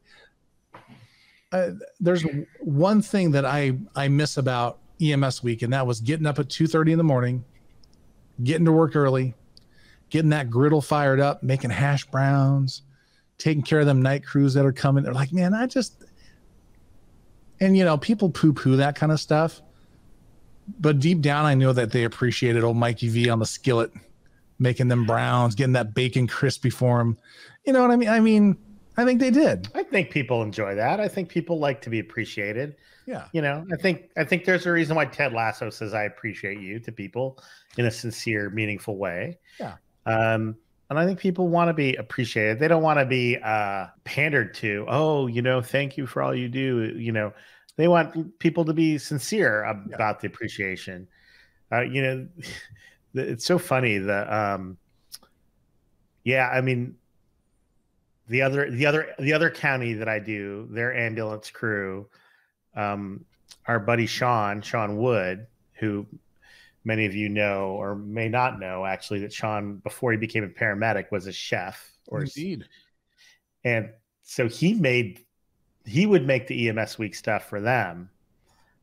uh, 1.52 1.70
there's 2.00 2.24
one 2.60 3.00
thing 3.00 3.30
that 3.32 3.44
I 3.44 3.78
I 3.94 4.08
miss 4.08 4.38
about 4.38 4.78
EMS 5.00 5.42
Week, 5.42 5.62
and 5.62 5.72
that 5.72 5.86
was 5.86 6.00
getting 6.00 6.26
up 6.26 6.38
at 6.38 6.48
two 6.48 6.66
thirty 6.66 6.92
in 6.92 6.98
the 6.98 7.04
morning, 7.04 7.44
getting 8.42 8.64
to 8.64 8.72
work 8.72 8.96
early, 8.96 9.34
getting 10.10 10.30
that 10.30 10.50
griddle 10.50 10.80
fired 10.80 11.20
up, 11.20 11.42
making 11.42 11.70
hash 11.70 12.04
browns, 12.06 12.82
taking 13.38 13.62
care 13.62 13.80
of 13.80 13.86
them 13.86 14.02
night 14.02 14.24
crews 14.24 14.54
that 14.54 14.64
are 14.64 14.72
coming. 14.72 15.04
They're 15.04 15.12
like, 15.12 15.32
man, 15.32 15.54
I 15.54 15.66
just, 15.66 16.04
and 17.60 17.76
you 17.76 17.84
know, 17.84 17.98
people 17.98 18.30
poo 18.30 18.52
poo 18.52 18.76
that 18.76 18.96
kind 18.96 19.12
of 19.12 19.20
stuff. 19.20 19.62
But 20.80 20.98
deep 20.98 21.20
down, 21.20 21.44
I 21.44 21.54
know 21.54 21.72
that 21.72 21.92
they 21.92 22.04
appreciated 22.04 22.64
old 22.64 22.76
Mikey 22.76 23.08
V 23.08 23.28
on 23.28 23.38
the 23.38 23.46
skillet, 23.46 23.92
making 24.58 24.88
them 24.88 25.06
browns, 25.06 25.54
getting 25.54 25.74
that 25.74 25.94
bacon 25.94 26.26
crispy 26.26 26.70
for 26.70 26.98
them. 26.98 27.16
You 27.64 27.72
know 27.72 27.82
what 27.82 27.90
I 27.90 27.96
mean? 27.96 28.08
I 28.08 28.20
mean, 28.20 28.56
I 28.96 29.04
think 29.04 29.20
they 29.20 29.30
did. 29.30 29.68
I 29.74 29.82
think 29.84 30.10
people 30.10 30.42
enjoy 30.42 30.74
that. 30.74 31.00
I 31.00 31.08
think 31.08 31.28
people 31.28 31.58
like 31.58 31.82
to 31.82 31.90
be 31.90 32.00
appreciated. 32.00 32.76
Yeah. 33.06 33.26
You 33.32 33.42
know, 33.42 33.64
I 33.72 33.76
think 33.76 34.10
I 34.16 34.24
think 34.24 34.44
there's 34.44 34.66
a 34.66 34.72
reason 34.72 34.96
why 34.96 35.06
Ted 35.06 35.32
Lasso 35.32 35.70
says 35.70 35.94
I 35.94 36.04
appreciate 36.04 36.60
you 36.60 36.80
to 36.80 36.92
people 36.92 37.38
in 37.78 37.86
a 37.86 37.90
sincere, 37.90 38.50
meaningful 38.50 38.98
way. 38.98 39.38
Yeah. 39.60 39.76
Um, 40.06 40.56
and 40.90 40.98
I 40.98 41.06
think 41.06 41.18
people 41.18 41.48
want 41.48 41.68
to 41.68 41.74
be 41.74 41.94
appreciated. 41.96 42.58
They 42.58 42.68
don't 42.68 42.82
want 42.82 42.98
to 42.98 43.06
be 43.06 43.38
uh, 43.38 43.86
pandered 44.04 44.54
to. 44.54 44.84
Oh, 44.88 45.26
you 45.26 45.42
know, 45.42 45.60
thank 45.60 45.96
you 45.96 46.06
for 46.06 46.22
all 46.22 46.34
you 46.34 46.48
do. 46.48 46.94
You 46.96 47.12
know, 47.12 47.32
they 47.76 47.88
want 47.88 48.38
people 48.38 48.64
to 48.64 48.72
be 48.72 48.98
sincere 48.98 49.64
about 49.64 50.20
the 50.20 50.28
appreciation. 50.28 51.08
Uh, 51.72 51.80
you 51.80 52.02
know, 52.02 52.28
it's 53.14 53.44
so 53.44 53.58
funny. 53.58 53.98
that. 53.98 54.32
um, 54.32 54.76
yeah, 56.26 56.48
I 56.48 56.60
mean, 56.60 56.96
the 58.28 58.42
other 58.42 58.68
the 58.68 58.84
other 58.84 59.14
the 59.20 59.32
other 59.32 59.48
county 59.48 59.92
that 59.94 60.08
I 60.08 60.18
do, 60.18 60.66
their 60.72 60.92
ambulance 60.92 61.50
crew, 61.50 62.08
um, 62.76 63.24
our 63.66 63.80
buddy 63.80 64.06
Sean 64.06 64.60
Sean 64.62 64.96
Wood, 64.96 65.46
who 65.74 66.06
many 66.84 67.04
of 67.04 67.14
you 67.14 67.28
know 67.28 67.70
or 67.70 67.96
may 67.96 68.28
not 68.28 68.60
know 68.60 68.84
actually 68.86 69.20
that 69.20 69.32
Sean 69.32 69.76
before 69.78 70.12
he 70.12 70.18
became 70.18 70.44
a 70.44 70.48
paramedic 70.48 71.10
was 71.10 71.26
a 71.26 71.32
chef 71.32 71.90
or 72.06 72.20
Indeed. 72.20 72.64
and 73.64 73.90
so 74.22 74.48
he 74.48 74.74
made 74.74 75.24
he 75.84 76.06
would 76.06 76.26
make 76.26 76.46
the 76.46 76.68
EMS 76.68 76.98
week 76.98 77.14
stuff 77.14 77.48
for 77.48 77.60
them. 77.60 78.10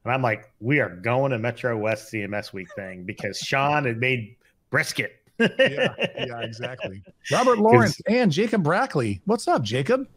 And 0.04 0.14
I'm 0.14 0.22
like, 0.22 0.52
we 0.60 0.80
are 0.80 0.90
going 0.90 1.32
to 1.32 1.40
Metro 1.40 1.78
West 1.78 2.14
EMS 2.14 2.54
week 2.54 2.68
thing 2.76 3.04
because 3.04 3.38
Sean 3.46 3.86
had 3.86 4.00
made 4.00 4.36
brisket. 4.70 5.20
yeah, 5.40 5.94
yeah, 6.00 6.42
exactly. 6.42 7.04
Robert 7.32 7.58
Lawrence 7.60 8.00
and 8.08 8.32
Jacob 8.32 8.64
Brackley. 8.64 9.22
What's 9.26 9.48
up, 9.48 9.64
Jacob? 9.64 10.08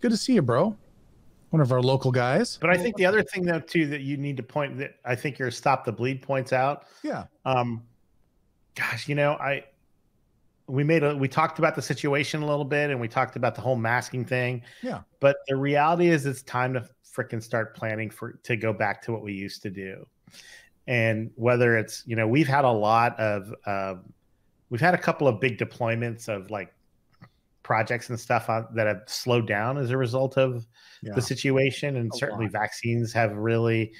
Good 0.00 0.10
to 0.10 0.16
see 0.16 0.34
you, 0.34 0.42
bro. 0.42 0.76
One 1.50 1.60
of 1.60 1.72
our 1.72 1.82
local 1.82 2.12
guys. 2.12 2.58
But 2.60 2.70
I 2.70 2.76
think 2.76 2.96
the 2.96 3.06
other 3.06 3.22
thing 3.22 3.44
though 3.44 3.60
too 3.60 3.86
that 3.88 4.02
you 4.02 4.16
need 4.16 4.36
to 4.36 4.42
point 4.42 4.78
that 4.78 4.96
I 5.04 5.14
think 5.14 5.38
your 5.38 5.50
stop 5.50 5.84
the 5.84 5.92
bleed 5.92 6.22
points 6.22 6.52
out. 6.52 6.84
Yeah. 7.02 7.24
Um, 7.44 7.82
gosh, 8.74 9.08
you 9.08 9.14
know, 9.14 9.32
I 9.32 9.64
we 10.68 10.84
made 10.84 11.02
a 11.02 11.16
we 11.16 11.28
talked 11.28 11.58
about 11.58 11.74
the 11.74 11.82
situation 11.82 12.42
a 12.42 12.46
little 12.46 12.64
bit 12.64 12.90
and 12.90 13.00
we 13.00 13.08
talked 13.08 13.36
about 13.36 13.54
the 13.56 13.60
whole 13.60 13.76
masking 13.76 14.24
thing. 14.24 14.62
Yeah. 14.82 15.00
But 15.18 15.36
the 15.48 15.56
reality 15.56 16.08
is 16.08 16.24
it's 16.26 16.42
time 16.42 16.72
to 16.74 16.88
freaking 17.04 17.42
start 17.42 17.74
planning 17.74 18.10
for 18.10 18.38
to 18.44 18.56
go 18.56 18.72
back 18.72 19.02
to 19.02 19.12
what 19.12 19.22
we 19.22 19.32
used 19.32 19.62
to 19.62 19.70
do. 19.70 20.06
And 20.86 21.30
whether 21.34 21.76
it's, 21.76 22.04
you 22.06 22.16
know, 22.16 22.26
we've 22.26 22.48
had 22.48 22.64
a 22.64 22.70
lot 22.70 23.18
of 23.18 23.52
um, 23.66 24.12
we've 24.70 24.80
had 24.80 24.94
a 24.94 24.98
couple 24.98 25.28
of 25.28 25.40
big 25.40 25.58
deployments 25.58 26.28
of 26.28 26.50
like 26.50 26.72
projects 27.70 28.10
and 28.10 28.18
stuff 28.18 28.50
on, 28.50 28.66
that 28.74 28.88
have 28.88 29.02
slowed 29.06 29.46
down 29.46 29.78
as 29.78 29.90
a 29.92 29.96
result 29.96 30.36
of 30.36 30.66
Yeah. 31.02 31.12
the 31.14 31.22
situation 31.22 31.96
and 31.96 32.10
A 32.12 32.16
certainly 32.16 32.46
lot. 32.46 32.52
vaccines 32.52 33.12
have 33.12 33.36
really 33.36 33.92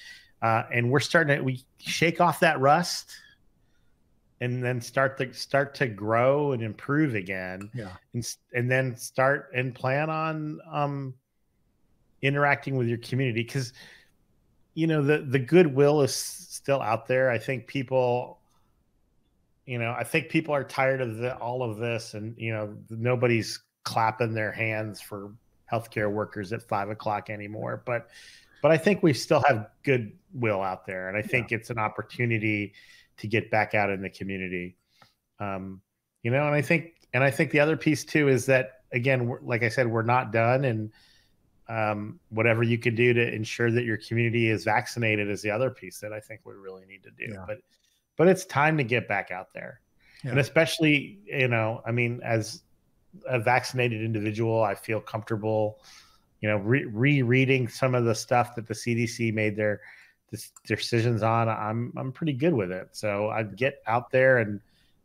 uh, 0.42 0.64
and 0.74 0.90
we're 0.90 0.98
starting 0.98 1.36
to 1.38 1.44
we 1.44 1.62
shake 1.78 2.20
off 2.20 2.40
that 2.40 2.58
rust 2.58 3.12
and 4.40 4.60
then 4.64 4.80
start 4.80 5.16
to 5.18 5.32
start 5.32 5.72
to 5.76 5.86
grow 5.86 6.50
and 6.50 6.64
improve 6.64 7.14
again 7.14 7.70
Yeah. 7.72 7.92
and, 8.12 8.26
and 8.52 8.68
then 8.68 8.96
start 8.96 9.50
and 9.54 9.72
plan 9.72 10.10
on 10.10 10.58
um 10.68 11.14
interacting 12.22 12.74
with 12.76 12.88
your 12.88 12.98
community 12.98 13.44
because 13.44 13.72
you 14.74 14.88
know 14.88 15.00
the 15.00 15.18
the 15.18 15.38
goodwill 15.38 16.02
is 16.02 16.12
still 16.14 16.82
out 16.82 17.06
there 17.06 17.30
i 17.30 17.38
think 17.38 17.68
people 17.68 18.39
you 19.70 19.78
know 19.78 19.94
i 19.96 20.02
think 20.02 20.28
people 20.28 20.52
are 20.52 20.64
tired 20.64 21.00
of 21.00 21.18
the, 21.18 21.36
all 21.36 21.62
of 21.62 21.76
this 21.76 22.14
and 22.14 22.34
you 22.36 22.52
know 22.52 22.76
nobody's 22.90 23.62
clapping 23.84 24.34
their 24.34 24.50
hands 24.50 25.00
for 25.00 25.32
healthcare 25.70 26.10
workers 26.10 26.52
at 26.52 26.60
five 26.60 26.90
o'clock 26.90 27.30
anymore 27.30 27.80
but 27.86 28.08
but 28.62 28.72
i 28.72 28.76
think 28.76 29.00
we 29.00 29.12
still 29.12 29.40
have 29.46 29.68
goodwill 29.84 30.60
out 30.60 30.84
there 30.86 31.08
and 31.08 31.16
i 31.16 31.22
think 31.22 31.52
it's 31.52 31.70
an 31.70 31.78
opportunity 31.78 32.72
to 33.16 33.28
get 33.28 33.48
back 33.48 33.72
out 33.76 33.90
in 33.90 34.02
the 34.02 34.10
community 34.10 34.74
um 35.38 35.80
you 36.24 36.32
know 36.32 36.44
and 36.46 36.54
i 36.54 36.60
think 36.60 36.94
and 37.14 37.22
i 37.22 37.30
think 37.30 37.52
the 37.52 37.60
other 37.60 37.76
piece 37.76 38.04
too 38.04 38.26
is 38.26 38.46
that 38.46 38.80
again 38.92 39.28
we're, 39.28 39.40
like 39.40 39.62
i 39.62 39.68
said 39.68 39.86
we're 39.86 40.02
not 40.02 40.32
done 40.32 40.64
and 40.64 40.90
um, 41.68 42.18
whatever 42.30 42.64
you 42.64 42.78
can 42.78 42.96
do 42.96 43.12
to 43.12 43.32
ensure 43.32 43.70
that 43.70 43.84
your 43.84 43.96
community 43.96 44.50
is 44.50 44.64
vaccinated 44.64 45.30
is 45.30 45.40
the 45.40 45.52
other 45.52 45.70
piece 45.70 46.00
that 46.00 46.12
i 46.12 46.18
think 46.18 46.40
we 46.44 46.54
really 46.54 46.84
need 46.86 47.04
to 47.04 47.10
do 47.12 47.32
Yeah. 47.32 47.44
but 47.46 47.58
but 48.20 48.28
it's 48.28 48.44
time 48.44 48.76
to 48.76 48.84
get 48.84 49.08
back 49.08 49.30
out 49.30 49.54
there. 49.54 49.80
And 50.24 50.38
especially 50.38 51.20
you 51.24 51.48
know 51.48 51.80
i 51.86 51.90
mean 51.90 52.20
as 52.22 52.64
a 53.26 53.40
vaccinated 53.40 54.02
individual 54.02 54.62
i 54.62 54.74
feel 54.74 55.00
comfortable 55.00 55.78
you 56.42 56.48
know 56.50 56.58
re- 56.58 56.84
rereading 56.84 57.66
some 57.66 57.94
of 57.94 58.04
the 58.04 58.14
stuff 58.14 58.54
that 58.56 58.68
the 58.68 58.74
cdc 58.74 59.32
made 59.32 59.56
their 59.56 59.80
decisions 60.66 61.22
on. 61.22 61.48
I'm 61.48 61.94
i'm 61.96 62.12
pretty 62.12 62.34
good 62.34 62.52
with 62.52 62.70
it. 62.70 62.90
So 62.92 63.30
i'd 63.30 63.56
get 63.56 63.82
out 63.86 64.10
there 64.10 64.36
and 64.36 64.60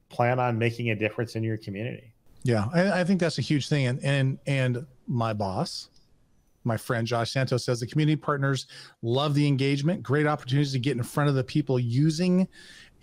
plan 0.10 0.38
on 0.38 0.60
making 0.60 0.90
a 0.90 0.96
difference 0.96 1.38
in 1.38 1.44
your 1.44 1.58
community. 1.58 2.12
Yeah, 2.44 2.66
I, 2.74 3.00
I 3.00 3.04
think 3.06 3.22
that's 3.22 3.38
a 3.38 3.42
huge 3.42 3.70
thing. 3.70 3.86
And 3.88 4.04
and 4.04 4.40
and 4.46 4.86
my 5.08 5.32
boss, 5.32 5.88
my 6.66 6.76
friend 6.76 7.08
Josh 7.08 7.32
Santos 7.32 7.64
says 7.64 7.80
the 7.80 7.88
community 7.88 8.18
partners 8.18 8.68
love 9.02 9.34
the 9.34 9.48
engagement, 9.48 10.04
great 10.04 10.28
opportunities 10.28 10.74
to 10.74 10.80
get 10.80 10.98
in 10.98 11.04
front 11.04 11.30
of 11.30 11.36
the 11.36 11.44
people 11.44 11.80
using 11.80 12.48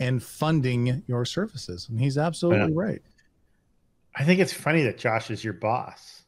and 0.00 0.22
funding 0.22 1.02
your 1.06 1.24
services. 1.24 1.88
And 1.90 2.00
he's 2.00 2.18
absolutely 2.18 2.72
right. 2.72 3.02
i 4.16 4.24
think 4.24 4.40
it's 4.40 4.52
funny 4.52 4.82
that 4.82 4.98
josh 4.98 5.30
is 5.30 5.42
your 5.44 5.54
boss 5.54 6.24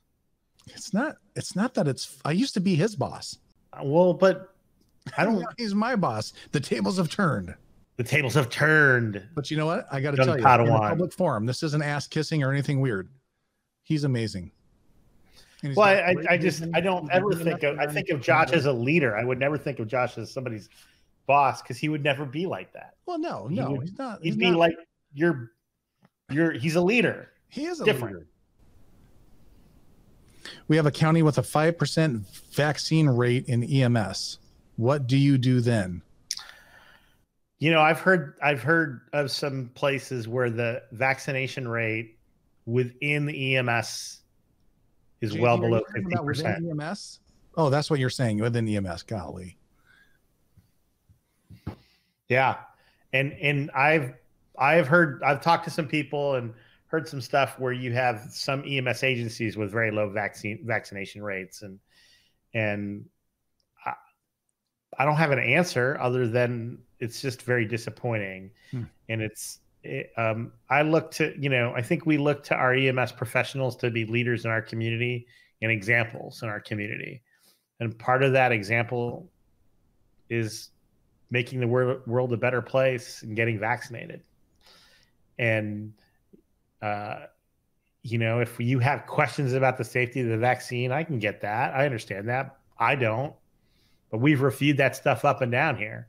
It's 0.67 0.95
not 0.95 1.17
it's 1.37 1.55
not 1.57 1.75
that 1.75 1.87
it's 1.89 2.19
I 2.25 2.33
used 2.33 2.55
to 2.55 2.61
be 2.61 2.75
his 2.75 2.97
boss. 2.97 3.39
well 3.83 4.15
but 4.15 4.55
i 5.19 5.25
don't 5.25 5.45
he's 5.59 5.75
my 5.75 5.97
boss. 5.97 6.33
The 6.53 6.61
tables 6.61 6.97
have 6.99 7.11
turned. 7.11 7.55
the 7.97 8.05
tables 8.05 8.35
have 8.35 8.49
turned 8.49 9.23
But 9.35 9.51
you 9.51 9.57
know 9.57 9.67
what? 9.67 9.87
I 9.93 10.01
got 10.01 10.13
to 10.13 10.17
tell 10.17 10.39
you, 10.39 10.47
in 10.47 10.79
public 10.81 11.13
forum, 11.13 11.45
this 11.47 11.63
isn't 11.63 11.83
ass 11.83 12.07
kissing 12.07 12.43
or 12.43 12.51
anything 12.53 12.81
weird. 12.81 13.09
He's 13.83 14.05
amazing. 14.05 14.51
He's 15.61 15.77
well 15.77 15.95
got 15.95 16.27
I, 16.31 16.35
I 16.35 16.39
just 16.39 16.65
i 16.75 16.81
don't 16.81 17.11
ever 17.11 17.35
think 17.35 17.63
of 17.63 17.79
i 17.79 17.87
think 17.87 18.09
of 18.11 18.21
josh 18.21 18.53
as 18.53 18.67
a 18.67 18.73
leader 18.73 19.17
i 19.17 19.25
would 19.25 19.39
never 19.39 19.57
think 19.59 19.79
of 19.79 19.89
josh 19.89 20.19
as 20.19 20.31
somebody's 20.33 20.69
boss 21.27 21.63
because 21.63 21.77
he 21.79 21.89
would 21.89 22.03
never 22.05 22.25
be 22.25 22.47
like 22.47 22.73
that 22.73 22.95
well, 23.07 23.19
no, 23.19 23.47
he 23.49 23.57
no, 23.57 23.71
would- 23.73 23.89
he's 23.89 23.99
not. 23.99 24.19
he'd 24.23 24.29
He's 24.31 24.37
be 24.37 24.51
not, 24.51 24.59
like 24.59 24.75
you're 25.13 25.51
you're 26.31 26.53
he's 26.53 26.75
a 26.77 26.81
leader 26.81 27.29
he 27.49 27.67
is 27.67 27.81
a 27.81 27.85
different. 27.85 28.17
leader. 28.17 28.27
We 30.69 30.77
have 30.77 30.87
a 30.87 30.91
county 30.91 31.23
with 31.23 31.39
a 31.39 31.43
five 31.43 31.79
percent 31.79 32.23
vaccine 32.53 33.09
rate 33.09 33.47
in 33.49 33.63
EMS. 33.63 34.39
What 34.77 35.07
do 35.07 35.17
you 35.17 35.39
do 35.39 35.61
then? 35.61 36.03
you 37.61 37.71
know 37.71 37.81
i've 37.81 38.01
heard 38.01 38.35
i've 38.43 38.61
heard 38.63 39.03
of 39.13 39.31
some 39.31 39.71
places 39.75 40.27
where 40.27 40.51
the 40.51 40.83
vaccination 40.91 41.69
rate 41.69 42.19
within 42.67 43.25
the 43.27 43.57
ems 43.57 44.23
is 45.21 45.39
well 45.39 45.57
below 45.57 45.81
50% 45.97 46.69
EMS. 46.83 47.21
Oh, 47.57 47.71
that's 47.71 47.89
what 47.89 48.01
you're 48.01 48.11
saying 48.11 48.41
within 48.41 48.69
EMS. 48.69 49.05
Golly. 49.05 49.57
Yeah. 52.29 52.57
And 53.13 53.33
and 53.35 53.71
I've 53.73 54.15
I've 54.59 54.89
heard 54.89 55.23
I've 55.23 55.41
talked 55.41 55.65
to 55.65 55.71
some 55.71 55.87
people 55.87 56.35
and 56.35 56.55
heard 56.87 57.09
some 57.09 57.21
stuff 57.21 57.59
where 57.59 57.73
you 57.73 57.93
have 57.93 58.27
some 58.31 58.63
EMS 58.65 59.03
agencies 59.03 59.57
with 59.57 59.71
very 59.71 59.91
low 59.91 60.11
vaccine 60.11 60.61
vaccination 60.65 61.23
rates 61.23 61.63
and 61.63 61.79
and 62.55 63.05
I, 63.85 63.95
I 64.99 65.05
don't 65.05 65.17
have 65.17 65.33
an 65.33 65.41
answer 65.41 65.99
other 66.01 66.29
than 66.29 66.79
it's 67.01 67.21
just 67.21 67.43
very 67.43 67.67
disappointing 67.67 68.51
Hmm. 68.71 68.85
and 69.09 69.23
it's 69.23 69.61
it, 69.83 70.13
um, 70.17 70.53
I 70.71 70.83
look 70.83 71.11
to 71.13 71.35
you 71.39 71.51
know 71.51 71.73
I 71.75 71.83
think 71.83 72.07
we 72.07 72.17
look 72.17 72.45
to 72.45 72.55
our 72.55 72.75
EMS 72.75 73.13
professionals 73.13 73.77
to 73.77 73.91
be 73.91 74.05
leaders 74.05 74.45
in 74.45 74.51
our 74.51 74.63
community 74.63 75.27
and 75.63 75.71
examples 75.71 76.43
in 76.43 76.49
our 76.49 76.61
community 76.61 77.23
and 77.81 77.99
part 77.99 78.23
of 78.23 78.33
that 78.33 78.53
example 78.53 79.31
is 80.31 80.71
making 81.35 81.59
the 81.59 81.67
wor- 81.67 82.01
world 82.07 82.33
a 82.33 82.37
better 82.37 82.63
place 82.63 83.23
and 83.23 83.35
getting 83.35 83.59
vaccinated. 83.59 84.23
And, 85.37 85.93
uh, 86.81 87.27
you 88.03 88.19
know, 88.19 88.39
if 88.39 88.59
you 88.61 88.79
have 88.79 89.05
questions 89.07 89.53
about 89.53 89.77
the 89.77 89.85
safety 89.85 90.21
of 90.21 90.29
the 90.29 90.39
vaccine, 90.39 90.93
I 90.93 91.03
can 91.03 91.19
get 91.19 91.41
that. 91.41 91.75
I 91.75 91.85
understand 91.85 92.29
that. 92.29 92.57
I 92.79 92.95
don't, 92.95 93.35
but 94.11 94.19
we've 94.19 94.41
reviewed 94.41 94.77
that 94.77 94.95
stuff 94.95 95.25
up 95.25 95.43
and 95.43 95.51
down 95.51 95.77
here. 95.77 96.07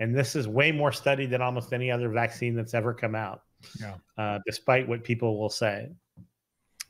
And 0.00 0.16
this 0.16 0.34
is 0.34 0.48
way 0.48 0.72
more 0.72 0.92
studied 0.92 1.30
than 1.30 1.42
almost 1.42 1.72
any 1.74 1.90
other 1.90 2.08
vaccine 2.08 2.56
that's 2.56 2.72
ever 2.72 2.94
come 2.94 3.14
out, 3.14 3.42
Yeah. 3.78 3.96
uh, 4.16 4.38
despite 4.46 4.88
what 4.88 5.04
people 5.04 5.38
will 5.38 5.50
say. 5.50 5.90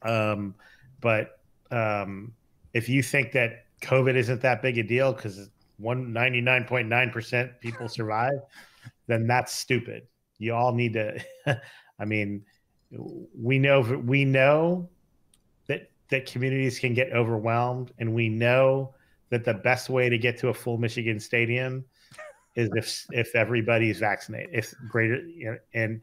Um, 0.03 0.55
but 1.01 1.41
um, 1.73 2.33
if 2.73 2.89
you 2.89 3.03
think 3.03 3.33
that 3.33 3.67
COVID 3.83 4.15
isn't 4.15 4.41
that 4.43 4.63
big 4.63 4.79
a 4.79 4.83
deal 4.83 5.13
because 5.13 5.51
one 5.85 6.13
ninety 6.13 6.41
nine 6.41 6.65
point 6.65 6.89
nine 6.89 7.11
percent 7.11 7.61
people 7.61 7.89
survive, 7.89 8.41
then 9.07 9.27
that's 9.27 9.53
stupid. 9.53 10.07
You 10.39 10.55
all 10.55 10.73
need 10.73 10.95
to. 10.95 11.23
I 11.99 12.05
mean, 12.05 12.45
we 12.91 13.59
know 13.59 13.81
we 14.05 14.25
know 14.25 14.89
that 15.69 15.91
that 16.09 16.27
communities 16.27 16.79
can 16.79 16.95
get 16.95 17.13
overwhelmed, 17.13 17.93
and 17.99 18.15
we 18.15 18.29
know 18.29 18.95
that 19.31 19.45
the 19.45 19.55
best 19.55 19.91
way 19.91 20.09
to 20.09 20.19
get 20.19 20.39
to 20.39 20.49
a 20.49 20.55
full 20.55 20.79
Michigan 20.79 21.21
stadium 21.21 21.85
is 22.57 22.71
if 22.75 23.07
if 23.11 23.35
everybody's 23.35 23.99
vaccinated. 23.99 24.51
If 24.53 24.75
greater 24.89 25.21
and 25.75 26.01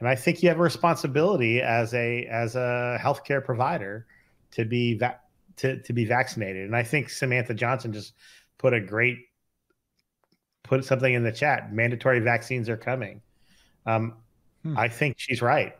and 0.00 0.08
I 0.08 0.14
think 0.14 0.42
you 0.42 0.48
have 0.48 0.58
a 0.58 0.62
responsibility 0.62 1.60
as 1.60 1.94
a 1.94 2.26
as 2.26 2.56
a 2.56 2.98
healthcare 3.00 3.44
provider 3.44 4.06
to 4.52 4.64
be 4.64 4.96
va- 4.98 5.20
to 5.56 5.80
to 5.82 5.92
be 5.92 6.04
vaccinated. 6.04 6.66
And 6.66 6.76
I 6.76 6.82
think 6.82 7.10
Samantha 7.10 7.54
Johnson 7.54 7.92
just 7.92 8.14
put 8.62 8.72
a 8.72 8.80
great 8.80 9.18
put 10.62 10.84
something 10.84 11.12
in 11.12 11.22
the 11.22 11.32
chat. 11.32 11.74
Mandatory 11.74 12.20
vaccines 12.20 12.68
are 12.70 12.78
coming. 12.78 13.20
Um, 13.84 14.14
Hmm. 14.62 14.78
I 14.78 14.88
think 14.88 15.16
she's 15.18 15.42
right. 15.42 15.76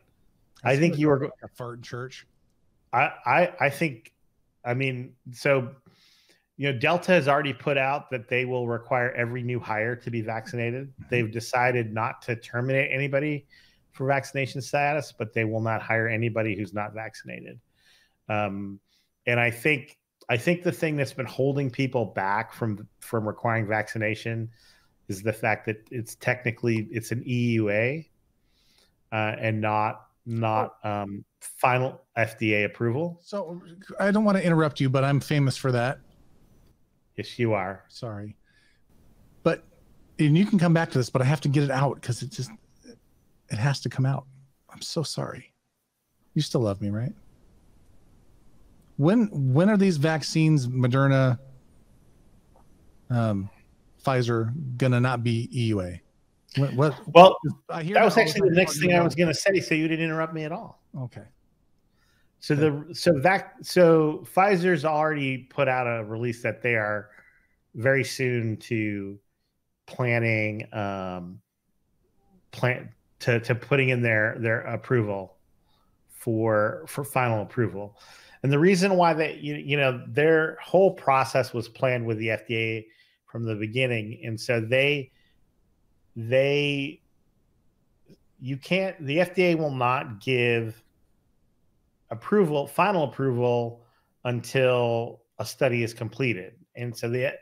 I 0.65 0.77
think 0.77 0.99
you 0.99 1.09
were. 1.09 1.31
a 1.43 1.49
fart 1.57 1.79
in 1.79 1.83
church. 1.83 2.27
I, 2.93 3.11
I 3.25 3.53
I 3.61 3.71
think 3.71 4.13
I 4.65 4.75
mean 4.75 5.15
so 5.33 5.71
you 6.57 6.73
know 6.73 6.79
Delta 6.79 7.13
has 7.13 7.27
already 7.27 7.53
put 7.53 7.79
out 7.79 8.11
that 8.11 8.29
they 8.29 8.45
will 8.45 8.69
require 8.69 9.11
every 9.13 9.43
new 9.43 9.59
hire 9.59 9.97
to 9.97 10.11
be 10.11 10.21
vaccinated. 10.21 10.93
They've 11.11 11.31
decided 11.31 11.93
not 11.93 12.23
to 12.23 12.37
terminate 12.37 12.91
anybody 12.93 13.47
for 13.93 14.07
vaccination 14.07 14.61
status, 14.63 15.13
but 15.17 15.33
they 15.33 15.45
will 15.45 15.61
not 15.61 15.83
hire 15.83 16.09
anybody 16.09 16.57
who's 16.57 16.73
not 16.73 16.95
vaccinated. 16.95 17.61
Um, 18.29 18.81
and 19.27 19.39
I 19.39 19.51
think 19.51 19.99
I 20.29 20.37
think 20.37 20.63
the 20.63 20.73
thing 20.73 20.97
that's 20.97 21.13
been 21.13 21.27
holding 21.27 21.71
people 21.71 22.07
back 22.07 22.53
from 22.53 22.89
from 23.01 23.27
requiring 23.27 23.67
vaccination 23.67 24.51
is 25.09 25.23
the 25.23 25.33
fact 25.33 25.67
that 25.67 25.79
it's 25.91 26.15
technically 26.17 26.89
it's 26.91 27.13
an 27.13 27.25
EUA. 27.25 28.07
uh, 29.13 29.37
and 29.39 29.61
not 29.61 30.07
not 30.27 30.75
um, 30.85 31.25
final 31.41 32.01
FDA 32.17 32.65
approval. 32.65 33.21
So 33.23 33.61
I 34.01 34.11
don't 34.11 34.25
want 34.25 34.39
to 34.39 34.45
interrupt 34.45 34.81
you, 34.81 34.89
but 34.91 35.05
I'm 35.05 35.21
famous 35.21 35.57
for 35.57 35.73
that. 35.73 36.01
Yes, 37.17 37.39
you 37.39 37.53
are. 37.53 37.85
Sorry. 37.89 38.37
But 39.43 39.65
and 40.19 40.37
you 40.39 40.47
can 40.47 40.59
come 40.59 40.75
back 40.75 40.91
to 40.93 40.99
this, 40.99 41.11
but 41.11 41.23
I 41.23 41.25
have 41.27 41.41
to 41.43 41.49
get 41.49 41.65
it 41.65 41.71
out 41.71 41.97
because 41.97 42.23
it 42.23 42.31
just 42.31 42.51
it 43.51 43.59
has 43.59 43.81
to 43.81 43.89
come 43.89 44.07
out. 44.07 44.27
I'm 44.71 44.83
so 44.83 45.03
sorry. 45.03 45.53
You 46.35 46.43
still 46.43 46.63
love 46.63 46.81
me, 46.81 46.91
right? 46.91 47.13
When 49.03 49.27
when 49.33 49.69
are 49.69 49.77
these 49.77 49.97
vaccines, 49.97 50.69
Moderna, 50.69 51.37
um, 53.11 53.51
Pfizer, 54.05 54.53
gonna 54.77 55.01
not 55.01 55.25
be 55.25 55.49
EUA? 55.53 55.99
What, 56.57 56.75
what 56.75 57.09
Well, 57.13 57.37
I 57.69 57.83
hear 57.83 57.95
that 57.95 58.05
was 58.05 58.17
actually 58.17 58.51
the 58.51 58.55
next 58.55 58.79
thing 58.79 58.95
I 58.95 59.03
was 59.03 59.17
going 59.17 59.29
to 59.29 59.35
say, 59.35 59.59
so 59.59 59.75
you 59.75 59.89
didn't 59.89 60.05
interrupt 60.05 60.35
me 60.35 60.45
at 60.45 60.53
all. 60.53 60.83
Okay. 60.97 61.25
So 62.39 62.55
the 62.55 62.95
so 62.95 63.19
that 63.21 63.55
so 63.63 64.25
Pfizer's 64.37 64.85
already 64.85 65.39
put 65.39 65.67
out 65.67 65.89
a 65.89 66.05
release 66.05 66.41
that 66.43 66.63
they 66.63 66.77
are 66.77 67.11
very 67.75 68.05
soon 68.05 68.57
to 68.59 69.19
planning 69.87 70.73
um 70.73 71.41
plan 72.53 72.91
to 73.19 73.41
to 73.41 73.55
putting 73.57 73.89
in 73.89 74.01
their 74.01 74.37
their 74.39 74.61
approval 74.61 75.39
for 76.09 76.85
for 76.87 77.03
final 77.03 77.43
approval. 77.43 77.99
And 78.43 78.53
the 78.53 78.59
reason 78.59 78.97
why 78.97 79.15
that 79.15 79.39
you 79.39 79.55
you 79.55 79.77
know 79.77 80.03
their 80.09 80.59
whole 80.63 80.93
process 80.93 81.53
was 81.53 81.69
planned 81.69 82.07
with 82.07 82.19
the 82.19 82.29
FDA 82.29 82.87
from 83.27 83.45
the 83.45 83.55
beginning 83.55 84.21
and 84.25 84.39
so 84.39 84.61
they 84.61 85.11
they 86.17 87.01
you 88.41 88.57
can't 88.57 88.97
the 89.07 89.19
FDA 89.19 89.57
will 89.57 89.71
not 89.71 90.21
give 90.21 90.83
approval, 92.13 92.67
final 92.67 93.05
approval, 93.05 93.85
until 94.25 95.23
a 95.39 95.47
study 95.47 95.83
is 95.83 95.95
completed. 95.95 96.55
And 96.77 96.97
so 96.97 97.09
the 97.09 97.33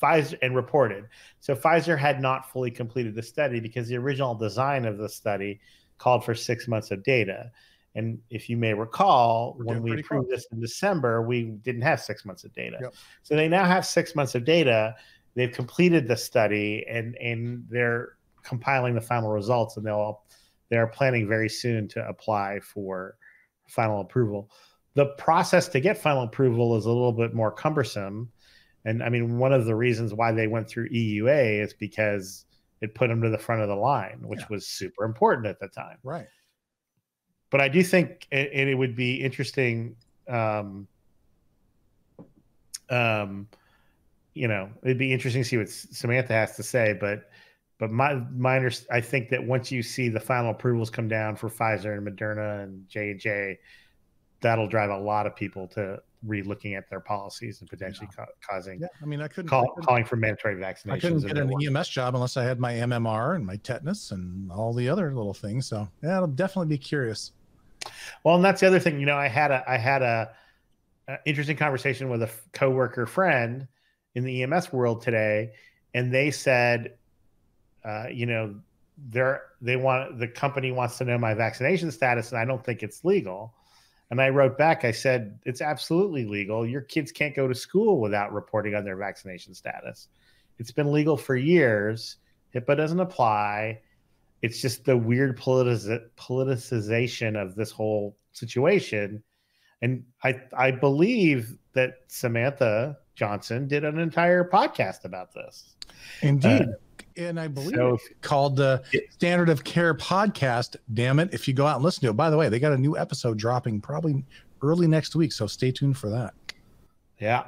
Pfizer 0.00 0.38
and 0.40 0.56
reported. 0.56 1.04
So 1.40 1.54
Pfizer 1.54 1.98
had 1.98 2.22
not 2.22 2.50
fully 2.50 2.70
completed 2.70 3.14
the 3.14 3.22
study 3.22 3.60
because 3.60 3.88
the 3.88 3.98
original 3.98 4.34
design 4.34 4.86
of 4.86 4.96
the 4.96 5.08
study 5.08 5.60
called 5.98 6.24
for 6.24 6.34
six 6.34 6.66
months 6.66 6.90
of 6.90 7.02
data. 7.02 7.50
And 7.94 8.18
if 8.30 8.48
you 8.48 8.56
may 8.56 8.74
recall, 8.74 9.56
We're 9.58 9.64
when 9.64 9.82
we 9.82 10.00
approved 10.00 10.30
this 10.30 10.46
in 10.52 10.60
December, 10.60 11.22
we 11.22 11.44
didn't 11.62 11.82
have 11.82 12.00
six 12.00 12.24
months 12.24 12.44
of 12.44 12.52
data. 12.52 12.78
Yep. 12.80 12.94
So 13.22 13.34
they 13.36 13.48
now 13.48 13.64
have 13.64 13.84
six 13.84 14.14
months 14.14 14.34
of 14.34 14.44
data. 14.44 14.94
They've 15.34 15.50
completed 15.50 16.06
the 16.06 16.16
study 16.16 16.84
and 16.88 17.16
and 17.16 17.64
they're 17.68 18.16
compiling 18.42 18.94
the 18.94 19.00
final 19.00 19.30
results 19.30 19.76
and 19.76 19.84
they'll 19.84 20.22
they're 20.68 20.86
planning 20.86 21.26
very 21.28 21.48
soon 21.48 21.88
to 21.88 22.06
apply 22.06 22.60
for 22.60 23.16
final 23.66 24.00
approval. 24.00 24.50
The 24.94 25.06
process 25.18 25.68
to 25.68 25.80
get 25.80 25.98
final 25.98 26.22
approval 26.22 26.76
is 26.76 26.84
a 26.84 26.88
little 26.88 27.12
bit 27.12 27.34
more 27.34 27.50
cumbersome. 27.50 28.30
And 28.84 29.02
I 29.02 29.08
mean, 29.08 29.38
one 29.38 29.52
of 29.52 29.66
the 29.66 29.74
reasons 29.74 30.14
why 30.14 30.32
they 30.32 30.46
went 30.46 30.68
through 30.68 30.88
EUA 30.90 31.62
is 31.62 31.74
because 31.74 32.46
it 32.80 32.94
put 32.94 33.08
them 33.08 33.20
to 33.22 33.28
the 33.28 33.38
front 33.38 33.62
of 33.62 33.68
the 33.68 33.76
line, 33.76 34.20
which 34.22 34.40
Yeah. 34.40 34.46
was 34.50 34.66
super 34.66 35.04
important 35.04 35.46
at 35.46 35.58
the 35.60 35.68
time. 35.68 35.98
Right. 36.02 36.26
But 37.50 37.60
I 37.60 37.68
do 37.68 37.82
think 37.82 38.26
it, 38.30 38.52
it 38.52 38.74
would 38.78 38.94
be 38.94 39.16
interesting. 39.16 39.96
Um, 40.28 40.86
um, 42.88 43.48
you 44.34 44.48
know, 44.48 44.70
it'd 44.84 44.98
be 44.98 45.12
interesting 45.12 45.42
to 45.42 45.48
see 45.48 45.56
what 45.58 45.68
Samantha 45.68 46.32
has 46.32 46.56
to 46.56 46.62
say. 46.62 46.96
But, 46.98 47.28
but 47.78 47.90
my 47.90 48.14
my 48.36 48.56
under, 48.56 48.70
I 48.90 49.00
think 49.00 49.28
that 49.30 49.44
once 49.44 49.72
you 49.72 49.82
see 49.82 50.08
the 50.08 50.20
final 50.20 50.52
approvals 50.52 50.90
come 50.90 51.08
down 51.08 51.34
for 51.36 51.48
Pfizer 51.48 51.96
and 51.98 52.06
Moderna 52.06 52.62
and 52.62 52.88
J 52.88 53.10
and 53.10 53.20
J, 53.20 53.58
that'll 54.40 54.68
drive 54.68 54.90
a 54.90 54.98
lot 54.98 55.26
of 55.26 55.34
people 55.34 55.66
to 55.68 56.00
re-looking 56.26 56.74
at 56.74 56.88
their 56.90 57.00
policies 57.00 57.60
and 57.60 57.70
potentially 57.70 58.06
ca- 58.14 58.26
causing 58.48 58.78
Yeah. 58.78 58.88
I 59.02 59.06
mean, 59.06 59.22
I 59.22 59.28
couldn't. 59.28 59.48
I 59.48 59.50
call, 59.50 59.68
couldn't- 59.70 59.86
calling 59.86 60.04
for 60.04 60.16
mandatory 60.16 60.56
vaccinations. 60.56 60.92
I 60.92 60.98
couldn't 60.98 61.20
get 61.26 61.38
an. 61.38 61.52
EMS 61.62 61.88
job 61.88 62.14
unless 62.14 62.36
I 62.36 62.44
had 62.44 62.60
my 62.60 62.74
MMR 62.74 63.36
and 63.36 63.44
my 63.44 63.56
tetanus 63.56 64.12
and 64.12 64.52
all 64.52 64.72
the 64.72 64.88
other 64.88 65.14
little 65.14 65.34
things. 65.34 65.66
So 65.66 65.88
yeah, 66.02 66.16
I'll 66.16 66.26
definitely 66.26 66.68
be 66.76 66.78
curious. 66.78 67.32
Well, 68.24 68.36
and 68.36 68.44
that's 68.44 68.60
the 68.60 68.66
other 68.66 68.80
thing. 68.80 69.00
You 69.00 69.06
know, 69.06 69.16
I 69.16 69.28
had 69.28 69.50
a 69.50 69.64
I 69.68 69.76
had 69.76 70.02
a, 70.02 70.30
a 71.08 71.18
interesting 71.24 71.56
conversation 71.56 72.08
with 72.08 72.22
a 72.22 72.30
coworker 72.52 73.06
friend 73.06 73.66
in 74.14 74.24
the 74.24 74.42
EMS 74.42 74.72
world 74.72 75.02
today, 75.02 75.52
and 75.94 76.12
they 76.12 76.30
said, 76.30 76.94
uh, 77.84 78.06
you 78.12 78.26
know, 78.26 78.54
they're 79.08 79.42
they 79.60 79.76
want 79.76 80.18
the 80.18 80.28
company 80.28 80.72
wants 80.72 80.98
to 80.98 81.04
know 81.04 81.18
my 81.18 81.34
vaccination 81.34 81.90
status, 81.90 82.32
and 82.32 82.40
I 82.40 82.44
don't 82.44 82.64
think 82.64 82.82
it's 82.82 83.04
legal. 83.04 83.54
And 84.10 84.20
I 84.20 84.28
wrote 84.28 84.58
back, 84.58 84.84
I 84.84 84.90
said, 84.90 85.38
it's 85.44 85.60
absolutely 85.60 86.24
legal. 86.24 86.66
Your 86.66 86.80
kids 86.80 87.12
can't 87.12 87.34
go 87.34 87.46
to 87.46 87.54
school 87.54 88.00
without 88.00 88.32
reporting 88.32 88.74
on 88.74 88.84
their 88.84 88.96
vaccination 88.96 89.54
status. 89.54 90.08
It's 90.58 90.72
been 90.72 90.90
legal 90.90 91.16
for 91.16 91.36
years. 91.36 92.16
HIPAA 92.52 92.76
doesn't 92.76 92.98
apply. 92.98 93.80
It's 94.42 94.60
just 94.60 94.84
the 94.84 94.96
weird 94.96 95.38
politiz- 95.38 96.08
politicization 96.16 97.40
of 97.40 97.54
this 97.54 97.70
whole 97.70 98.16
situation. 98.32 99.22
And 99.82 100.04
I 100.22 100.40
I 100.56 100.70
believe 100.70 101.56
that 101.72 101.94
Samantha 102.08 102.98
Johnson 103.14 103.68
did 103.68 103.84
an 103.84 103.98
entire 103.98 104.44
podcast 104.44 105.04
about 105.04 105.32
this. 105.34 105.76
Indeed. 106.22 106.62
Uh, 106.62 106.66
and 107.16 107.40
I 107.40 107.48
believe 107.48 107.74
So 107.74 107.94
it's 107.94 108.08
called 108.22 108.56
the 108.56 108.82
Standard 109.10 109.48
of 109.48 109.64
Care 109.64 109.94
podcast. 109.94 110.76
Damn 110.94 111.18
it. 111.18 111.30
If 111.32 111.48
you 111.48 111.54
go 111.54 111.66
out 111.66 111.76
and 111.76 111.84
listen 111.84 112.02
to 112.02 112.10
it, 112.10 112.16
by 112.16 112.30
the 112.30 112.36
way, 112.36 112.48
they 112.48 112.58
got 112.58 112.72
a 112.72 112.78
new 112.78 112.96
episode 112.96 113.38
dropping 113.38 113.80
probably 113.80 114.24
early 114.62 114.86
next 114.86 115.14
week. 115.14 115.32
So 115.32 115.46
stay 115.46 115.70
tuned 115.70 115.98
for 115.98 116.08
that. 116.10 116.34
Yeah. 117.18 117.44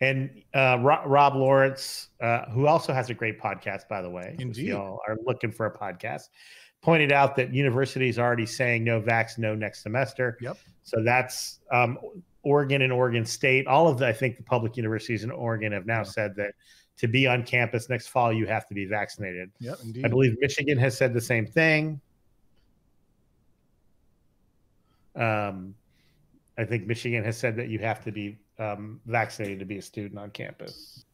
And 0.00 0.42
uh, 0.54 0.78
Ro- 0.82 1.02
Rob 1.06 1.34
Lawrence, 1.36 2.08
uh, 2.20 2.46
who 2.50 2.66
also 2.66 2.92
has 2.92 3.08
a 3.08 3.14
great 3.14 3.40
podcast, 3.40 3.88
by 3.88 4.02
the 4.02 4.10
way, 4.10 4.32
if 4.34 4.40
Indeed. 4.40 4.66
y'all 4.68 5.00
are 5.08 5.16
looking 5.24 5.50
for 5.50 5.66
a 5.66 5.72
podcast, 5.76 6.28
pointed 6.82 7.12
out 7.12 7.34
that 7.36 7.52
universities 7.54 8.18
are 8.18 8.26
already 8.26 8.44
saying 8.46 8.84
no 8.84 9.00
vax, 9.00 9.38
no 9.38 9.54
next 9.54 9.82
semester. 9.82 10.36
Yep. 10.42 10.58
So 10.82 11.02
that's 11.02 11.60
um, 11.72 11.98
Oregon 12.42 12.82
and 12.82 12.92
Oregon 12.92 13.24
State. 13.24 13.66
All 13.66 13.88
of 13.88 13.98
the, 13.98 14.06
I 14.06 14.12
think, 14.12 14.36
the 14.36 14.42
public 14.42 14.76
universities 14.76 15.24
in 15.24 15.30
Oregon 15.30 15.72
have 15.72 15.86
now 15.86 15.98
Yeah. 16.00 16.02
said 16.04 16.36
that 16.36 16.52
to 16.98 17.08
be 17.08 17.26
on 17.26 17.42
campus 17.42 17.88
next 17.88 18.08
fall, 18.08 18.32
you 18.32 18.46
have 18.46 18.66
to 18.68 18.74
be 18.74 18.84
vaccinated. 18.84 19.50
Yep. 19.60 19.78
Indeed. 19.82 20.04
I 20.04 20.08
believe 20.08 20.36
Michigan 20.40 20.78
has 20.78 20.96
said 20.96 21.14
the 21.14 21.20
same 21.20 21.46
thing. 21.46 22.00
Um, 25.14 25.74
I 26.58 26.64
think 26.64 26.86
Michigan 26.86 27.24
has 27.24 27.36
said 27.36 27.56
that 27.56 27.68
you 27.68 27.78
have 27.80 28.02
to 28.04 28.12
be 28.12 28.38
um, 28.58 29.00
vaccinated 29.06 29.58
to 29.58 29.64
be 29.64 29.78
a 29.78 29.82
student 29.82 30.18
on 30.18 30.30
campus. 30.30 31.04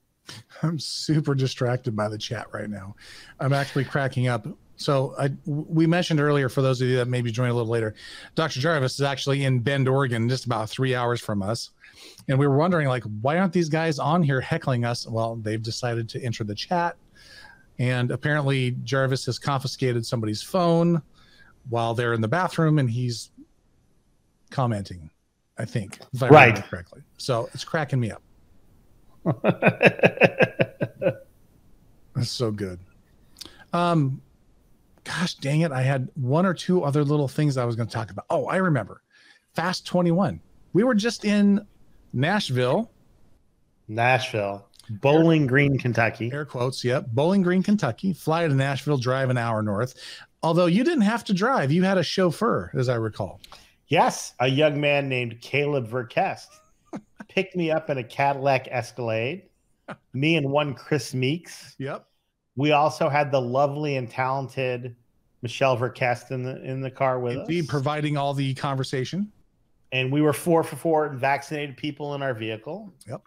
I'm 0.63 0.79
super 0.79 1.35
distracted 1.35 1.97
by 1.97 2.09
the 2.09 2.19
chat 2.19 2.47
right 2.53 2.71
now. 2.71 2.95
I'm 3.41 3.53
actually 3.53 3.85
cracking 3.85 4.29
up. 4.29 4.47
So 4.77 5.15
I 5.19 5.31
we 5.47 5.87
mentioned 5.87 6.21
earlier 6.21 6.49
for 6.49 6.63
those 6.63 6.81
of 6.81 6.89
you 6.89 6.97
that 6.97 7.09
maybe 7.09 7.31
joined 7.31 7.51
a 7.51 7.55
little 7.55 7.71
later, 7.71 7.95
Dr. 8.35 8.61
Jarvis 8.61 8.95
is 8.95 9.03
actually 9.03 9.45
in 9.45 9.61
Bend, 9.61 9.89
Oregon, 9.89 10.29
just 10.29 10.47
about 10.47 10.71
three 10.71 10.95
hours 10.95 11.21
from 11.21 11.43
us. 11.43 11.71
And 12.29 12.39
we 12.39 12.47
were 12.47 12.57
wondering 12.57 12.89
like, 12.89 13.05
why 13.21 13.39
aren't 13.39 13.53
these 13.53 13.69
guys 13.69 13.99
on 13.99 14.23
here 14.23 14.41
heckling 14.41 14.85
us? 14.85 15.07
Well, 15.07 15.37
they've 15.37 15.63
decided 15.63 16.09
to 16.11 16.23
enter 16.23 16.45
the 16.45 16.55
chat. 16.55 16.97
And 17.79 18.11
apparently 18.11 18.73
Jarvis 18.85 19.27
has 19.27 19.39
confiscated 19.39 20.07
somebody's 20.07 20.43
phone 20.43 21.03
while 21.69 21.95
they're 21.95 22.13
in 22.13 22.21
the 22.21 22.29
bathroom 22.29 22.79
and 22.79 22.91
he's 22.91 23.31
commenting, 24.51 25.11
I 25.63 25.65
think, 25.65 25.99
if 26.13 26.21
I 26.23 26.29
Right. 26.29 26.57
correctly. 26.65 27.03
So 27.19 27.49
it's 27.55 27.63
cracking 27.65 28.01
me 28.01 28.11
up. 28.11 28.23
That's 32.15 32.31
so 32.31 32.51
good. 32.51 32.79
Um, 33.73 34.21
gosh 35.05 35.35
dang 35.37 35.61
it. 35.63 35.71
I 35.73 35.83
had 35.83 36.09
one 36.15 36.45
or 36.45 36.53
two 36.53 36.83
other 36.83 37.05
little 37.05 37.29
things 37.29 37.57
I 37.57 37.65
was 37.65 37.77
going 37.77 37.89
to 37.89 37.95
talk 37.95 38.11
about. 38.11 38.27
Oh, 38.29 38.47
I 38.47 38.57
remember. 38.57 39.03
Fast 39.55 39.87
21. 39.87 40.41
We 40.73 40.83
were 40.85 40.95
just 40.95 41.25
in 41.25 41.65
Nashville, 42.13 42.91
Nashville, 43.89 44.67
Bowling 44.91 45.47
Green, 45.47 45.79
Kentucky. 45.79 46.31
air 46.33 46.45
quotes. 46.45 46.83
Yep. 46.85 47.07
Bowling 47.13 47.43
Green, 47.43 47.63
Kentucky. 47.63 48.13
Fly 48.13 48.49
to 48.49 48.55
Nashville, 48.55 48.99
drive 48.99 49.31
an 49.31 49.39
hour 49.39 49.63
north. 49.63 49.95
Although 50.43 50.67
you 50.67 50.83
didn't 50.83 51.03
have 51.03 51.23
to 51.25 51.33
drive, 51.35 51.71
you 51.71 51.85
had 51.85 51.99
a 51.99 52.03
chauffeur, 52.03 52.71
as 52.75 52.89
I 52.89 52.97
recall. 52.97 53.41
Yes, 53.93 54.33
a 54.41 54.49
young 54.49 54.81
man 54.81 55.07
named 55.11 55.39
Caleb 55.43 55.87
Verkest 55.87 56.47
picked 57.29 57.55
me 57.55 57.71
up 57.71 57.91
in 57.91 57.99
a 57.99 58.03
Cadillac 58.03 58.67
Escalade. 58.71 59.43
Me 60.15 60.37
and 60.37 60.51
one 60.51 60.73
Chris 60.73 61.13
Meeks. 61.13 61.77
Yep. 61.79 62.07
We 62.57 62.73
also 62.73 63.11
had 63.11 63.31
the 63.31 63.41
lovely 63.43 63.97
and 63.97 64.09
talented 64.11 64.97
Michelle 65.43 65.77
Verkest 65.77 66.31
in 66.31 66.43
the 66.43 66.63
in 66.65 66.81
the 66.81 66.91
car 66.91 67.21
with 67.21 67.37
Indeed, 67.37 67.65
us. 67.65 67.67
providing 67.67 68.17
all 68.17 68.33
the 68.33 68.55
conversation. 68.55 69.31
and 69.93 70.11
we 70.11 70.23
were 70.23 70.33
four 70.33 70.63
for 70.65 70.77
four 70.77 71.11
vaccinated 71.11 71.77
people 71.77 72.15
in 72.15 72.23
our 72.23 72.33
vehicle. 72.33 72.91
Yep. 73.07 73.21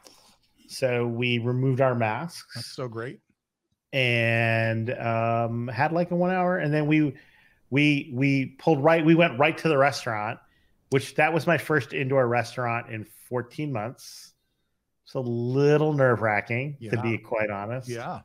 So 0.68 1.05
we 1.05 1.38
removed 1.38 1.80
our 1.80 1.93
masks. 1.93 2.55
That's 2.55 2.72
so 2.72 2.88
great. 2.88 3.20
and 3.93 4.89
um, 4.97 5.68
had 5.68 5.91
like 5.91 6.09
a 6.09 6.16
one 6.16 6.32
hour, 6.32 6.57
and 6.57 6.74
then 6.74 6.88
we 6.88 7.13
we 7.70 8.09
we 8.16 8.47
pulled 8.57 8.84
right. 8.84 9.05
We 9.05 9.13
went 9.13 9.38
right 9.38 9.55
to 9.59 9.68
the 9.70 9.78
restaurant, 9.78 10.39
which 10.91 11.15
that 11.15 11.33
was 11.33 11.47
my 11.47 11.57
first 11.57 11.93
indoor 11.93 12.27
restaurant 12.27 12.89
in 12.91 13.05
14 13.29 13.71
months. 13.71 14.33
It's 15.05 15.13
a 15.15 15.19
little 15.19 15.93
nerve 15.93 16.21
wracking, 16.21 16.77
to 16.89 17.01
be 17.01 17.17
quite 17.17 17.49
honest. 17.49 17.88
Yeah. 17.89 18.21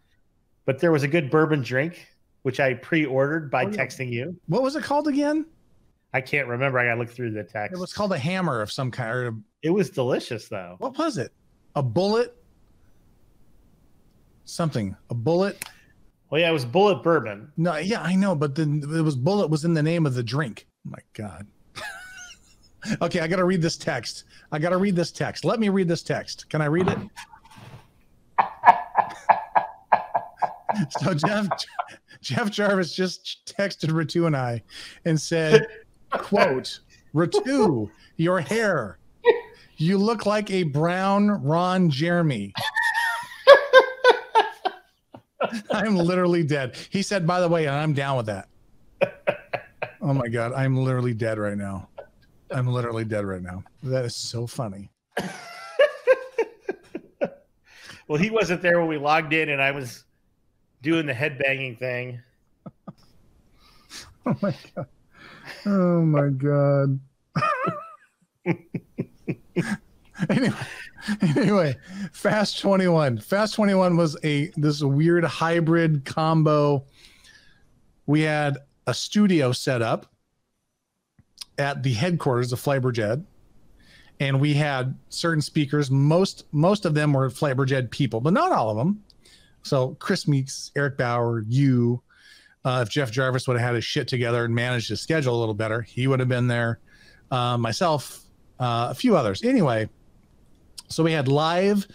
But 0.64 0.78
there 0.78 0.92
was 0.92 1.02
a 1.02 1.08
good 1.08 1.30
bourbon 1.30 1.62
drink, 1.62 2.06
which 2.42 2.58
I 2.60 2.74
pre-ordered 2.74 3.50
by 3.50 3.64
Oh, 3.64 3.68
yeah. 3.68 3.76
texting 3.76 4.10
you. 4.10 4.38
What 4.46 4.62
was 4.62 4.76
it 4.76 4.82
called 4.84 5.08
again? 5.08 5.44
I 6.12 6.20
can't 6.20 6.48
remember. 6.48 6.78
I 6.78 6.86
got 6.86 6.94
to 6.94 7.00
look 7.00 7.10
through 7.10 7.32
the 7.32 7.44
text. 7.44 7.76
It 7.76 7.80
was 7.80 7.92
called 7.92 8.12
a 8.12 8.18
hammer 8.18 8.62
of 8.62 8.72
some 8.72 8.90
kind. 8.90 9.10
Or 9.10 9.34
It 9.62 9.70
was 9.70 9.90
delicious 9.90 10.48
though. 10.48 10.76
what 10.78 10.96
was 10.98 11.18
it? 11.18 11.32
A 11.76 11.82
bullet? 11.82 12.34
Something. 14.44 14.96
A 15.10 15.14
bullet? 15.14 15.64
Well, 16.30 16.40
yeah, 16.40 16.48
it 16.48 16.52
was 16.52 16.64
Bulleit 16.64 17.02
Bourbon. 17.02 17.52
No, 17.56 17.76
yeah, 17.76 18.02
I 18.02 18.14
know, 18.14 18.34
but 18.34 18.54
then 18.54 18.82
it 18.84 19.02
was 19.02 19.16
bullet 19.16 19.50
was 19.50 19.64
in 19.64 19.74
the 19.74 19.82
name 19.82 20.06
of 20.06 20.14
the 20.14 20.22
drink. 20.22 20.66
Oh 20.86 20.90
my 20.90 20.98
God. 21.12 21.46
Okay, 23.02 23.20
I 23.20 23.28
got 23.28 23.36
to 23.36 23.44
read 23.44 23.62
this 23.62 23.76
text. 23.76 24.24
I 24.52 24.58
got 24.58 24.70
to 24.70 24.78
read 24.78 24.96
this 24.96 25.10
text. 25.10 25.44
Let 25.44 25.60
me 25.60 25.68
read 25.68 25.88
this 25.88 26.02
text. 26.02 26.48
Can 26.48 26.62
I 26.62 26.66
read 26.66 26.88
it? 26.88 26.98
so 31.00 31.14
Jeff 31.14 31.48
Jeff 32.20 32.50
Jarvis 32.50 32.94
just 32.94 33.54
texted 33.58 33.90
Ritu 33.90 34.26
and 34.26 34.36
I 34.36 34.62
and 35.04 35.20
said, 35.20 35.66
quote, 36.10 36.80
Ritu, 37.14 37.90
your 38.16 38.40
hair. 38.40 38.98
You 39.76 39.96
look 39.96 40.26
like 40.26 40.50
a 40.50 40.64
brown 40.64 41.28
Ron 41.42 41.88
Jeremy. 41.88 42.52
I'm 45.70 45.96
literally 45.96 46.44
dead. 46.44 46.76
He 46.90 47.00
said, 47.00 47.26
by 47.26 47.40
the 47.40 47.48
way, 47.48 47.66
I'm 47.66 47.94
down 47.94 48.18
with 48.18 48.26
that. 48.26 48.48
Oh 50.02 50.12
my 50.12 50.28
God. 50.28 50.52
I'm 50.52 50.76
literally 50.76 51.14
dead 51.14 51.38
right 51.38 51.56
now. 51.56 51.88
I'm 52.52 52.66
literally 52.66 53.04
dead 53.04 53.24
right 53.24 53.42
now. 53.42 53.62
That 53.82 54.04
is 54.04 54.16
so 54.16 54.46
funny. 54.46 54.90
Well, 58.10 58.18
he 58.20 58.28
wasn't 58.28 58.60
there 58.60 58.80
when 58.80 58.88
we 58.88 58.98
logged 58.98 59.32
in, 59.32 59.50
and 59.50 59.62
I 59.62 59.70
was 59.70 60.02
doing 60.82 61.06
the 61.06 61.12
headbanging 61.12 61.78
thing. 61.78 62.20
Oh 64.26 64.36
my 64.42 64.54
God. 64.76 64.86
Oh 65.64 66.02
my 66.02 66.28
God. 66.28 67.00
anyway, 70.28 70.56
anyway, 71.22 71.76
Fast 72.12 72.60
21. 72.60 73.18
Fast 73.18 73.54
21 73.54 73.96
was 73.96 74.18
a 74.22 74.50
this 74.56 74.82
weird 74.82 75.24
hybrid 75.24 76.04
combo. 76.04 76.84
We 78.04 78.20
had 78.20 78.58
a 78.86 78.92
studio 78.92 79.52
set 79.52 79.80
up 79.80 80.12
at 81.60 81.82
the 81.82 81.92
headquarters 81.92 82.52
of 82.52 82.60
Flightbridge 82.60 83.22
and 84.18 84.40
we 84.40 84.54
had 84.54 84.96
certain 85.08 85.40
speakers. 85.40 85.90
Most 85.90 86.44
most 86.52 86.84
of 86.84 86.94
them 86.94 87.12
were 87.12 87.28
Flightbridge 87.30 87.90
people, 87.90 88.20
but 88.20 88.32
not 88.32 88.52
all 88.52 88.70
of 88.70 88.76
them. 88.76 89.02
So 89.62 89.96
Chris 89.98 90.26
Meeks, 90.26 90.72
Eric 90.74 90.96
Bauer, 90.96 91.44
you, 91.46 92.02
uh, 92.64 92.84
if 92.86 92.90
Jeff 92.90 93.10
Jarvis 93.10 93.46
would 93.46 93.58
have 93.58 93.66
had 93.66 93.74
his 93.74 93.84
shit 93.84 94.08
together 94.08 94.44
and 94.44 94.54
managed 94.54 94.88
his 94.88 95.00
schedule 95.00 95.36
a 95.36 95.40
little 95.40 95.54
better, 95.54 95.82
he 95.82 96.06
would 96.06 96.20
have 96.20 96.28
been 96.28 96.48
there. 96.48 96.78
Uh, 97.30 97.56
myself, 97.56 98.24
uh, 98.58 98.88
a 98.90 98.94
few 98.94 99.16
others. 99.16 99.42
Anyway, 99.42 99.88
so 100.88 101.02
we 101.02 101.12
had 101.12 101.28
live, 101.28 101.86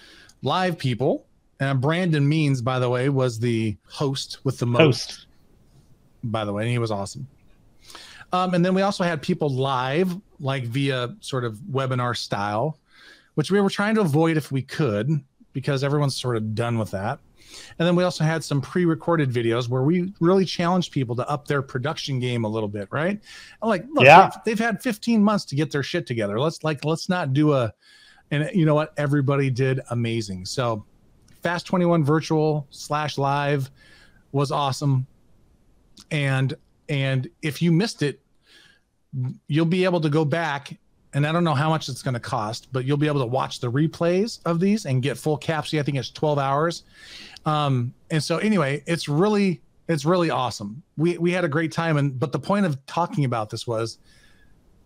live 0.42 0.78
people. 0.78 1.26
And 1.60 1.80
Brandon 1.80 2.28
Means, 2.28 2.62
by 2.62 2.80
the 2.80 2.90
way, 2.90 3.10
was 3.10 3.40
the 3.40 3.78
host 3.88 4.40
with 4.44 4.60
the 4.60 4.66
most. 4.66 5.12
Host. 5.12 5.28
By 6.24 6.44
the 6.44 6.52
way, 6.52 6.64
and 6.64 6.72
he 6.72 6.80
was 6.80 6.92
awesome. 6.92 7.28
Um, 8.34 8.54
and 8.54 8.66
then 8.66 8.74
we 8.74 8.82
also 8.82 9.04
had 9.04 9.22
people 9.22 9.50
live, 9.50 10.16
like 10.40 10.64
via 10.64 11.16
sort 11.22 11.46
of 11.46 11.56
webinar 11.72 12.18
style, 12.18 12.80
which 13.36 13.52
we 13.52 13.62
were 13.62 13.70
trying 13.70 13.96
to 13.96 14.02
avoid 14.02 14.38
if 14.38 14.52
we 14.52 14.62
could, 14.62 15.10
because 15.54 15.84
everyone's 15.84 16.16
sort 16.18 16.36
of 16.36 16.54
done 16.56 16.78
with 16.78 16.92
that. 16.92 17.20
And 17.80 17.88
then 17.88 17.96
we 17.96 18.04
also 18.04 18.24
had 18.24 18.44
some 18.44 18.60
pre-recorded 18.60 19.32
videos 19.32 19.70
where 19.70 19.84
we 19.84 20.14
really 20.20 20.44
challenged 20.44 20.92
people 20.92 21.16
to 21.16 21.30
up 21.30 21.48
their 21.48 21.62
production 21.62 22.20
game 22.20 22.44
a 22.44 22.50
little 22.50 22.68
bit, 22.68 22.90
right? 22.92 23.20
I'm 23.62 23.70
like, 23.70 23.86
look, 23.94 24.04
Yeah. 24.04 24.30
they've, 24.46 24.58
they've 24.58 24.66
had 24.66 24.82
15 24.82 25.24
months 25.24 25.46
to 25.46 25.56
get 25.56 25.72
their 25.72 25.84
shit 25.84 26.06
together. 26.06 26.40
Let's 26.40 26.64
like, 26.64 26.84
let's 26.84 27.08
not 27.08 27.34
do 27.34 27.54
a, 27.54 27.74
and 28.32 28.50
you 28.54 28.66
know 28.66 28.76
what? 28.76 28.94
Everybody 28.98 29.50
did 29.50 29.82
amazing. 29.92 30.46
So, 30.46 30.84
Fast 31.44 31.68
21 31.68 32.04
virtual 32.04 32.66
slash 32.72 33.20
live 33.20 33.70
was 34.32 34.52
awesome, 34.52 35.06
and 36.10 36.56
and 36.90 37.28
if 37.42 37.62
you 37.62 37.72
missed 37.72 38.02
it, 38.04 38.20
you'll 39.48 39.66
be 39.66 39.86
able 39.86 40.02
to 40.02 40.10
go 40.10 40.26
back 40.26 40.78
and 41.16 41.26
I 41.26 41.32
don't 41.32 41.46
know 41.46 41.54
how 41.54 41.70
much 41.70 41.88
it's 41.88 42.04
going 42.04 42.16
to 42.16 42.20
cost, 42.20 42.68
but 42.74 42.84
you'll 42.84 42.98
be 42.98 43.08
able 43.08 43.22
to 43.22 43.26
watch 43.26 43.62
the 43.62 43.72
replays 43.72 44.40
of 44.46 44.60
these 44.60 44.86
and 44.86 45.02
get 45.02 45.18
full 45.18 45.40
captioning. 45.40 45.80
I 45.80 45.84
think 45.84 45.98
it's 45.98 46.12
12 46.12 46.38
hours. 46.38 46.84
Um, 47.46 47.94
and 48.12 48.22
so 48.22 48.38
anyway, 48.40 48.84
it's 48.86 49.08
really, 49.08 49.62
it's 49.88 50.04
really 50.04 50.30
awesome. 50.30 50.84
We, 50.98 51.18
we 51.18 51.32
had 51.32 51.46
a 51.46 51.48
great 51.48 51.72
time. 51.72 51.96
And, 51.96 52.20
but 52.20 52.34
the 52.34 52.40
point 52.40 52.66
of 52.66 52.86
talking 52.86 53.24
about 53.24 53.50
this 53.50 53.66
was 53.66 53.98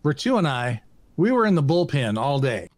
Ritu 0.03 0.37
and 0.37 0.47
I, 0.47 0.83
we 1.17 1.31
were 1.31 1.47
in 1.47 1.55
the 1.55 1.63
bullpen 1.63 2.15
all 2.15 2.37
day 2.39 2.69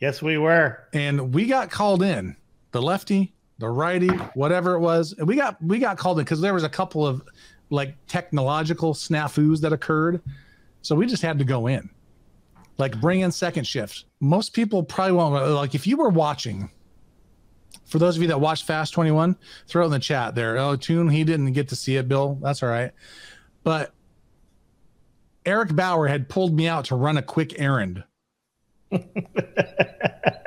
Yes, 0.00 0.22
we 0.22 0.38
were. 0.38 0.88
and 0.94 1.34
we 1.34 1.44
got 1.44 1.70
called 1.70 2.02
in 2.02 2.36
the 2.72 2.80
lefty, 2.80 3.34
the 3.58 3.68
righty, 3.68 4.08
whatever 4.32 4.76
it 4.76 4.80
was. 4.80 5.12
And 5.18 5.28
we 5.28 5.36
got, 5.36 5.62
we 5.62 5.78
got 5.78 5.98
called 5.98 6.18
in 6.20 6.24
because 6.24 6.40
there 6.40 6.54
was 6.54 6.64
a 6.64 6.70
couple 6.70 7.06
of 7.06 7.22
like 7.70 7.94
technological 8.06 8.94
snafus 8.94 9.60
that 9.60 9.72
occurred. 9.72 10.22
So 10.82 10.94
we 10.94 11.06
just 11.06 11.22
had 11.22 11.38
to 11.38 11.44
go 11.44 11.66
in 11.66 11.90
like 12.78 12.98
bring 13.00 13.20
in 13.20 13.30
second 13.30 13.66
shift. 13.66 14.04
Most 14.20 14.54
people 14.54 14.82
probably 14.82 15.12
won't 15.12 15.50
like 15.50 15.74
if 15.74 15.86
you 15.86 15.96
were 15.96 16.08
watching. 16.08 16.70
For 17.84 17.98
those 17.98 18.16
of 18.16 18.22
you 18.22 18.28
that 18.28 18.40
watched 18.40 18.64
Fast 18.64 18.92
21, 18.92 19.36
throw 19.66 19.82
it 19.82 19.86
in 19.86 19.90
the 19.92 19.98
chat 19.98 20.34
there. 20.34 20.58
Oh, 20.58 20.76
Tune, 20.76 21.08
he 21.08 21.24
didn't 21.24 21.52
get 21.52 21.68
to 21.68 21.76
see 21.76 21.96
it, 21.96 22.06
Bill. 22.06 22.38
That's 22.42 22.62
all 22.62 22.68
right. 22.68 22.92
But 23.64 23.92
Eric 25.46 25.74
Bauer 25.74 26.06
had 26.06 26.28
pulled 26.28 26.54
me 26.54 26.68
out 26.68 26.84
to 26.86 26.96
run 26.96 27.16
a 27.16 27.22
quick 27.22 27.58
errand. 27.58 28.04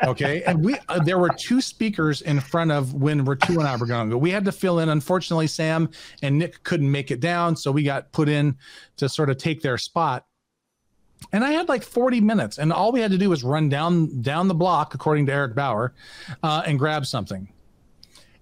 Okay, 0.03 0.41
and 0.43 0.65
we 0.65 0.75
uh, 0.89 0.97
there 1.03 1.19
were 1.19 1.29
two 1.29 1.61
speakers 1.61 2.23
in 2.23 2.39
front 2.39 2.71
of 2.71 2.95
when 2.95 3.23
Ritu 3.23 3.59
and 3.59 3.67
I 3.67 3.75
were 3.75 3.85
going. 3.85 4.19
We 4.19 4.31
had 4.31 4.43
to 4.45 4.51
fill 4.51 4.79
in. 4.79 4.89
Unfortunately, 4.89 5.45
Sam 5.45 5.91
and 6.23 6.39
Nick 6.39 6.63
couldn't 6.63 6.91
make 6.91 7.11
it 7.11 7.19
down, 7.19 7.55
so 7.55 7.71
we 7.71 7.83
got 7.83 8.11
put 8.11 8.27
in 8.27 8.57
to 8.97 9.07
sort 9.07 9.29
of 9.29 9.37
take 9.37 9.61
their 9.61 9.77
spot 9.77 10.25
and 11.31 11.43
I 11.43 11.51
had 11.51 11.69
like 11.69 11.83
40 11.83 12.21
minutes, 12.21 12.57
and 12.57 12.73
all 12.73 12.91
we 12.91 12.99
had 12.99 13.11
to 13.11 13.17
do 13.17 13.29
was 13.29 13.43
run 13.43 13.69
down 13.69 14.21
down 14.21 14.47
the 14.47 14.55
block, 14.55 14.93
according 14.93 15.27
to 15.27 15.33
Eric 15.33 15.55
Bauer, 15.55 15.93
uh, 16.43 16.63
and 16.65 16.79
grab 16.79 17.05
something. 17.05 17.47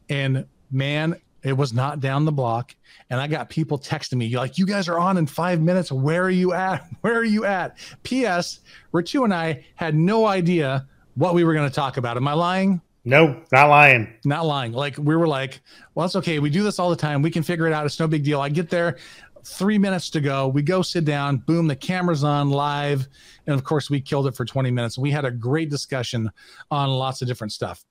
And 0.09 0.45
man, 0.71 1.19
it 1.43 1.53
was 1.53 1.73
not 1.73 1.99
down 1.99 2.25
the 2.25 2.31
block. 2.31 2.75
And 3.09 3.19
I 3.19 3.27
got 3.27 3.49
people 3.49 3.79
texting 3.79 4.17
me 4.17 4.35
like, 4.35 4.57
"You 4.57 4.65
guys 4.65 4.87
are 4.87 4.99
on 4.99 5.17
in 5.17 5.25
five 5.25 5.61
minutes. 5.61 5.91
Where 5.91 6.23
are 6.23 6.29
you 6.29 6.53
at? 6.53 6.87
Where 7.01 7.15
are 7.15 7.23
you 7.23 7.45
at?" 7.45 7.77
P.S. 8.03 8.59
Ritu 8.93 9.23
and 9.23 9.33
I 9.33 9.65
had 9.75 9.95
no 9.95 10.25
idea 10.25 10.87
what 11.15 11.33
we 11.33 11.43
were 11.43 11.53
going 11.53 11.69
to 11.69 11.75
talk 11.75 11.97
about. 11.97 12.17
Am 12.17 12.27
I 12.27 12.33
lying? 12.33 12.81
No, 13.05 13.41
not 13.51 13.69
lying. 13.69 14.13
Not 14.25 14.45
lying. 14.45 14.73
Like 14.73 14.97
we 14.97 15.15
were 15.15 15.27
like, 15.27 15.61
"Well, 15.95 16.05
it's 16.05 16.15
okay. 16.17 16.39
We 16.39 16.49
do 16.49 16.63
this 16.63 16.79
all 16.79 16.89
the 16.89 16.95
time. 16.95 17.21
We 17.21 17.31
can 17.31 17.43
figure 17.43 17.67
it 17.67 17.73
out. 17.73 17.85
It's 17.85 17.99
no 17.99 18.07
big 18.07 18.23
deal." 18.23 18.41
I 18.41 18.49
get 18.49 18.69
there 18.69 18.97
three 19.45 19.77
minutes 19.77 20.09
to 20.11 20.21
go. 20.21 20.47
We 20.47 20.61
go 20.61 20.81
sit 20.81 21.05
down, 21.05 21.37
boom, 21.37 21.67
the 21.67 21.75
camera's 21.75 22.23
on 22.23 22.49
live. 22.49 23.07
And 23.47 23.55
of 23.55 23.63
course, 23.63 23.89
we 23.89 24.01
killed 24.01 24.27
it 24.27 24.35
for 24.35 24.45
20 24.45 24.71
minutes. 24.71 24.97
We 24.97 25.11
had 25.11 25.25
a 25.25 25.31
great 25.31 25.69
discussion 25.69 26.29
on 26.69 26.89
lots 26.89 27.21
of 27.21 27.27
different 27.27 27.53
stuff. 27.53 27.83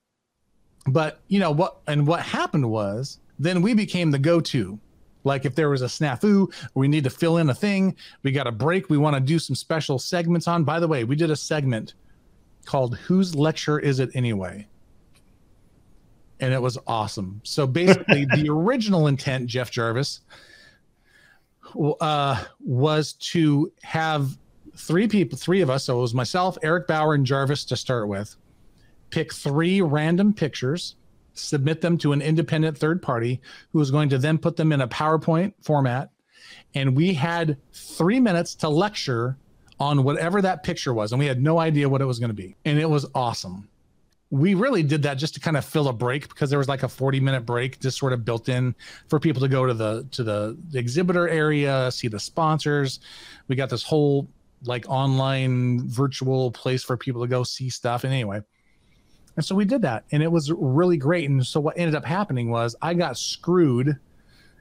But, 0.87 1.21
you 1.29 1.41
know, 1.41 1.51
what, 1.51 1.79
and 1.87 2.07
what 2.07 2.21
happened 2.21 2.69
was 2.71 3.19
then 3.39 3.63
we 3.63 3.75
became 3.75 4.11
the 4.11 4.19
go 4.19 4.41
to. 4.41 4.79
Like 5.25 5.45
if 5.45 5.55
there 5.55 5.71
was 5.71 5.83
a 5.83 5.87
snafu, 5.87 6.53
we 6.75 6.89
need 6.89 7.05
to 7.05 7.11
fill 7.11 7.39
in 7.39 7.51
a 7.51 7.55
thing, 7.55 7.97
we 8.23 8.33
got 8.33 8.47
a 8.47 8.53
break, 8.53 8.89
we 8.89 8.99
want 8.99 9.15
to 9.15 9.21
do 9.21 9.39
some 9.39 9.57
special 9.57 9.99
segments 9.99 10.49
on. 10.49 10.65
By 10.65 10.81
the 10.81 10.89
way, 10.89 11.05
we 11.05 11.17
did 11.17 11.31
a 11.31 11.37
segment 11.37 11.95
called 12.65 12.97
Whose 12.99 13.35
Lecture 13.35 13.79
Is 13.79 14.01
It 14.01 14.11
Anyway? 14.15 14.67
And 16.41 16.55
it 16.55 16.63
was 16.63 16.79
awesome. 16.87 17.41
So 17.45 17.67
basically, 17.67 18.25
the 18.35 18.49
original 18.49 19.09
intent, 19.09 19.47
Jeff 19.47 19.71
Jarvis, 19.71 20.21
uh, 22.01 22.45
was 22.61 23.15
to 23.15 23.73
have 23.83 24.39
three 24.77 25.09
people, 25.09 25.37
three 25.37 25.61
of 25.61 25.71
us. 25.71 25.85
So 25.85 25.99
it 25.99 26.03
was 26.03 26.15
myself, 26.15 26.57
Eric 26.63 26.87
Bauer, 26.87 27.15
and 27.15 27.27
Jarvis 27.27 27.65
to 27.67 27.77
start 27.77 28.09
with. 28.09 28.37
Pick 29.11 29.33
three 29.33 29.81
random 29.81 30.33
pictures, 30.33 30.97
submit 31.39 31.81
them 31.81 31.99
to 31.99 32.13
an 32.13 32.21
independent 32.23 32.77
third 32.77 33.01
party 33.03 33.41
who 33.73 33.79
was 33.79 33.91
going 33.91 34.09
to 34.11 34.19
then 34.19 34.39
put 34.39 34.57
them 34.57 34.73
in 34.73 34.81
a 34.81 34.89
PowerPoint 34.89 35.55
format. 35.63 36.11
And 36.75 36.97
we 36.97 37.15
had 37.15 37.57
three 37.73 38.21
minutes 38.21 38.55
to 38.57 38.69
lecture 38.69 39.39
on 39.81 40.03
whatever 40.03 40.43
that 40.43 40.63
picture 40.65 40.93
was. 40.93 41.13
And 41.13 41.19
we 41.19 41.27
had 41.27 41.41
no 41.43 41.59
idea 41.59 41.89
what 41.89 42.01
it 42.01 42.05
was 42.07 42.19
going 42.19 42.31
to 42.31 42.35
be. 42.35 42.57
And 42.65 42.79
it 42.79 42.91
was 42.91 43.07
awesome. 43.15 43.69
we 44.31 44.55
really 44.55 44.83
did 44.83 45.03
that 45.03 45.15
just 45.15 45.35
to 45.35 45.41
kind 45.41 45.57
of 45.57 45.65
fill 45.65 45.89
a 45.89 45.93
break 45.93 46.29
because 46.29 46.51
there 46.51 46.59
was 46.59 46.69
like 46.69 46.83
a 46.83 46.89
40 46.89 47.21
minute 47.21 47.47
break 47.47 47.81
just 47.81 47.99
sort 47.99 48.13
of 48.13 48.25
built 48.25 48.49
in 48.49 48.75
for 49.09 49.19
people 49.19 49.41
to 49.41 49.49
go 49.49 49.67
to 49.67 49.75
the 49.75 50.07
to 50.11 50.23
the, 50.23 50.57
the 50.71 50.79
exhibitor 50.79 51.29
area 51.29 51.91
see 51.91 52.09
the 52.09 52.21
sponsors 52.21 53.01
we 53.49 53.57
got 53.57 53.71
this 53.71 53.83
whole 53.83 54.29
like 54.65 54.85
online 54.89 55.89
virtual 55.89 56.51
place 56.51 56.83
for 56.83 56.97
people 56.97 57.23
to 57.23 57.29
go 57.29 57.43
see 57.43 57.71
stuff 57.71 58.05
and 58.05 58.13
anyway 58.13 58.41
and 59.39 59.45
so 59.45 59.55
we 59.55 59.65
did 59.65 59.81
that 59.83 60.03
and 60.11 60.21
it 60.21 60.31
was 60.31 60.51
really 60.51 60.97
great 60.97 61.31
and 61.31 61.47
so 61.47 61.61
what 61.61 61.79
ended 61.79 61.95
up 61.95 62.05
happening 62.05 62.51
was 62.51 62.75
i 62.83 62.93
got 62.93 63.17
screwed 63.17 63.97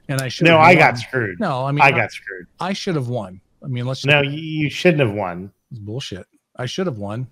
and 0.08 0.20
i 0.20 0.28
should 0.28 0.46
No, 0.46 0.56
I 0.56 0.68
won. 0.68 0.76
got 0.78 0.98
screwed. 0.98 1.40
no 1.40 1.64
i 1.66 1.72
mean 1.72 1.82
I 1.82 1.90
got 1.90 2.12
screwed. 2.12 2.46
i 2.60 2.72
should 2.72 2.94
have 2.94 3.08
won 3.08 3.40
i 3.64 3.66
mean 3.66 3.86
let's 3.86 4.04
No, 4.04 4.22
you, 4.22 4.38
you 4.38 4.70
shouldn't 4.70 5.00
have 5.00 5.12
won. 5.12 5.52
it's 5.72 5.80
bullshit. 5.80 6.26
I 6.56 6.66
should 6.66 6.86
have 6.86 6.98
won. 6.98 7.26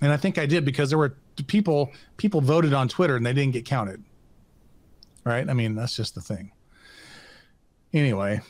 And 0.00 0.10
I 0.10 0.16
think 0.16 0.38
I 0.38 0.46
did 0.46 0.64
because 0.64 0.88
there 0.88 0.98
were 0.98 1.16
people 1.46 1.92
people 2.16 2.40
voted 2.40 2.72
on 2.72 2.88
Twitter 2.88 3.14
and 3.16 3.24
they 3.26 3.32
didn't 3.34 3.52
get 3.52 3.64
counted. 3.66 4.02
Right? 5.24 5.48
I 5.48 5.52
mean, 5.52 5.74
that's 5.74 5.94
just 5.96 6.14
the 6.14 6.20
thing. 6.22 6.50
Anyway, 7.92 8.40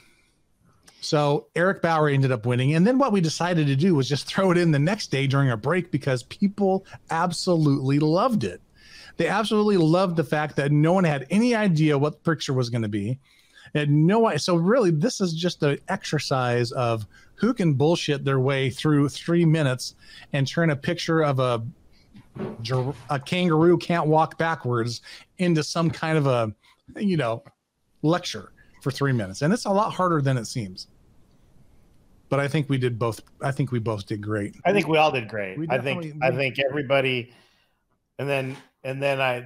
so 1.03 1.49
Eric 1.57 1.83
Bauer 1.83 2.09
ended 2.09 2.31
up 2.31 2.47
winning. 2.47 2.75
And 2.75 2.87
then 2.87 2.97
what 2.97 3.13
we 3.13 3.21
decided 3.21 3.67
to 3.67 3.77
do 3.77 3.95
was 3.95 4.09
just 4.09 4.27
throw 4.27 4.53
it 4.53 4.59
in 4.59 4.71
the 4.71 4.79
next 4.79 5.11
day 5.11 5.27
during 5.27 5.51
a 5.51 5.57
break 5.57 5.91
because 5.91 6.23
people 6.25 6.87
absolutely 7.11 7.99
loved 7.99 8.45
it. 8.45 8.61
They 9.17 9.27
absolutely 9.27 9.77
loved 9.77 10.17
the 10.17 10.25
fact 10.25 10.57
that 10.57 10.71
no 10.71 10.93
one 10.93 11.05
had 11.05 11.27
any 11.29 11.55
idea 11.55 11.99
what 11.99 12.13
the 12.13 12.31
picture 12.31 12.53
was 12.53 12.71
going 12.71 12.83
to 12.83 12.89
be. 12.89 13.19
And 13.75 14.07
no 14.07 14.27
idea. 14.27 14.39
So 14.39 14.55
really, 14.55 14.91
this 14.91 15.21
is 15.21 15.33
just 15.33 15.63
an 15.63 15.79
exercise 15.89 16.73
of 16.73 17.07
who 17.35 17.53
can 17.53 17.75
bullshit 17.75 18.25
their 18.25 18.39
way 18.39 18.71
through 18.71 19.09
three 19.09 19.45
minutes 19.45 19.97
and 20.33 20.47
turn 20.47 20.71
a 20.71 20.77
picture 20.77 21.23
of 21.23 21.41
a 21.41 21.65
a 23.11 23.21
kangaroo 23.21 23.77
can't 23.77 24.07
walk 24.07 24.39
backwards 24.39 25.03
into 25.39 25.63
some 25.63 25.91
kind 25.91 26.17
of 26.17 26.27
a 26.27 26.55
you 26.97 27.17
know 27.17 27.43
lecture 28.01 28.53
for 28.81 28.91
three 28.91 29.13
minutes 29.13 29.43
and 29.43 29.53
it's 29.53 29.67
a 29.67 29.71
lot 29.71 29.93
harder 29.93 30.23
than 30.23 30.39
it 30.39 30.47
seems 30.47 30.87
but 32.33 32.41
i 32.41 32.49
think 32.49 32.67
we 32.71 32.79
did 32.79 32.99
both 32.99 33.21
i 33.43 33.51
think 33.53 33.71
we 33.73 33.79
both 33.79 34.07
did 34.07 34.23
great 34.23 34.57
I 34.65 34.73
think 34.73 34.89
we 34.89 34.97
all 34.97 35.13
did 35.13 35.29
great. 35.29 35.59
We 35.59 35.69
I 35.69 35.79
think 35.79 36.01
definitely- 36.03 36.27
I 36.27 36.31
think 36.35 36.59
everybody, 36.59 37.31
and 38.19 38.27
then 38.27 38.57
and 38.83 39.03
then 39.03 39.21
I, 39.21 39.45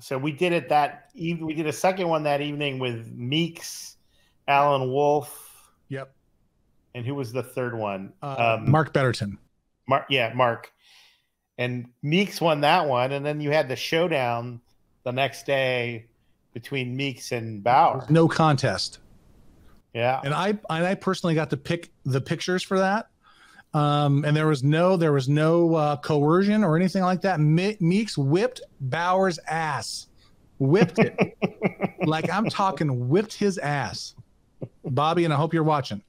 so 0.00 0.16
we 0.16 0.32
did 0.32 0.52
it 0.54 0.70
that 0.70 1.10
even 1.14 1.44
we 1.44 1.52
did 1.52 1.66
a 1.66 1.72
second 1.74 2.08
one 2.08 2.22
that 2.22 2.40
evening 2.40 2.78
with 2.78 3.12
Meeks, 3.12 3.98
Alan 4.48 4.90
Wolf, 4.90 5.70
yep 5.90 6.14
and 6.94 7.04
who 7.04 7.14
was 7.14 7.32
the 7.32 7.42
third 7.42 7.76
one? 7.76 8.14
uh, 8.22 8.56
um, 8.58 8.70
mark 8.70 8.94
betterton 8.94 9.36
Mark, 9.86 10.06
yeah, 10.08 10.32
Mark, 10.34 10.72
and 11.58 11.86
Meeks 12.02 12.40
won 12.40 12.62
that 12.62 12.86
one, 12.88 13.12
and 13.12 13.26
then 13.26 13.42
you 13.42 13.50
had 13.50 13.68
the 13.68 13.76
showdown 13.76 14.62
the 15.04 15.12
next 15.12 15.44
day 15.44 16.06
between 16.54 16.96
Meeks 16.96 17.30
and 17.32 17.62
Bauer. 17.62 18.06
no 18.08 18.26
contest 18.26 18.99
Yeah, 19.94 20.20
and 20.22 20.32
I 20.34 20.48
and 20.48 20.86
I 20.86 20.94
personally 20.94 21.34
got 21.34 21.50
to 21.50 21.56
pick 21.56 21.90
the 22.04 22.20
pictures 22.20 22.62
for 22.62 22.78
that. 22.78 23.06
Um, 23.72 24.24
and 24.24 24.36
there 24.36 24.46
was 24.48 24.64
no 24.64 24.96
there 24.96 25.12
was 25.12 25.28
no 25.28 25.74
uh, 25.74 25.96
coercion 25.96 26.64
or 26.64 26.76
anything 26.76 27.02
like 27.02 27.22
that. 27.22 27.38
Me- 27.40 27.76
Meeks 27.80 28.18
whipped 28.18 28.60
Bauer's 28.80 29.38
ass, 29.48 30.08
whipped 30.58 30.98
it 30.98 31.16
like 32.04 32.28
I'm 32.30 32.48
talking 32.48 33.08
whipped 33.08 33.34
his 33.34 33.58
ass, 33.58 34.14
Bobby. 34.84 35.24
And 35.24 35.32
I 35.32 35.36
hope 35.36 35.54
you're 35.54 35.62
watching. 35.62 36.02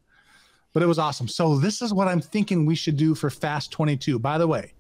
But 0.74 0.82
it 0.84 0.86
was 0.88 0.98
awesome. 1.00 1.28
So 1.28 1.58
this 1.58 1.82
is 1.82 1.94
what 1.94 2.08
I'm 2.08 2.22
thinking 2.22 2.66
we 2.66 2.76
should 2.76 2.96
do 2.98 3.14
for 3.14 3.30
Fast 3.30 3.72
22. 3.72 4.18
By 4.20 4.38
the 4.38 4.48
way, 4.48 4.74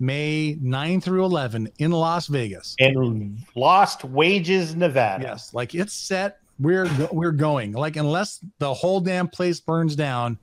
May 0.00 0.56
9 0.60 1.00
through 1.02 1.24
11 1.26 1.68
in 1.78 1.90
Las 1.90 2.26
Vegas. 2.26 2.74
and 2.80 3.38
Lost 3.54 4.02
Wages, 4.02 4.74
Nevada. 4.74 5.24
Yes, 5.24 5.52
like 5.54 5.74
it's 5.74 5.92
set. 5.92 6.38
We're 6.58 6.88
we're 7.12 7.32
going. 7.32 7.72
Like 7.72 7.96
unless 7.96 8.40
the 8.58 8.72
whole 8.72 9.00
damn 9.00 9.28
place 9.28 9.60
burns 9.60 9.94
down, 9.96 10.38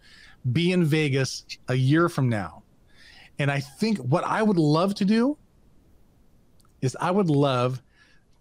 be 0.51 0.71
in 0.71 0.83
Vegas 0.83 1.45
a 1.67 1.75
year 1.75 2.09
from 2.09 2.29
now. 2.29 2.63
And 3.39 3.49
I 3.49 3.59
think 3.59 3.97
what 3.97 4.23
I 4.23 4.43
would 4.43 4.57
love 4.57 4.93
to 4.95 5.05
do 5.05 5.37
is 6.81 6.95
I 6.99 7.11
would 7.11 7.29
love 7.29 7.81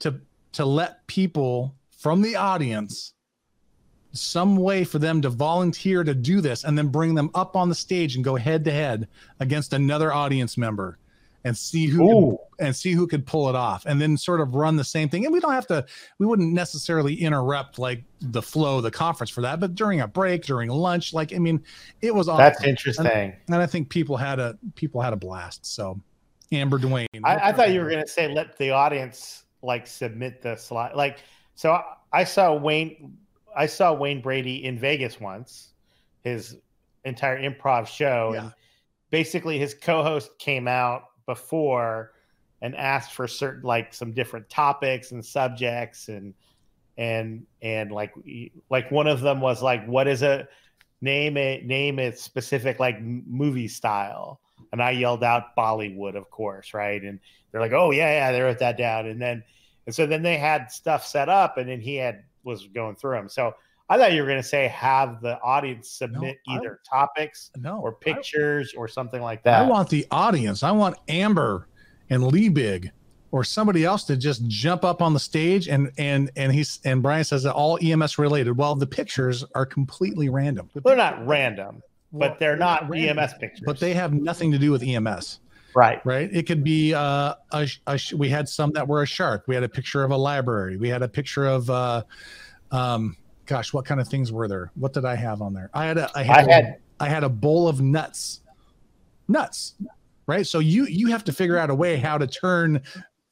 to 0.01 0.21
to 0.53 0.65
let 0.65 1.07
people 1.07 1.75
from 1.91 2.21
the 2.21 2.37
audience 2.37 3.15
some 4.13 4.57
way 4.57 4.85
for 4.85 4.99
them 4.99 5.23
to 5.23 5.31
volunteer 5.31 6.05
to 6.05 6.15
do 6.15 6.43
this 6.43 6.65
and 6.65 6.77
then 6.77 6.89
bring 6.89 7.15
them 7.15 7.31
up 7.35 7.57
on 7.57 7.71
the 7.71 7.75
stage 7.75 8.15
and 8.15 8.25
go 8.25 8.37
head 8.37 8.65
to 8.65 8.71
head 8.71 9.09
against 9.41 9.73
another 9.73 10.13
audience 10.13 10.59
member 10.59 10.99
and 11.45 11.57
see 11.57 11.87
who 11.87 12.39
can 12.59 12.67
and 12.67 12.77
see 12.77 12.93
who 12.93 13.07
could 13.07 13.27
pull 13.27 13.49
it 13.49 13.55
off 13.57 13.85
and 13.87 14.01
then 14.01 14.17
sort 14.17 14.41
of 14.41 14.55
run 14.55 14.77
the 14.77 14.85
same 14.85 15.09
thing 15.09 15.25
and 15.25 15.33
we 15.33 15.41
don't 15.41 15.53
have 15.53 15.67
to 15.67 15.85
we 16.19 16.27
wouldn't 16.27 16.53
necessarily 16.53 17.15
interrupt 17.15 17.79
like 17.79 18.05
the 18.21 18.43
flow 18.43 18.77
of 18.77 18.83
the 18.85 18.91
conference 18.91 19.31
for 19.31 19.41
that 19.41 19.59
but 19.59 19.75
during 19.75 20.01
a 20.01 20.07
break 20.07 20.45
during 20.45 20.69
lunch 20.69 21.13
like 21.13 21.35
i 21.35 21.39
mean 21.39 21.61
it 22.01 22.15
was 22.15 22.29
awesome. 22.29 22.39
that's 22.39 22.63
interesting. 22.63 23.07
and 23.49 23.57
i 23.57 23.67
think 23.67 23.89
people 23.89 24.17
had 24.17 24.39
a 24.39 24.57
people 24.77 25.01
had 25.01 25.13
a 25.13 25.17
blast 25.17 25.67
so 25.67 26.01
amber 26.53 26.79
dwayne 26.79 27.07
I, 27.25 27.49
I 27.49 27.53
thought 27.53 27.71
you 27.71 27.81
were 27.81 27.91
going 27.91 28.05
to 28.05 28.11
say 28.11 28.33
let 28.33 28.57
the 28.59 28.71
audience 28.71 29.43
like 29.63 29.87
submit 29.87 30.43
the 30.43 30.57
slide. 30.57 30.95
Like, 30.95 31.19
so 31.55 31.73
I, 31.73 31.83
I 32.13 32.25
saw 32.25 32.55
Wayne, 32.55 33.17
I 33.57 33.67
saw 33.67 33.93
Wayne 33.93 34.21
Brady 34.21 34.65
in 34.65 34.79
Vegas 34.79 35.21
once, 35.21 35.71
his 36.23 36.57
entire 37.05 37.39
improv 37.41 37.87
show, 37.87 38.33
Yeah. 38.35 38.43
and 38.43 38.53
basically 39.11 39.59
his 39.59 39.75
co-host 39.75 40.37
came 40.39 40.69
out 40.69 41.05
before 41.27 42.13
and 42.61 42.77
asked 42.77 43.13
for 43.13 43.27
certain 43.27 43.63
like 43.63 43.93
some 43.93 44.13
different 44.13 44.49
topics 44.49 45.13
and 45.13 45.25
subjects 45.25 46.09
and 46.09 46.35
and 46.99 47.47
and 47.63 47.91
like 47.91 48.13
like 48.71 48.91
one 48.91 49.07
of 49.07 49.21
them 49.21 49.41
was 49.41 49.63
like 49.63 49.85
what 49.87 50.07
is 50.07 50.23
a 50.23 50.47
name 51.01 51.37
it 51.37 51.65
name 51.65 51.99
it 51.99 52.19
specific 52.19 52.79
like 52.79 53.01
movie 53.03 53.69
style 53.69 54.41
and 54.73 54.83
I 54.83 54.93
yelled 54.93 55.23
out 55.23 55.55
Bollywood, 55.57 56.17
of 56.17 56.31
course, 56.31 56.75
right? 56.75 57.03
And 57.03 57.21
they're 57.51 57.61
like, 57.61 57.73
"Oh 57.73 57.91
yeah, 57.91 58.11
yeah," 58.11 58.33
they 58.33 58.41
wrote 58.41 58.59
that 58.61 58.79
down, 58.79 59.07
and 59.07 59.21
then 59.21 59.45
and 59.87 59.95
so 59.95 60.07
then 60.07 60.23
they 60.23 60.39
had 60.39 60.73
stuff 60.73 61.07
set 61.07 61.29
up, 61.29 61.59
and 61.59 61.69
then 61.69 61.81
he 61.81 61.97
had 61.97 62.25
was 62.43 62.67
going 62.69 62.97
through 62.97 63.17
them. 63.17 63.29
So 63.29 63.55
I 63.89 63.99
thought 63.99 64.13
you 64.13 64.23
were 64.23 64.29
going 64.29 64.41
to 64.41 64.49
say 64.49 64.69
have 64.69 65.21
the 65.21 65.41
audience 65.41 65.91
submit 65.91 66.39
I- 66.49 66.57
either 66.57 66.81
topics 66.89 67.51
no 67.57 67.79
or 67.81 67.91
I- 68.01 68.05
pictures 68.05 68.75
or 68.77 68.89
something 68.89 69.21
like 69.23 69.43
that. 69.45 69.63
I, 69.63 69.67
want 69.67 69.89
the 69.89 70.07
audience 70.11 70.63
i 70.63 70.71
want 70.71 70.97
amber 71.09 71.69
and 72.11 72.27
lee 72.27 72.49
big 72.49 72.91
or 73.31 73.45
somebody 73.45 73.85
else 73.85 74.05
to 74.05 74.17
just 74.17 74.47
jump 74.49 74.85
up 74.85 75.01
on 75.03 75.13
the 75.15 75.21
stage 75.21 75.69
and 75.69 75.91
and 75.99 76.31
and 76.37 76.53
he's 76.53 76.81
and 76.85 77.03
brian 77.03 77.25
says 77.25 77.43
that 77.43 77.53
all 77.55 77.79
ems 77.83 78.19
related 78.19 78.57
well 78.57 78.75
the 78.75 78.87
pictures 78.87 79.45
are 79.55 79.67
completely 79.67 80.29
random 80.29 80.69
they're 80.85 80.97
not 80.97 81.27
random, 81.27 81.83
Well, 82.13 82.31
but 82.31 82.39
they're 82.39 82.57
not 82.57 82.89
random, 82.89 83.19
EMS 83.19 83.35
pictures. 83.41 83.63
but 83.65 83.79
they 83.81 83.95
have 83.95 84.13
nothing 84.13 84.53
to 84.53 84.59
do 84.59 84.71
with 84.71 84.83
ems 84.83 85.41
right. 85.75 86.05
right? 86.05 86.29
It 86.33 86.47
could 86.47 86.63
be 86.63 86.93
uh, 86.95 87.35
a, 87.51 87.69
a 87.87 87.99
we 88.15 88.29
had 88.29 88.49
some 88.49 88.73
that 88.73 88.87
were 88.87 89.03
a 89.03 89.07
shark. 89.07 89.45
We 89.47 89.55
had 89.55 89.65
a 89.65 89.69
picture 89.69 90.05
of 90.05 90.11
a 90.11 90.17
library. 90.17 90.77
We 90.77 90.91
had 90.91 91.03
a 91.03 91.09
picture 91.09 91.47
of, 91.47 91.71
uh, 91.71 92.03
um, 92.71 93.17
gosh, 93.47 93.73
what 93.73 93.85
kind 93.85 94.01
of 94.01 94.09
things 94.09 94.31
were 94.33 94.49
there? 94.49 94.71
What 94.75 94.93
did 94.93 95.05
I 95.05 95.15
have 95.17 95.43
on 95.43 95.53
there? 95.55 95.71
I 95.75 95.87
had 95.87 95.99
a, 95.99 96.11
I 96.15 96.23
had, 96.23 96.49
I 96.49 96.53
had 96.53 96.77
I 97.01 97.09
had 97.09 97.25
a 97.25 97.29
bowl 97.29 97.69
of 97.69 97.81
nuts, 97.81 98.41
nuts, 99.29 99.75
right? 100.27 100.47
So 100.47 100.59
you 100.59 100.87
you 100.87 101.09
have 101.09 101.25
to 101.25 101.33
figure 101.33 101.59
out 101.59 101.71
a 101.71 101.75
way 101.75 101.97
how 101.97 102.19
to 102.19 102.27
turn 102.27 102.81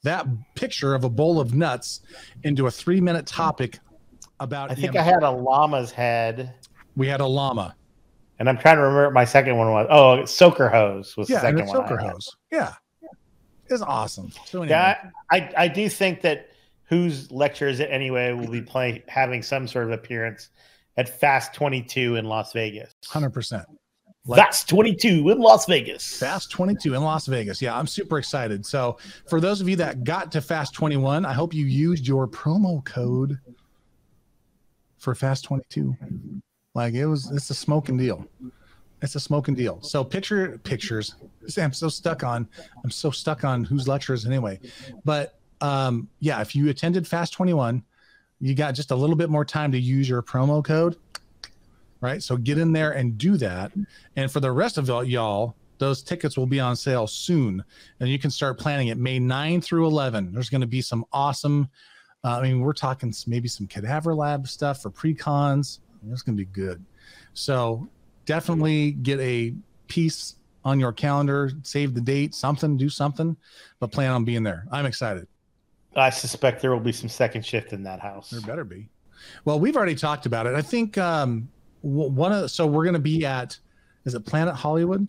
that 0.03 0.27
picture 0.55 0.95
of 0.95 1.05
a 1.05 1.11
bowl 1.11 1.41
of 1.41 1.55
nuts 1.55 2.01
into 2.43 2.66
a 2.66 2.70
three 2.70 3.01
minute 3.01 3.27
topic 3.27 3.78
about. 4.41 4.70
I 4.70 4.74
think. 4.74 4.97
I 4.97 5.03
had 5.03 5.23
a 5.23 5.31
llama's 5.31 5.91
head, 5.93 6.55
we 6.97 7.07
had 7.07 7.20
a 7.20 7.27
llama. 7.27 7.74
and 8.39 8.49
I'm 8.49 8.57
trying 8.59 8.77
to 8.77 8.82
remember 8.82 9.05
what 9.05 9.12
my 9.15 9.24
second 9.24 9.57
one 9.57 9.70
was. 9.73 9.87
Oh, 9.91 10.24
soaker 10.24 10.69
hose 10.69 11.16
was 11.16 11.28
the 11.28 11.35
Yeah, 11.35 11.47
and 11.47 11.59
second 11.59 11.74
a 11.77 11.78
one. 11.81 11.99
Had. 11.99 12.11
hose. 12.12 12.37
Yeah, 12.51 12.73
it's 13.69 13.82
awesome. 13.82 14.32
So 14.47 14.62
anyway, 14.62 14.70
Yeah, 14.70 15.11
I, 15.31 15.53
I 15.57 15.69
do 15.69 15.89
think 15.89 16.23
that 16.23 16.49
whose 16.90 17.30
lectures 17.30 17.78
it 17.78 17.88
anyway 17.90 18.32
will 18.32 18.48
be 18.48 18.58
mm-hmm. 18.58 18.66
playing 18.66 19.02
having 19.06 19.42
some 19.42 19.66
sort 19.66 19.86
of 19.86 19.92
appearance 19.92 20.50
at 20.96 21.08
Fast 21.08 21.54
22 21.54 22.16
in 22.16 22.26
Las 22.26 22.52
Vegas. 22.52 22.92
hundred 23.06 23.30
percent. 23.30 23.64
Like- 24.26 24.40
Fast 24.40 24.68
22 24.68 25.30
in 25.30 25.38
Las 25.38 25.64
Vegas. 25.64 26.18
Fast 26.18 26.50
22 26.50 26.94
in 26.94 27.02
Las 27.02 27.26
Vegas. 27.26 27.62
Yeah, 27.62 27.78
I'm 27.78 27.86
super 27.86 28.18
excited. 28.18 28.66
So, 28.66 28.98
for 29.28 29.40
those 29.40 29.62
of 29.62 29.68
you 29.68 29.76
that 29.76 30.04
got 30.04 30.30
to 30.32 30.42
Fast 30.42 30.74
21, 30.74 31.24
I 31.24 31.32
hope 31.32 31.54
you 31.54 31.64
used 31.64 32.06
your 32.06 32.28
promo 32.28 32.84
code 32.84 33.38
for 34.98 35.14
Fast 35.14 35.44
22. 35.44 35.96
Like 36.74 36.92
it 36.92 37.06
was, 37.06 37.30
it's 37.30 37.48
a 37.48 37.54
smoking 37.54 37.96
deal. 37.96 38.26
It's 39.00 39.14
a 39.14 39.20
smoking 39.20 39.54
deal. 39.54 39.80
So, 39.80 40.04
picture 40.04 40.58
pictures. 40.64 41.14
I'm 41.56 41.72
so 41.72 41.88
stuck 41.88 42.22
on, 42.22 42.46
I'm 42.84 42.90
so 42.90 43.10
stuck 43.10 43.44
on 43.44 43.64
whose 43.64 43.88
lectures 43.88 44.26
anyway. 44.26 44.60
But 45.02 45.39
um, 45.61 46.09
yeah, 46.20 46.41
if 46.41 46.55
you 46.55 46.69
attended 46.69 47.07
Fast 47.07 47.32
21, 47.32 47.82
you 48.41 48.55
got 48.55 48.73
just 48.73 48.91
a 48.91 48.95
little 48.95 49.16
bit 49.16 49.31
more 49.31 49.45
time 49.45 49.73
to 49.73 49.78
use 49.78 50.09
your 50.09 50.23
promo 50.23 50.65
code. 50.65 50.97
Right. 52.01 52.23
So 52.23 52.39
get 52.39 52.57
in 52.57 52.73
there 52.73 52.93
and 52.93 53.19
do 53.19 53.37
that. 53.37 53.73
And 54.16 54.32
for 54.32 54.41
the 54.41 54.51
rest 54.51 54.78
of 54.78 54.89
y'all, 55.07 55.55
those 55.81 56.03
tickets 56.03 56.37
will 56.39 56.47
be 56.47 56.61
on 56.61 56.77
sale 56.77 57.07
soon, 57.07 57.65
and 57.99 58.09
you 58.09 58.19
can 58.19 58.31
start 58.31 58.59
planning 58.59 58.89
it 58.89 58.99
May 58.99 59.19
9 59.19 59.61
through 59.61 59.87
11. 59.87 60.32
There's 60.32 60.51
going 60.51 60.61
to 60.61 60.66
be 60.66 60.82
some 60.82 61.05
awesome. 61.12 61.69
Uh, 62.23 62.39
I 62.39 62.43
mean, 62.43 62.61
we're 62.61 62.74
talking 62.74 63.12
maybe 63.27 63.49
some 63.49 63.66
cadaver 63.66 64.15
lab 64.15 64.47
stuff 64.47 64.82
for 64.82 64.91
pre-cons. 64.91 65.81
It's 66.11 66.23
going 66.23 66.37
to 66.37 66.45
be 66.45 66.51
good. 66.51 66.85
So 67.32 67.89
definitely 68.27 68.93
get 68.93 69.20
a 69.20 69.55
piece 69.89 70.37
on 70.65 70.78
your 70.78 70.93
calendar, 70.93 71.51
save 71.62 71.95
the 71.95 72.01
date, 72.01 72.35
something, 72.35 72.77
do 72.77 72.89
something, 72.91 73.37
but 73.78 73.91
plan 73.91 74.12
on 74.12 74.24
being 74.24 74.43
there. 74.43 74.66
I'm 74.70 74.85
excited. 74.85 75.27
I 75.96 76.10
suspect 76.10 76.62
there 76.62 76.70
will 76.70 76.80
be 76.80 76.92
some 76.92 77.08
second 77.08 77.44
shift 77.44 77.72
in 77.72 77.82
that 77.84 78.00
house. 78.00 78.30
There 78.30 78.40
better 78.40 78.64
be. 78.64 78.88
Well, 79.44 79.58
we've 79.58 79.76
already 79.76 79.94
talked 79.94 80.26
about 80.26 80.46
it. 80.46 80.54
I 80.54 80.62
think 80.62 80.96
um, 80.98 81.48
one 81.82 82.32
of 82.32 82.50
so 82.50 82.66
we're 82.66 82.84
going 82.84 82.94
to 82.94 83.00
be 83.00 83.24
at 83.24 83.58
is 84.04 84.14
it 84.14 84.24
Planet 84.24 84.54
Hollywood? 84.54 85.06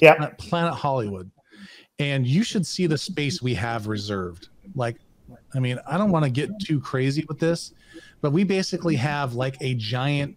Yeah, 0.00 0.14
Planet, 0.14 0.38
Planet 0.38 0.74
Hollywood, 0.74 1.30
and 1.98 2.26
you 2.26 2.42
should 2.42 2.66
see 2.66 2.86
the 2.86 2.98
space 2.98 3.40
we 3.40 3.54
have 3.54 3.86
reserved. 3.86 4.48
Like, 4.74 4.96
I 5.54 5.60
mean, 5.60 5.78
I 5.86 5.96
don't 5.96 6.10
want 6.10 6.24
to 6.24 6.30
get 6.30 6.50
too 6.60 6.80
crazy 6.80 7.24
with 7.28 7.38
this, 7.38 7.72
but 8.20 8.32
we 8.32 8.44
basically 8.44 8.96
have 8.96 9.34
like 9.34 9.56
a 9.60 9.74
giant 9.74 10.36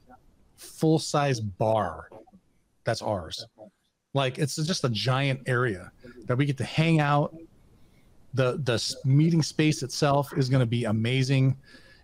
full 0.55 0.99
size 0.99 1.39
bar 1.39 2.09
that's 2.83 3.01
ours. 3.01 3.45
Like 4.13 4.37
it's 4.37 4.55
just 4.55 4.83
a 4.83 4.89
giant 4.89 5.41
area 5.47 5.91
that 6.25 6.37
we 6.37 6.45
get 6.45 6.57
to 6.57 6.63
hang 6.63 6.99
out. 6.99 7.35
The 8.33 8.59
the 8.63 8.95
meeting 9.05 9.41
space 9.41 9.83
itself 9.83 10.31
is 10.37 10.49
going 10.49 10.61
to 10.61 10.65
be 10.65 10.85
amazing. 10.85 11.57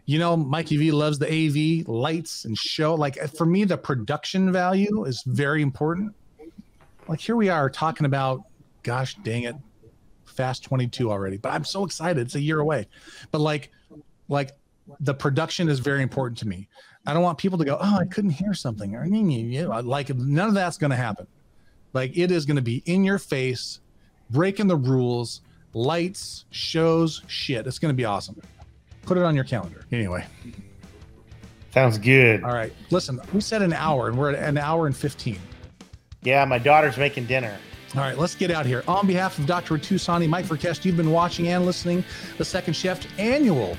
You 0.06 0.20
know, 0.20 0.38
Mikey 0.38 0.78
V 0.78 0.92
loves 0.92 1.20
the 1.20 1.28
AV 1.28 1.88
lights 1.88 2.46
and 2.46 2.58
show. 2.58 2.96
Like 2.96 3.18
eh, 3.18 3.28
for 3.28 3.46
me, 3.46 3.64
the 3.64 3.78
production 3.78 4.52
value 4.52 5.06
is 5.06 5.24
very 5.26 5.62
important. 5.62 6.14
Like 7.08 7.20
here 7.20 7.36
we 7.36 7.50
are 7.50 7.70
talking 7.70 8.06
about, 8.06 8.44
gosh 8.84 9.16
dang 9.24 9.44
it, 9.44 9.56
Fast 10.26 10.64
22 10.64 11.12
already. 11.12 11.38
But 11.38 11.54
I'm 11.54 11.64
so 11.64 11.84
excited. 11.84 12.20
It's 12.20 12.36
a 12.36 12.42
year 12.42 12.60
away. 12.60 12.88
But 13.32 13.40
like, 13.40 13.72
like 14.28 14.52
the 15.00 15.14
production 15.14 15.70
is 15.70 15.80
very 15.80 16.04
important 16.04 16.38
to 16.40 16.48
me. 16.48 16.68
I 17.06 17.14
don't 17.14 17.24
want 17.24 17.38
people 17.38 17.58
to 17.58 17.66
go, 17.66 17.78
oh, 17.80 17.98
I 17.98 18.06
couldn't 18.06 18.32
hear 18.32 18.54
something 18.54 18.96
or 18.96 19.06
like 19.82 20.10
none 20.16 20.50
of 20.50 20.54
that's 20.54 20.78
going 20.78 20.92
to 20.92 20.98
happen. 20.98 21.26
Like 21.94 22.18
it 22.18 22.32
is 22.32 22.46
going 22.46 22.58
to 22.58 22.62
be 22.62 22.84
in 22.86 23.04
your 23.04 23.18
face, 23.18 23.80
breaking 24.30 24.68
the 24.68 24.76
rules, 24.76 25.42
lights, 25.78 26.46
shows, 26.50 27.22
shit. 27.28 27.68
It's 27.68 27.80
going 27.80 27.94
to 27.94 27.96
be 27.96 28.06
awesome. 28.06 28.42
Put 29.04 29.18
it 29.18 29.24
on 29.24 29.36
your 29.36 29.46
calendar. 29.46 29.86
Anyway. 29.92 30.26
Sounds 31.72 31.98
good. 31.98 32.44
All 32.44 32.54
right. 32.54 32.74
Listen, 32.90 33.22
we 33.34 33.42
said 33.42 33.62
an 33.62 33.74
hour 33.74 34.08
and 34.08 34.18
we're 34.18 34.32
at 34.32 34.50
an 34.50 34.58
hour 34.58 34.88
and 34.88 34.98
15. 34.98 35.40
Yeah, 36.24 36.44
my 36.46 36.58
daughter's 36.58 36.98
making 36.98 37.26
dinner. 37.28 37.56
All 37.96 38.02
right, 38.02 38.18
let's 38.18 38.36
get 38.36 38.52
out 38.52 38.66
here. 38.66 38.84
On 38.88 39.08
behalf 39.08 39.40
of 39.40 39.46
Dr. 39.46 39.76
Tusani, 39.76 40.28
Mike 40.28 40.46
Verkest, 40.46 40.84
you've 40.84 40.98
been 40.98 41.12
watching 41.12 41.48
and 41.48 41.66
listening 41.66 42.04
the 42.38 42.44
Second 42.44 42.74
Shift 42.74 43.08
annual 43.18 43.78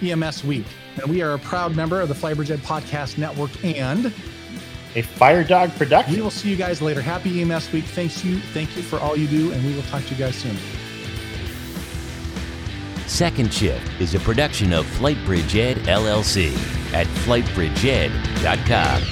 EMS 0.00 0.44
Week. 0.44 0.64
And 0.96 1.10
we 1.10 1.20
are 1.20 1.34
a 1.34 1.38
proud 1.38 1.76
member 1.76 2.00
of 2.00 2.08
the 2.08 2.14
Flightbridge 2.14 2.50
Ed 2.50 2.60
Podcast 2.60 3.18
Network 3.18 3.50
and 3.64 4.06
a 4.96 5.02
Fire 5.02 5.44
Dog 5.44 5.70
production. 5.76 6.14
We 6.14 6.22
will 6.22 6.30
see 6.30 6.50
you 6.50 6.56
guys 6.56 6.80
later. 6.80 7.00
Happy 7.02 7.42
EMS 7.42 7.70
week. 7.72 7.84
Thanks 7.84 8.24
you. 8.24 8.40
Thank 8.54 8.76
you 8.76 8.82
for 8.82 8.98
all 8.98 9.16
you 9.16 9.26
do, 9.28 9.52
and 9.52 9.64
we 9.64 9.74
will 9.74 9.82
talk 9.82 10.04
to 10.04 10.14
you 10.14 10.16
guys 10.16 10.36
soon. 10.36 10.56
Second 13.10 13.52
Shift 13.52 14.00
is 14.00 14.14
a 14.14 14.20
production 14.20 14.72
of 14.72 14.86
Flightbridge 14.86 15.56
Ed 15.56 15.78
LLC 15.78 16.54
at 16.94 17.08
flightbridgeed.com. 17.08 19.02